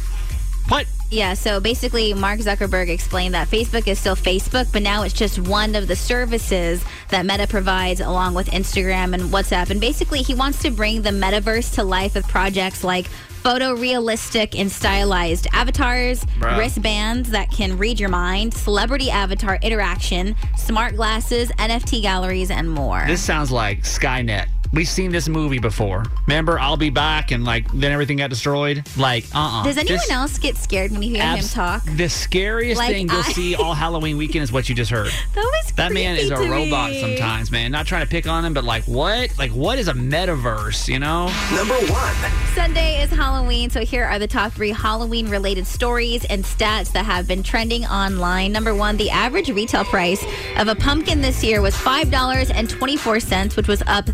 What? 0.71 0.87
Yeah, 1.11 1.33
so 1.33 1.59
basically, 1.59 2.13
Mark 2.13 2.39
Zuckerberg 2.39 2.87
explained 2.87 3.33
that 3.33 3.47
Facebook 3.47 3.87
is 3.87 3.97
still 3.97 4.15
Facebook, 4.15 4.71
but 4.71 4.83
now 4.83 5.01
it's 5.01 5.13
just 5.13 5.39
one 5.39 5.73
of 5.73 5.87
the 5.87 5.95
services 5.95 6.83
that 7.09 7.25
Meta 7.25 7.47
provides 7.47 7.99
along 7.99 8.35
with 8.35 8.47
Instagram 8.49 9.13
and 9.15 9.23
WhatsApp. 9.23 9.71
And 9.71 9.81
basically, 9.81 10.21
he 10.21 10.35
wants 10.35 10.61
to 10.61 10.69
bring 10.69 11.01
the 11.01 11.09
metaverse 11.09 11.73
to 11.75 11.83
life 11.83 12.13
with 12.13 12.27
projects 12.27 12.83
like 12.83 13.07
photorealistic 13.43 14.59
and 14.59 14.71
stylized 14.71 15.47
avatars, 15.53 16.23
Bruh. 16.39 16.57
wristbands 16.59 17.29
that 17.31 17.49
can 17.49 17.77
read 17.77 17.99
your 17.99 18.09
mind, 18.09 18.53
celebrity 18.53 19.09
avatar 19.09 19.57
interaction, 19.63 20.35
smart 20.57 20.95
glasses, 20.95 21.49
NFT 21.57 22.01
galleries, 22.03 22.51
and 22.51 22.69
more. 22.69 23.03
This 23.07 23.21
sounds 23.23 23.51
like 23.51 23.81
Skynet. 23.81 24.47
We've 24.73 24.87
seen 24.87 25.11
this 25.11 25.27
movie 25.27 25.59
before. 25.59 26.05
Remember, 26.27 26.59
I'll 26.59 26.77
be 26.77 26.89
back, 26.89 27.31
and 27.31 27.43
like 27.43 27.71
then 27.71 27.91
everything 27.91 28.17
got 28.17 28.29
destroyed. 28.29 28.83
Like, 28.97 29.25
uh, 29.33 29.61
uh 29.61 29.63
Does 29.63 29.77
anyone 29.77 29.99
else 30.11 30.37
get 30.37 30.57
scared 30.57 30.91
when 30.91 31.01
you 31.01 31.15
hear 31.15 31.23
him 31.23 31.43
talk? 31.45 31.83
The 31.95 32.07
scariest 32.07 32.79
Like, 32.79 32.91
thing 32.91 33.09
you'll 33.09 33.23
see 33.23 33.55
all 33.55 33.73
Halloween 33.73 34.17
weekend 34.17 34.43
is 34.43 34.51
what 34.51 34.69
you 34.69 34.75
just 34.75 34.91
heard. 34.91 35.11
That 35.35 35.43
was 35.43 35.71
That 35.73 35.93
man 35.93 36.17
is 36.17 36.31
a 36.31 36.37
robot 36.37 36.91
me. 36.91 37.01
sometimes, 37.01 37.51
man. 37.51 37.71
Not 37.71 37.85
trying 37.85 38.03
to 38.03 38.09
pick 38.09 38.27
on 38.27 38.43
him, 38.43 38.53
but 38.53 38.63
like 38.63 38.83
what? 38.85 39.37
Like 39.37 39.51
what 39.51 39.79
is 39.79 39.87
a 39.87 39.93
metaverse? 39.93 40.87
You 40.87 40.99
know? 40.99 41.27
Number 41.53 41.75
one. 41.91 42.15
Sunday 42.55 43.01
is 43.01 43.09
Halloween, 43.11 43.69
so 43.69 43.81
here 43.81 44.03
are 44.03 44.19
the 44.19 44.27
top 44.27 44.51
three 44.53 44.71
Halloween 44.71 45.29
related 45.29 45.65
stories 45.65 46.25
and 46.25 46.43
stats 46.43 46.91
that 46.93 47.05
have 47.05 47.27
been 47.27 47.43
trending 47.43 47.85
online. 47.85 48.51
Number 48.51 48.75
one, 48.75 48.97
the 48.97 49.09
average 49.09 49.49
retail 49.49 49.85
price 49.85 50.23
of 50.57 50.67
a 50.67 50.75
pumpkin 50.75 51.21
this 51.21 51.43
year 51.43 51.61
was 51.61 51.75
$5.24, 51.75 53.55
which 53.55 53.67
was 53.67 53.81
up 53.87 54.09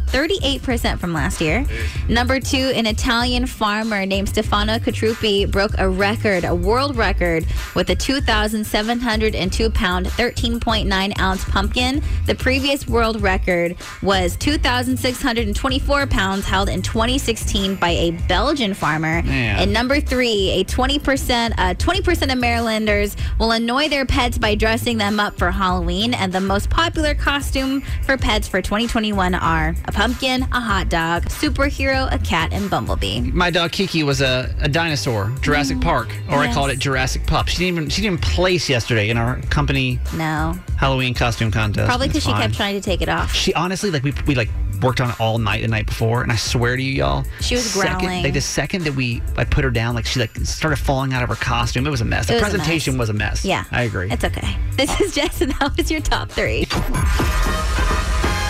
38% 0.45 0.99
from 0.99 1.13
last 1.13 1.41
year. 1.41 1.65
Number 2.07 2.39
two, 2.39 2.71
an 2.75 2.85
Italian 2.85 3.45
farmer 3.45 4.05
named 4.05 4.29
Stefano 4.29 4.77
Cutrupi 4.77 5.49
broke 5.49 5.71
a 5.77 5.89
record, 5.89 6.43
a 6.43 6.53
world 6.53 6.95
record, 6.95 7.45
with 7.75 7.89
a 7.89 7.95
2,702 7.95 9.69
pound, 9.71 10.05
13.9 10.05 11.19
ounce 11.19 11.43
pumpkin. 11.45 12.03
The 12.27 12.35
previous 12.35 12.87
world 12.87 13.21
record 13.21 13.75
was 14.03 14.35
2,624 14.37 16.07
pounds, 16.07 16.45
held 16.45 16.69
in 16.69 16.81
2016 16.81 17.75
by 17.75 17.89
a 17.89 18.11
Belgian 18.27 18.73
farmer. 18.73 19.23
Man. 19.23 19.59
And 19.59 19.73
number 19.73 19.99
three, 19.99 20.51
a 20.51 20.63
20%, 20.63 21.53
uh, 21.57 21.73
20% 21.73 22.31
of 22.31 22.37
Marylanders 22.37 23.15
will 23.39 23.51
annoy 23.51 23.89
their 23.89 24.05
pets 24.05 24.37
by 24.37 24.55
dressing 24.55 24.97
them 24.97 25.19
up 25.19 25.37
for 25.37 25.49
Halloween. 25.51 26.13
And 26.13 26.31
the 26.31 26.41
most 26.41 26.69
popular 26.69 27.15
costume 27.15 27.81
for 28.03 28.17
pets 28.17 28.47
for 28.47 28.61
2021 28.61 29.33
are 29.35 29.75
a 29.85 29.91
pumpkin, 29.91 30.34
a 30.43 30.59
hot 30.59 30.89
dog, 30.89 31.23
superhero, 31.25 32.11
a 32.13 32.17
cat, 32.19 32.53
and 32.53 32.69
bumblebee. 32.69 33.21
My 33.21 33.49
dog 33.49 33.71
Kiki 33.71 34.03
was 34.03 34.21
a, 34.21 34.53
a 34.61 34.67
dinosaur, 34.69 35.31
Jurassic 35.41 35.77
mm-hmm. 35.77 35.87
Park, 35.87 36.09
or 36.29 36.39
I 36.39 36.51
called 36.53 36.69
it 36.69 36.79
Jurassic 36.79 37.25
Pup. 37.27 37.47
She 37.47 37.57
didn't 37.57 37.77
even 37.77 37.89
she 37.89 38.01
didn't 38.01 38.21
place 38.21 38.69
yesterday 38.69 39.09
in 39.09 39.17
our 39.17 39.41
company 39.43 39.99
No, 40.15 40.55
Halloween 40.77 41.13
costume 41.13 41.51
contest. 41.51 41.87
probably 41.87 42.07
because 42.07 42.23
she 42.23 42.31
kept 42.31 42.53
trying 42.55 42.75
to 42.75 42.81
take 42.81 43.01
it 43.01 43.09
off. 43.09 43.33
She 43.33 43.53
honestly 43.53 43.91
like 43.91 44.03
we 44.03 44.13
we 44.27 44.35
like 44.35 44.49
worked 44.81 44.99
on 45.01 45.09
it 45.09 45.19
all 45.19 45.37
night 45.37 45.61
the 45.61 45.67
night 45.67 45.85
before, 45.85 46.21
and 46.21 46.31
I 46.31 46.35
swear 46.35 46.75
to 46.75 46.81
you, 46.81 46.91
y'all, 46.91 47.23
She 47.39 47.55
was 47.55 47.63
second, 47.63 47.99
growling. 47.99 48.23
Like 48.23 48.33
the 48.33 48.41
second 48.41 48.83
that 48.83 48.93
we 48.93 49.21
I 49.37 49.45
put 49.45 49.63
her 49.63 49.71
down, 49.71 49.95
like 49.95 50.05
she 50.05 50.19
like 50.19 50.35
started 50.37 50.77
falling 50.77 51.13
out 51.13 51.23
of 51.23 51.29
her 51.29 51.35
costume. 51.35 51.87
It 51.87 51.91
was 51.91 52.01
a 52.01 52.05
mess. 52.05 52.27
The 52.27 52.35
It 52.35 52.37
a 52.37 52.41
presentation 52.41 52.93
mess. 52.93 52.99
was 52.99 53.09
a 53.09 53.13
mess. 53.13 53.45
Yeah, 53.45 53.63
I 53.71 53.83
agree. 53.83 54.11
It's 54.11 54.23
okay. 54.23 54.57
This 54.75 54.99
is 54.99 55.15
Jess, 55.15 55.41
and 55.41 55.51
that 55.53 55.77
was 55.77 55.89
your 55.89 56.01
top 56.01 56.29
three. 56.29 56.67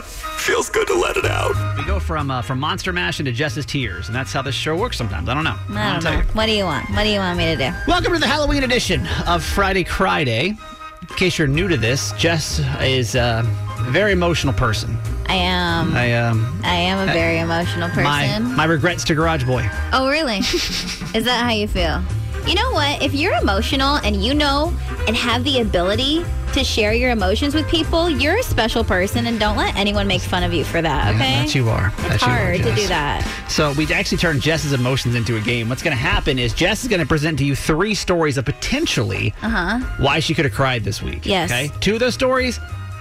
Feels 0.38 0.70
good 0.70 0.86
to 0.88 0.94
let 0.94 1.16
it 1.18 1.26
out. 1.26 1.54
we 1.76 1.84
go 1.84 2.00
from 2.00 2.30
uh, 2.30 2.40
from 2.42 2.58
Monster 2.58 2.92
Mash 2.92 3.20
into 3.20 3.32
Jess's 3.32 3.66
Tears, 3.66 4.06
and 4.08 4.16
that's 4.16 4.32
how 4.32 4.40
this 4.42 4.54
show 4.54 4.74
works 4.76 4.96
sometimes. 4.96 5.28
I 5.28 5.34
don't 5.34 5.44
know. 5.44 5.58
I 5.70 5.94
I'll 5.94 6.00
don't 6.00 6.12
know. 6.26 6.32
What 6.32 6.46
do 6.46 6.52
you 6.52 6.64
want? 6.64 6.88
What 6.90 7.02
do 7.04 7.10
you 7.10 7.18
want 7.18 7.36
me 7.36 7.44
to 7.44 7.56
do? 7.56 7.70
Welcome 7.86 8.14
to 8.14 8.18
the 8.18 8.26
Halloween 8.26 8.62
edition 8.64 9.06
of 9.26 9.44
Friday 9.44 9.84
Cry 9.84 10.24
Day. 10.24 10.46
In 11.02 11.16
case 11.16 11.38
you're 11.38 11.48
new 11.48 11.68
to 11.68 11.76
this, 11.76 12.12
Jess 12.12 12.60
is 12.80 13.14
uh, 13.14 13.44
a 13.44 13.69
very 13.90 14.12
emotional 14.12 14.52
person. 14.52 14.96
I 15.26 15.34
am. 15.34 15.94
I 15.94 16.04
am. 16.06 16.60
I 16.64 16.74
am 16.74 17.08
a 17.08 17.12
very 17.12 17.38
emotional 17.38 17.88
person. 17.88 18.04
my 18.04 18.38
my 18.56 18.64
regrets 18.64 19.04
to 19.04 19.14
Garage 19.14 19.44
Boy. 19.44 19.68
Oh, 19.92 20.08
really? 20.10 20.38
Is 21.14 21.24
that 21.24 21.42
how 21.44 21.50
you 21.50 21.68
feel? 21.68 22.02
You 22.46 22.54
know 22.54 22.70
what? 22.72 23.02
If 23.02 23.14
you're 23.14 23.34
emotional 23.34 23.96
and 23.96 24.16
you 24.24 24.34
know 24.34 24.72
and 25.06 25.14
have 25.16 25.44
the 25.44 25.60
ability 25.60 26.24
to 26.54 26.64
share 26.64 26.92
your 26.92 27.10
emotions 27.10 27.54
with 27.54 27.68
people, 27.68 28.10
you're 28.10 28.38
a 28.38 28.42
special 28.42 28.82
person 28.82 29.26
and 29.28 29.38
don't 29.38 29.56
let 29.56 29.76
anyone 29.76 30.08
make 30.08 30.20
fun 30.20 30.42
of 30.42 30.52
you 30.52 30.64
for 30.64 30.82
that, 30.82 31.14
okay? 31.14 31.32
Yeah, 31.34 31.42
that 31.44 31.54
you 31.54 31.68
are. 31.68 31.92
It's 31.98 32.02
That 32.08 32.22
you 32.22 32.26
are, 32.26 32.36
hard 32.38 32.56
to 32.56 32.74
do 32.74 32.88
that. 32.88 33.22
So 33.48 33.72
we 33.74 33.86
actually 33.92 34.18
turned 34.18 34.42
Jess's 34.42 34.72
emotions 34.72 35.14
into 35.14 35.36
a 35.36 35.40
game. 35.40 35.68
What's 35.68 35.82
going 35.82 35.96
to 35.96 36.02
happen 36.02 36.40
is 36.40 36.52
Jess 36.52 36.82
is 36.82 36.88
going 36.88 36.98
to 37.00 37.06
present 37.06 37.38
to 37.38 37.44
you 37.44 37.54
three 37.54 37.94
stories 37.94 38.36
of 38.36 38.46
potentially 38.46 39.32
Uh-huh. 39.42 39.78
why 40.02 40.18
she 40.18 40.34
could 40.34 40.44
have 40.44 40.54
cried 40.54 40.82
this 40.82 41.00
week. 41.00 41.24
Yes. 41.24 41.50
Okay. 41.52 41.70
Two 41.80 41.94
of 41.94 42.00
those 42.00 42.14
stories 42.14 42.58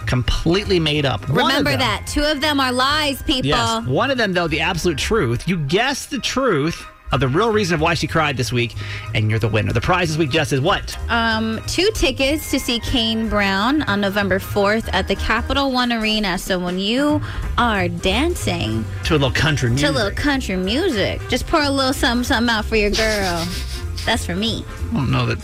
completely 0.10 0.80
made 0.80 1.06
up. 1.06 1.28
One 1.30 1.38
Remember 1.38 1.70
them- 1.72 1.80
that. 1.80 2.08
Two 2.08 2.24
of 2.24 2.42
them 2.42 2.60
are 2.60 2.72
lies, 2.72 3.22
people. 3.22 3.46
Yes. 3.50 3.86
One 3.86 4.10
of 4.12 4.18
them, 4.18 4.34
though, 4.34 4.48
the 4.48 4.60
absolute 4.62 4.98
truth. 4.98 5.48
You 5.48 5.56
guess 5.58 6.08
the 6.08 6.18
truth 6.20 6.84
of 7.12 7.20
the 7.20 7.28
real 7.28 7.52
reason 7.52 7.76
of 7.76 7.82
why 7.82 7.94
she 7.96 8.06
cried 8.08 8.36
this 8.38 8.52
week, 8.52 8.76
and 9.16 9.30
you're 9.30 9.40
the 9.40 9.48
winner. 9.48 9.72
The 9.74 9.82
prize 9.82 10.10
this 10.10 10.18
week, 10.18 10.30
Jess, 10.32 10.52
is 10.52 10.62
what? 10.62 10.98
Um, 11.10 11.60
two 11.68 11.90
tickets 11.94 12.52
to 12.52 12.60
see 12.60 12.80
Kane 12.80 13.30
Brown 13.30 13.82
on 13.84 14.02
November 14.02 14.38
4th 14.40 14.90
at 14.94 15.08
the 15.08 15.16
Capital 15.16 15.72
One 15.72 15.92
Arena. 15.94 16.38
So 16.38 16.60
when 16.60 16.78
you 16.80 17.22
are 17.58 17.88
dancing 17.88 18.86
To 19.06 19.14
a 19.14 19.18
little 19.18 19.32
country 19.32 19.70
music. 19.70 19.88
to 19.88 19.92
a 19.92 19.96
little 19.96 20.12
country 20.12 20.56
music, 20.56 21.22
just 21.30 21.48
pour 21.48 21.62
a 21.64 21.70
little 21.70 21.94
something, 21.94 22.24
something 22.26 22.54
out 22.54 22.66
for 22.66 22.76
your 22.76 22.92
girl. 22.92 23.48
That's 24.06 24.26
for 24.26 24.36
me. 24.36 24.64
I 24.92 24.94
don't 24.94 25.12
know 25.12 25.26
that 25.28 25.38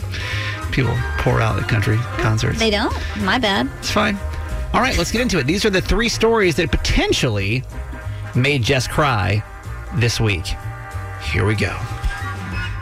people 0.72 0.94
pour 1.18 1.40
out 1.40 1.60
at 1.60 1.68
country 1.68 1.96
concerts. 2.18 2.58
They 2.58 2.70
don't? 2.70 2.94
My 3.18 3.38
bad. 3.38 3.68
It's 3.78 3.90
fine. 3.90 4.16
All 4.72 4.80
right, 4.80 4.96
let's 4.98 5.10
get 5.10 5.20
into 5.20 5.38
it. 5.38 5.46
These 5.46 5.64
are 5.64 5.70
the 5.70 5.80
three 5.80 6.08
stories 6.08 6.56
that 6.56 6.70
potentially 6.70 7.62
made 8.34 8.62
Jess 8.62 8.86
cry 8.86 9.42
this 9.96 10.20
week. 10.20 10.46
Here 11.32 11.46
we 11.46 11.54
go. 11.54 11.76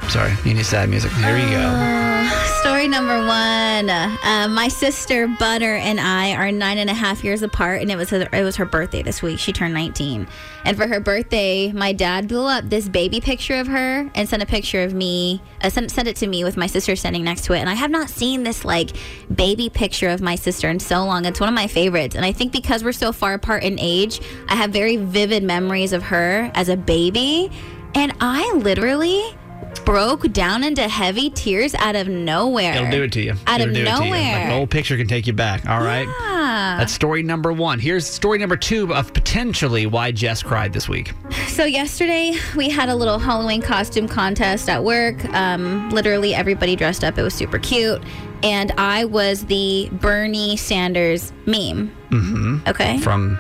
Sorry, 0.08 0.32
you 0.44 0.54
need 0.54 0.66
sad 0.66 0.88
music. 0.88 1.12
Here 1.12 1.38
you 1.38 1.48
go. 1.50 1.62
Uh, 1.62 2.43
Story 2.64 2.88
number 2.88 3.18
one. 3.18 3.90
Uh, 3.90 4.48
my 4.48 4.68
sister 4.68 5.28
Butter 5.28 5.74
and 5.74 6.00
I 6.00 6.32
are 6.32 6.50
nine 6.50 6.78
and 6.78 6.88
a 6.88 6.94
half 6.94 7.22
years 7.22 7.42
apart, 7.42 7.82
and 7.82 7.90
it 7.90 7.96
was 7.96 8.08
her, 8.08 8.26
it 8.32 8.42
was 8.42 8.56
her 8.56 8.64
birthday 8.64 9.02
this 9.02 9.20
week. 9.20 9.38
She 9.38 9.52
turned 9.52 9.74
19, 9.74 10.26
and 10.64 10.74
for 10.74 10.86
her 10.86 10.98
birthday, 10.98 11.72
my 11.72 11.92
dad 11.92 12.26
blew 12.26 12.46
up 12.46 12.64
this 12.70 12.88
baby 12.88 13.20
picture 13.20 13.56
of 13.56 13.66
her 13.66 14.10
and 14.14 14.26
sent 14.26 14.42
a 14.42 14.46
picture 14.46 14.82
of 14.82 14.94
me. 14.94 15.42
Uh, 15.60 15.68
sent 15.68 15.90
sent 15.90 16.08
it 16.08 16.16
to 16.16 16.26
me 16.26 16.42
with 16.42 16.56
my 16.56 16.66
sister 16.66 16.96
standing 16.96 17.22
next 17.22 17.44
to 17.44 17.52
it, 17.52 17.58
and 17.58 17.68
I 17.68 17.74
have 17.74 17.90
not 17.90 18.08
seen 18.08 18.44
this 18.44 18.64
like 18.64 18.96
baby 19.34 19.68
picture 19.68 20.08
of 20.08 20.22
my 20.22 20.34
sister 20.34 20.70
in 20.70 20.80
so 20.80 21.04
long. 21.04 21.26
It's 21.26 21.40
one 21.40 21.50
of 21.50 21.54
my 21.54 21.66
favorites, 21.66 22.14
and 22.16 22.24
I 22.24 22.32
think 22.32 22.50
because 22.50 22.82
we're 22.82 22.92
so 22.92 23.12
far 23.12 23.34
apart 23.34 23.62
in 23.62 23.78
age, 23.78 24.22
I 24.48 24.56
have 24.56 24.70
very 24.70 24.96
vivid 24.96 25.42
memories 25.42 25.92
of 25.92 26.02
her 26.04 26.50
as 26.54 26.70
a 26.70 26.78
baby, 26.78 27.50
and 27.94 28.14
I 28.22 28.50
literally 28.54 29.36
broke 29.80 30.30
down 30.32 30.64
into 30.64 30.86
heavy 30.88 31.30
tears 31.30 31.74
out 31.76 31.96
of 31.96 32.08
nowhere. 32.08 32.74
It'll 32.74 32.90
do 32.90 33.02
it 33.04 33.12
to 33.12 33.22
you. 33.22 33.34
Out 33.46 33.60
It'll 33.60 33.70
of 33.70 33.74
do 33.74 33.82
it 33.82 33.84
to 33.84 33.90
you. 33.90 33.96
Like 33.98 34.04
nowhere. 34.04 34.46
an 34.46 34.52
old 34.52 34.70
picture 34.70 34.96
can 34.96 35.06
take 35.06 35.26
you 35.26 35.32
back. 35.32 35.66
All 35.68 35.80
right. 35.80 36.06
Yeah. 36.20 36.76
That's 36.78 36.92
story 36.92 37.22
number 37.22 37.52
one. 37.52 37.78
Here's 37.78 38.06
story 38.06 38.38
number 38.38 38.56
two 38.56 38.92
of 38.94 39.12
potentially 39.12 39.86
why 39.86 40.12
Jess 40.12 40.42
cried 40.42 40.72
this 40.72 40.88
week. 40.88 41.12
So 41.48 41.64
yesterday 41.64 42.34
we 42.56 42.68
had 42.70 42.88
a 42.88 42.94
little 42.94 43.18
Halloween 43.18 43.62
costume 43.62 44.08
contest 44.08 44.68
at 44.68 44.82
work. 44.84 45.24
Um, 45.26 45.90
literally 45.90 46.34
everybody 46.34 46.76
dressed 46.76 47.04
up. 47.04 47.16
It 47.18 47.22
was 47.22 47.34
super 47.34 47.58
cute, 47.58 48.02
and 48.42 48.72
I 48.78 49.04
was 49.04 49.44
the 49.46 49.88
Bernie 49.92 50.56
Sanders 50.56 51.32
meme. 51.46 51.94
Mm-hmm. 52.10 52.58
Okay. 52.68 52.98
From 52.98 53.38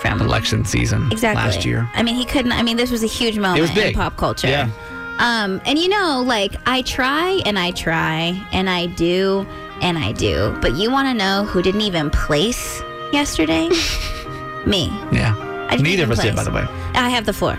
From 0.00 0.20
election 0.20 0.64
season 0.64 1.10
exactly 1.12 1.42
last 1.44 1.64
year. 1.64 1.88
I 1.94 2.02
mean, 2.02 2.14
he 2.16 2.24
couldn't. 2.24 2.52
I 2.52 2.62
mean, 2.62 2.76
this 2.76 2.90
was 2.90 3.02
a 3.02 3.08
huge 3.08 3.36
moment 3.36 3.58
It 3.58 3.62
was 3.62 3.70
big. 3.72 3.94
in 3.94 4.00
pop 4.00 4.16
culture. 4.16 4.48
Yeah. 4.48 4.70
Um, 5.18 5.60
and 5.66 5.78
you 5.78 5.88
know, 5.88 6.22
like 6.26 6.56
I 6.66 6.82
try 6.82 7.40
and 7.46 7.58
I 7.58 7.70
try 7.72 8.44
and 8.52 8.68
I 8.68 8.86
do 8.86 9.46
and 9.80 9.98
I 9.98 10.12
do, 10.12 10.56
but 10.60 10.74
you 10.76 10.90
want 10.90 11.08
to 11.08 11.14
know 11.14 11.44
who 11.44 11.62
didn't 11.62 11.82
even 11.82 12.10
place 12.10 12.80
yesterday? 13.12 13.68
Me. 14.66 14.86
Yeah. 15.12 15.34
I 15.70 15.76
Neither 15.76 16.04
of 16.04 16.10
us 16.12 16.20
did, 16.22 16.36
by 16.36 16.44
the 16.44 16.52
way. 16.52 16.64
I 16.94 17.08
have 17.08 17.26
the 17.26 17.32
floor. 17.32 17.58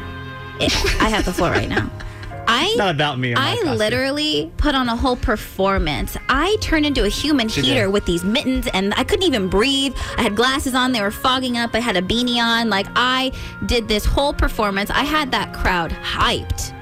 I 0.60 1.10
have 1.10 1.26
the 1.26 1.34
floor 1.34 1.50
right 1.52 1.68
now. 1.68 1.90
I 2.48 2.74
Not 2.78 2.94
about 2.94 3.20
me. 3.20 3.34
I 3.34 3.56
costume. 3.56 3.78
literally 3.78 4.52
put 4.58 4.76
on 4.76 4.90
a 4.90 4.96
whole 4.96 5.16
performance. 5.16 6.18
I 6.30 6.58
turned 6.60 6.86
into 6.86 7.06
a 7.06 7.10
human 7.10 7.48
She 7.48 7.62
heater 7.62 7.86
did. 7.86 7.94
with 7.94 8.06
these 8.06 8.24
mittens 8.26 8.68
and 8.74 8.94
I 8.96 9.04
couldn't 9.06 9.26
even 9.26 9.48
breathe. 9.48 9.96
I 10.18 10.24
had 10.24 10.36
glasses 10.36 10.76
on, 10.76 10.92
they 10.92 11.02
were 11.02 11.10
fogging 11.12 11.58
up. 11.58 11.74
I 11.74 11.80
had 11.80 11.96
a 11.96 12.02
beanie 12.02 12.38
on. 12.44 12.70
Like 12.70 12.88
I 12.96 13.32
did 13.66 13.88
this 13.88 14.06
whole 14.06 14.34
performance. 14.34 14.90
I 14.90 15.04
had 15.04 15.32
that 15.32 15.54
crowd 15.54 15.92
hyped. 15.92 16.74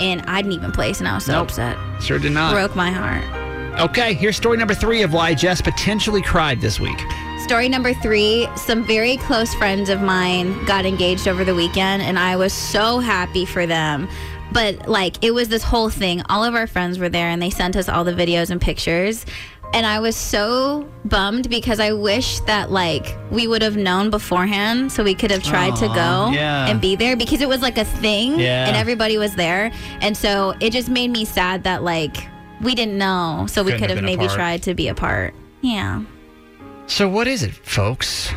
And 0.00 0.22
I 0.22 0.42
didn't 0.42 0.54
even 0.54 0.72
place 0.72 0.98
and 1.00 1.08
I 1.08 1.14
was 1.14 1.24
so 1.24 1.32
Nope. 1.32 1.48
upset. 1.48 1.76
Sure 2.02 2.18
did 2.18 2.32
not. 2.32 2.52
Broke 2.52 2.74
my 2.74 2.90
heart. 2.90 3.24
Okay, 3.80 4.14
here's 4.14 4.36
story 4.36 4.56
number 4.56 4.74
three 4.74 5.02
of 5.02 5.12
why 5.12 5.34
Jess 5.34 5.60
potentially 5.60 6.22
cried 6.22 6.60
this 6.60 6.78
week. 6.78 6.98
Story 7.44 7.68
number 7.68 7.92
three 7.94 8.48
some 8.56 8.84
very 8.84 9.16
close 9.18 9.52
friends 9.54 9.88
of 9.90 10.00
mine 10.00 10.64
got 10.64 10.86
engaged 10.86 11.26
over 11.28 11.44
the 11.44 11.54
weekend, 11.54 12.02
and 12.02 12.18
I 12.18 12.36
was 12.36 12.52
so 12.52 13.00
happy 13.00 13.44
for 13.44 13.66
them. 13.66 14.08
But, 14.52 14.88
like, 14.88 15.22
it 15.24 15.32
was 15.32 15.48
this 15.48 15.64
whole 15.64 15.90
thing. 15.90 16.22
All 16.28 16.44
of 16.44 16.54
our 16.54 16.68
friends 16.68 16.98
were 16.98 17.08
there, 17.08 17.28
and 17.28 17.42
they 17.42 17.50
sent 17.50 17.74
us 17.76 17.88
all 17.88 18.04
the 18.04 18.12
videos 18.12 18.50
and 18.50 18.60
pictures. 18.60 19.26
And 19.72 19.84
I 19.86 19.98
was 19.98 20.14
so 20.16 20.88
bummed 21.04 21.48
because 21.50 21.80
I 21.80 21.92
wish 21.92 22.38
that, 22.40 22.70
like, 22.70 23.16
we 23.32 23.48
would 23.48 23.60
have 23.62 23.76
known 23.76 24.08
beforehand 24.10 24.92
so 24.92 25.02
we 25.02 25.14
could 25.16 25.32
have 25.32 25.42
tried 25.42 25.74
to 25.76 25.88
go 25.88 26.30
yeah. 26.32 26.68
and 26.68 26.80
be 26.80 26.94
there 26.94 27.16
because 27.16 27.40
it 27.40 27.48
was 27.48 27.60
like 27.60 27.76
a 27.76 27.84
thing 27.84 28.38
Yeah. 28.38 28.68
and 28.68 28.76
everybody 28.76 29.18
was 29.18 29.34
there. 29.34 29.72
And 30.00 30.16
so 30.16 30.54
it 30.60 30.70
just 30.72 30.88
made 30.88 31.10
me 31.10 31.24
sad 31.24 31.64
that, 31.64 31.82
like, 31.82 32.16
we 32.62 32.76
didn't 32.76 32.96
know, 32.98 33.46
so 33.48 33.64
we 33.64 33.72
Couldn't 33.72 33.80
could 33.80 33.90
have 33.90 33.98
have 33.98 34.04
maybe 34.04 34.26
apart. 34.26 34.38
tried 34.38 34.62
to 34.62 34.74
be 34.74 34.86
apart. 34.86 35.34
Yeah. 35.60 36.02
So 36.86 37.08
what 37.08 37.26
is 37.26 37.42
it, 37.42 37.52
folks? 37.52 38.30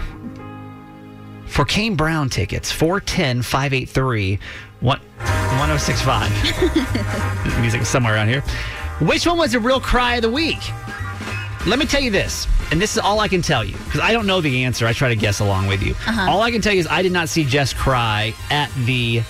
For 1.46 1.66
Kane 1.66 1.96
Brown 1.96 2.30
tickets, 2.30 2.72
410 2.72 3.44
583 3.44 4.40
1065. 4.80 7.58
Music 7.62 7.82
is 7.82 7.88
somewhere 7.88 8.16
around 8.16 8.30
here. 8.30 8.42
Which 9.02 9.28
one 9.28 9.38
was 9.38 9.52
the 9.52 9.60
real 9.60 9.80
cry 9.80 10.16
of 10.16 10.24
the 10.24 10.32
week? 10.32 10.58
Let 11.66 11.80
me 11.80 11.86
tell 11.86 12.02
you 12.02 12.12
this, 12.12 12.48
and 12.72 12.82
this 12.82 12.94
is 12.94 13.00
all 13.00 13.20
I 13.20 13.28
can 13.28 13.42
tell 13.42 13.64
you, 13.64 13.76
because 13.78 14.00
I 14.00 14.14
don't 14.14 14.26
know 14.26 14.40
the 14.40 14.64
answer. 14.64 14.86
I 14.88 14.94
try 14.94 15.10
to 15.10 15.16
guess 15.16 15.40
along 15.42 15.68
with 15.68 15.84
you. 15.84 15.92
Uh-huh. 16.08 16.30
All 16.32 16.42
I 16.42 16.52
can 16.52 16.62
tell 16.62 16.72
you 16.74 16.80
is 16.80 16.88
I 16.88 17.02
did 17.02 17.12
not 17.12 17.28
see 17.28 17.44
Jess 17.44 17.74
cry 17.74 18.34
at 18.50 18.72
the 18.86 19.22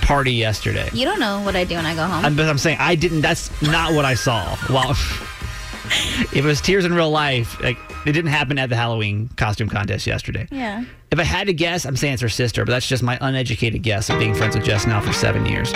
party 0.00 0.32
yesterday. 0.32 0.88
You 0.92 1.04
don't 1.04 1.20
know 1.20 1.40
what 1.42 1.54
I 1.54 1.62
do 1.64 1.76
when 1.76 1.86
I 1.86 1.94
go 1.94 2.04
home. 2.04 2.24
I'm, 2.24 2.34
but 2.34 2.48
I'm 2.48 2.58
saying 2.58 2.78
I 2.80 2.96
didn't. 2.96 3.20
That's 3.20 3.50
not 3.62 3.92
what 3.94 4.04
I 4.04 4.14
saw. 4.14 4.56
Well, 4.70 4.90
if 4.90 6.32
it 6.34 6.42
was 6.42 6.60
tears 6.60 6.84
in 6.84 6.92
real 6.92 7.10
life, 7.10 7.60
like 7.60 7.78
it 8.06 8.12
didn't 8.12 8.32
happen 8.32 8.58
at 8.58 8.68
the 8.68 8.74
Halloween 8.76 9.28
costume 9.36 9.68
contest 9.68 10.06
yesterday. 10.06 10.48
yeah. 10.50 10.84
If 11.12 11.18
I 11.20 11.24
had 11.24 11.46
to 11.48 11.52
guess, 11.52 11.84
I'm 11.84 11.94
saying 11.94 12.14
it's 12.14 12.22
her 12.22 12.28
sister, 12.30 12.64
but 12.64 12.72
that's 12.72 12.88
just 12.88 13.02
my 13.02 13.18
uneducated 13.20 13.82
guess 13.82 14.08
of 14.10 14.18
being 14.18 14.34
friends 14.34 14.56
with 14.56 14.64
Jess 14.64 14.86
now 14.86 15.00
for 15.00 15.12
seven 15.12 15.44
years. 15.46 15.70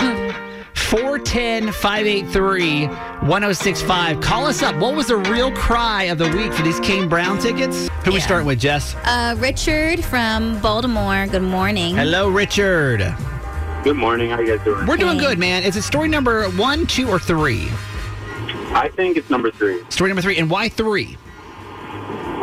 410 0.87 1.73
583 1.73 2.85
1065. 2.87 4.21
Call 4.21 4.45
us 4.45 4.63
up. 4.63 4.73
What 4.77 4.95
was 4.95 5.07
the 5.07 5.17
real 5.17 5.51
cry 5.51 6.03
of 6.03 6.17
the 6.17 6.29
week 6.29 6.53
for 6.53 6.61
these 6.63 6.79
Kane 6.79 7.09
Brown 7.09 7.39
tickets? 7.39 7.89
Who 8.05 8.13
we 8.13 8.21
starting 8.21 8.47
with, 8.47 8.59
Jess? 8.59 8.95
Uh, 9.03 9.35
Richard 9.37 10.01
from 10.05 10.59
Baltimore. 10.61 11.27
Good 11.27 11.41
morning. 11.41 11.95
Hello, 11.97 12.29
Richard. 12.29 12.99
Good 13.83 13.97
morning. 13.97 14.29
How 14.29 14.39
you 14.39 14.55
guys 14.55 14.63
doing? 14.63 14.85
We're 14.85 14.95
doing 14.95 15.19
Hey. 15.19 15.25
good, 15.25 15.39
man. 15.39 15.63
Is 15.63 15.75
it 15.75 15.81
story 15.81 16.07
number 16.07 16.45
one, 16.51 16.85
two, 16.87 17.09
or 17.09 17.19
three? 17.19 17.67
I 18.73 18.89
think 18.95 19.17
it's 19.17 19.29
number 19.29 19.51
three. 19.51 19.81
Story 19.89 20.09
number 20.09 20.21
three. 20.21 20.37
And 20.37 20.49
why 20.49 20.69
three? 20.69 21.17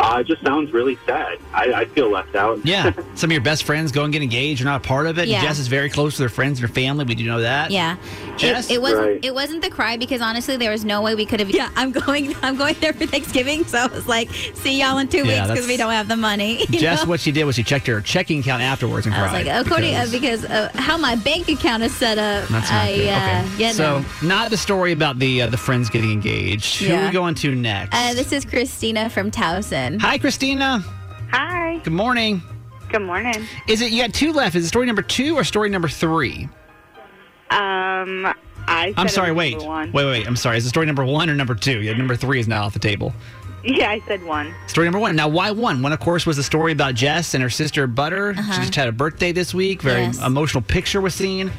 Uh, 0.04 0.18
it 0.20 0.26
just 0.26 0.42
sounds 0.42 0.72
really 0.72 0.98
sad. 1.06 1.38
I, 1.52 1.72
I 1.72 1.84
feel 1.86 2.10
left 2.10 2.34
out. 2.34 2.64
Yeah. 2.64 2.92
Some 3.14 3.28
of 3.30 3.32
your 3.32 3.40
best 3.42 3.64
friends 3.64 3.90
go 3.92 4.04
and 4.04 4.12
get 4.12 4.22
engaged. 4.22 4.60
You're 4.60 4.68
not 4.68 4.84
a 4.84 4.86
part 4.88 5.06
of 5.06 5.18
it. 5.18 5.28
Yeah. 5.28 5.42
Jess 5.42 5.58
is 5.58 5.66
very 5.68 5.88
close 5.88 6.16
to 6.16 6.22
their 6.22 6.28
friends 6.28 6.60
and 6.60 6.68
her 6.68 6.74
family. 6.74 7.04
We 7.04 7.14
do 7.14 7.24
know 7.24 7.40
that. 7.40 7.70
Yeah. 7.70 7.96
Jess? 8.36 8.70
It, 8.70 8.74
it 8.74 8.82
wasn't 8.82 9.00
Right. 9.06 9.24
it 9.24 9.34
wasn't 9.34 9.62
the 9.62 9.70
cry 9.70 9.96
because 9.96 10.20
honestly 10.20 10.56
there 10.56 10.70
was 10.70 10.84
no 10.84 11.00
way 11.02 11.14
we 11.14 11.24
could 11.26 11.40
have 11.40 11.50
Yeah, 11.50 11.70
I'm 11.76 11.90
going 11.92 12.34
I'm 12.42 12.56
going 12.56 12.74
there 12.80 12.92
for 12.92 13.06
Thanksgiving, 13.06 13.64
so 13.64 13.78
I 13.78 13.86
was 13.86 14.06
like, 14.06 14.30
see 14.54 14.80
y'all 14.80 14.98
in 14.98 15.08
two 15.08 15.26
Yeah, 15.26 15.42
weeks 15.42 15.52
because 15.52 15.66
we 15.68 15.76
don't 15.76 15.92
have 15.92 16.08
the 16.08 16.16
money. 16.16 16.60
you 16.68 16.78
Jess, 16.80 17.02
know? 17.04 17.08
what 17.08 17.20
she 17.20 17.32
did 17.32 17.44
was 17.44 17.54
she 17.56 17.62
checked 17.62 17.86
her 17.86 18.00
checking 18.00 18.40
account 18.40 18.62
afterwards 18.62 19.06
and 19.06 19.14
I 19.14 19.22
was 19.22 19.30
cried. 19.30 19.46
like, 19.46 19.66
according 19.66 19.90
because- 19.92 20.10
because, 20.12 20.44
uh, 20.44 20.70
how 20.74 20.96
my 20.98 21.16
bank 21.16 21.48
account 21.48 21.82
is 21.82 21.94
set 21.94 22.18
up, 22.18 22.48
That's 22.48 22.70
not 22.70 22.82
I 22.84 22.96
good. 22.96 23.08
uh, 23.08 23.12
okay. 23.12 23.48
yeah, 23.58 23.72
so 23.72 24.04
no. 24.22 24.28
not 24.28 24.50
the 24.50 24.56
story 24.56 24.92
about 24.92 25.18
the 25.18 25.42
uh, 25.42 25.46
the 25.48 25.56
friends 25.56 25.88
getting 25.88 26.10
engaged. 26.12 26.82
Who 26.82 26.94
are 26.94 27.06
we 27.06 27.10
going 27.12 27.34
to 27.36 27.54
next? 27.54 27.94
Uh, 27.94 28.14
this 28.14 28.32
is 28.32 28.44
Christina 28.44 29.08
from 29.10 29.30
Towson. 29.30 29.93
Hi, 30.00 30.18
Christina. 30.18 30.80
Hi. 31.30 31.78
Good 31.82 31.92
morning. 31.92 32.42
Good 32.90 33.02
morning. 33.02 33.46
Is 33.68 33.80
it 33.80 33.90
you 33.92 34.02
got 34.02 34.14
two 34.14 34.32
left? 34.32 34.54
Is 34.56 34.64
it 34.64 34.68
story 34.68 34.86
number 34.86 35.02
two 35.02 35.36
or 35.36 35.44
story 35.44 35.68
number 35.70 35.88
three? 35.88 36.48
Um, 37.50 38.26
I. 38.66 38.86
Said 38.90 38.94
I'm 38.96 39.06
it 39.06 39.10
sorry. 39.10 39.30
was 39.32 39.38
Wait. 39.38 39.62
One. 39.62 39.92
Wait. 39.92 40.04
Wait. 40.04 40.26
I'm 40.26 40.36
sorry. 40.36 40.58
Is 40.58 40.66
it 40.66 40.68
story 40.70 40.86
number 40.86 41.04
one 41.04 41.28
or 41.30 41.34
number 41.34 41.54
two? 41.54 41.80
Yeah, 41.82 41.94
number 41.96 42.16
three 42.16 42.40
is 42.40 42.48
now 42.48 42.64
off 42.64 42.72
the 42.72 42.78
table. 42.78 43.12
Yeah, 43.64 43.90
I 43.90 44.00
said 44.06 44.22
one. 44.24 44.54
Story 44.66 44.86
number 44.86 44.98
one. 44.98 45.16
Now, 45.16 45.28
why 45.28 45.50
one? 45.50 45.80
One, 45.82 45.92
of 45.92 46.00
course, 46.00 46.26
was 46.26 46.36
the 46.36 46.42
story 46.42 46.72
about 46.72 46.94
Jess 46.94 47.32
and 47.34 47.42
her 47.42 47.48
sister 47.50 47.86
Butter. 47.86 48.34
She 48.34 48.42
just 48.60 48.74
had 48.74 48.88
a 48.88 48.92
birthday 48.92 49.32
this 49.32 49.54
week. 49.54 49.80
Very 49.80 50.02
Uh-huh. 50.02 50.12
Yes. 50.14 50.26
emotional 50.26 50.62
picture 50.62 51.00
was 51.00 51.14
seen. 51.14 51.50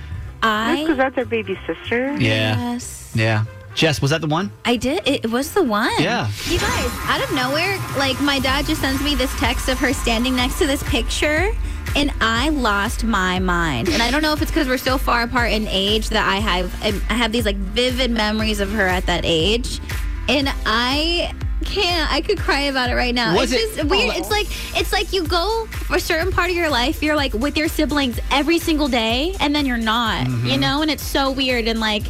I 0.44 0.82
Because 0.82 0.98
that's 0.98 1.18
our 1.18 1.26
baby 1.26 1.58
sister. 1.66 2.12
Yeah. 2.20 2.74
yes. 2.74 3.12
Yeah. 3.16 3.46
Jess, 3.76 4.02
was 4.02 4.12
that 4.12 4.22
the 4.22 4.28
one? 4.28 4.52
I 4.64 4.78
did. 4.78 5.02
It 5.06 5.30
was 5.30 5.52
the 5.54 5.62
one. 5.62 5.92
Yeah. 6.00 6.30
You 6.46 6.58
guys, 6.58 6.90
out 7.04 7.22
of 7.22 7.36
nowhere, 7.36 7.78
like 7.98 8.20
my 8.22 8.40
dad 8.40 8.66
just 8.66 8.80
sends 8.82 9.02
me 9.04 9.16
this 9.16 9.34
text 9.38 9.68
of 9.68 9.78
her 9.80 9.94
standing 9.94 10.34
next 10.36 10.58
to 10.60 10.66
this 10.66 10.82
picture, 10.84 11.52
and 11.96 12.12
I 12.22 12.50
lost 12.50 13.04
my 13.04 13.40
mind. 13.40 13.90
And 13.90 14.02
I 14.02 14.12
don't 14.12 14.22
know 14.22 14.32
if 14.32 14.42
it's 14.42 14.50
because 14.50 14.70
we're 14.70 14.78
so 14.78 14.98
far 14.98 15.24
apart 15.24 15.52
in 15.52 15.68
age 15.68 16.08
that 16.10 16.26
I 16.26 16.38
have 16.38 16.74
I 17.12 17.14
have 17.16 17.34
these 17.34 17.46
like 17.46 17.58
vivid 17.58 18.12
memories 18.12 18.62
of 18.62 18.72
her 18.72 18.88
at 18.88 19.06
that 19.08 19.22
age, 19.26 19.82
and 20.30 20.48
I 20.66 21.34
can't. 21.66 22.10
I 22.14 22.22
could 22.22 22.40
cry 22.40 22.62
about 22.62 22.90
it 22.92 22.96
right 22.96 23.14
now. 23.14 23.36
Was 23.36 23.52
it's 23.52 23.62
it- 23.62 23.76
just 23.76 23.90
weird. 23.90 24.14
oh. 24.16 24.18
It's 24.18 24.30
like 24.30 24.48
it's 24.80 24.94
like 24.94 25.12
you 25.12 25.28
go 25.28 25.66
for 25.72 25.98
a 25.98 26.00
certain 26.00 26.32
part 26.32 26.50
of 26.50 26.56
your 26.56 26.70
life, 26.70 27.04
you're 27.04 27.18
like 27.18 27.34
with 27.34 27.58
your 27.58 27.68
siblings 27.68 28.22
every 28.32 28.58
single 28.60 28.88
day, 28.88 29.36
and 29.42 29.54
then 29.54 29.66
you're 29.66 29.76
not. 29.76 30.28
Mm-hmm. 30.28 30.48
You 30.48 30.58
know, 30.60 30.82
and 30.82 30.90
it's 30.90 31.04
so 31.04 31.30
weird 31.30 31.68
and 31.68 31.82
like. 31.82 32.04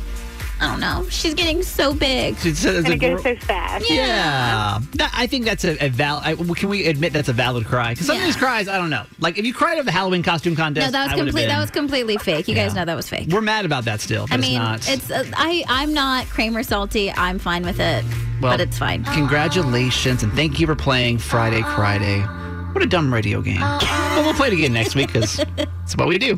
I 0.60 0.68
don't 0.72 0.80
know. 0.80 1.06
She's 1.10 1.34
getting 1.34 1.64
so 1.64 1.94
big. 1.94 2.36
It's, 2.44 2.64
gonna 2.64 2.78
a 2.80 3.14
it 3.16 3.22
so 3.22 3.36
fast. 3.46 3.90
Yeah, 3.90 4.80
That- 4.94 5.12
I 5.14 5.28
think 5.28 5.46
that's 5.46 5.66
a, 5.66 5.86
a 5.86 5.90
valid. 5.90 6.38
Can 6.56 6.70
we 6.70 6.86
admit 6.88 7.12
that's 7.14 7.28
a 7.30 7.34
valid 7.34 7.66
cry? 7.66 7.92
Because 7.94 8.08
some 8.08 8.18
of 8.18 8.24
these 8.24 8.38
cries, 8.38 8.68
I 8.68 8.78
don't 8.78 8.90
know. 8.90 9.04
Like 9.20 9.38
if 9.38 9.46
you 9.46 9.54
cried 9.54 9.78
at 9.80 9.86
the 9.86 9.92
Halloween 9.92 10.24
costume 10.24 10.56
contest, 10.56 10.88
No, 10.88 10.92
that 10.92 11.04
was 11.06 11.14
I 11.14 11.16
would've 11.16 11.28
complete. 11.34 11.48
That 11.48 11.60
was 11.60 11.72
completely 11.72 12.18
fake. 12.18 12.48
You 12.48 12.56
guys 12.56 12.74
know 12.74 12.86
that 12.86 12.96
was 12.96 13.10
fake. 13.10 13.30
We're 13.32 13.42
mad 13.42 13.66
about 13.66 13.86
that 13.86 14.00
still. 14.02 14.28
But 14.28 14.36
I 14.36 14.38
mean, 14.38 14.62
it's 14.62 14.88
not. 14.88 14.90
it's 14.90 15.12
uh, 15.12 15.32
I. 15.36 15.64
I'm 15.68 15.94
not 15.94 16.26
Kramer 16.28 16.64
salty. 16.64 17.12
I'm 17.12 17.38
fine 17.40 17.64
with 17.64 17.80
it, 17.80 18.06
Well, 18.42 18.54
but 18.54 18.62
it's 18.62 18.78
fine. 18.78 19.04
Congratulations 19.06 20.24
and 20.24 20.32
thank 20.34 20.60
you 20.60 20.68
for 20.68 20.76
playing 20.76 21.18
Friday 21.18 21.62
Friday. 21.64 22.22
What 22.72 22.84
a 22.84 22.88
dumb 22.88 23.14
radio 23.14 23.42
game. 23.42 23.60
But 23.60 24.24
we'll 24.26 24.34
play 24.34 24.48
it 24.48 24.54
again 24.54 24.74
next 24.74 24.96
week 24.96 25.08
because 25.08 25.40
it's 25.84 25.96
what 25.98 26.08
we 26.08 26.18
do. 26.18 26.38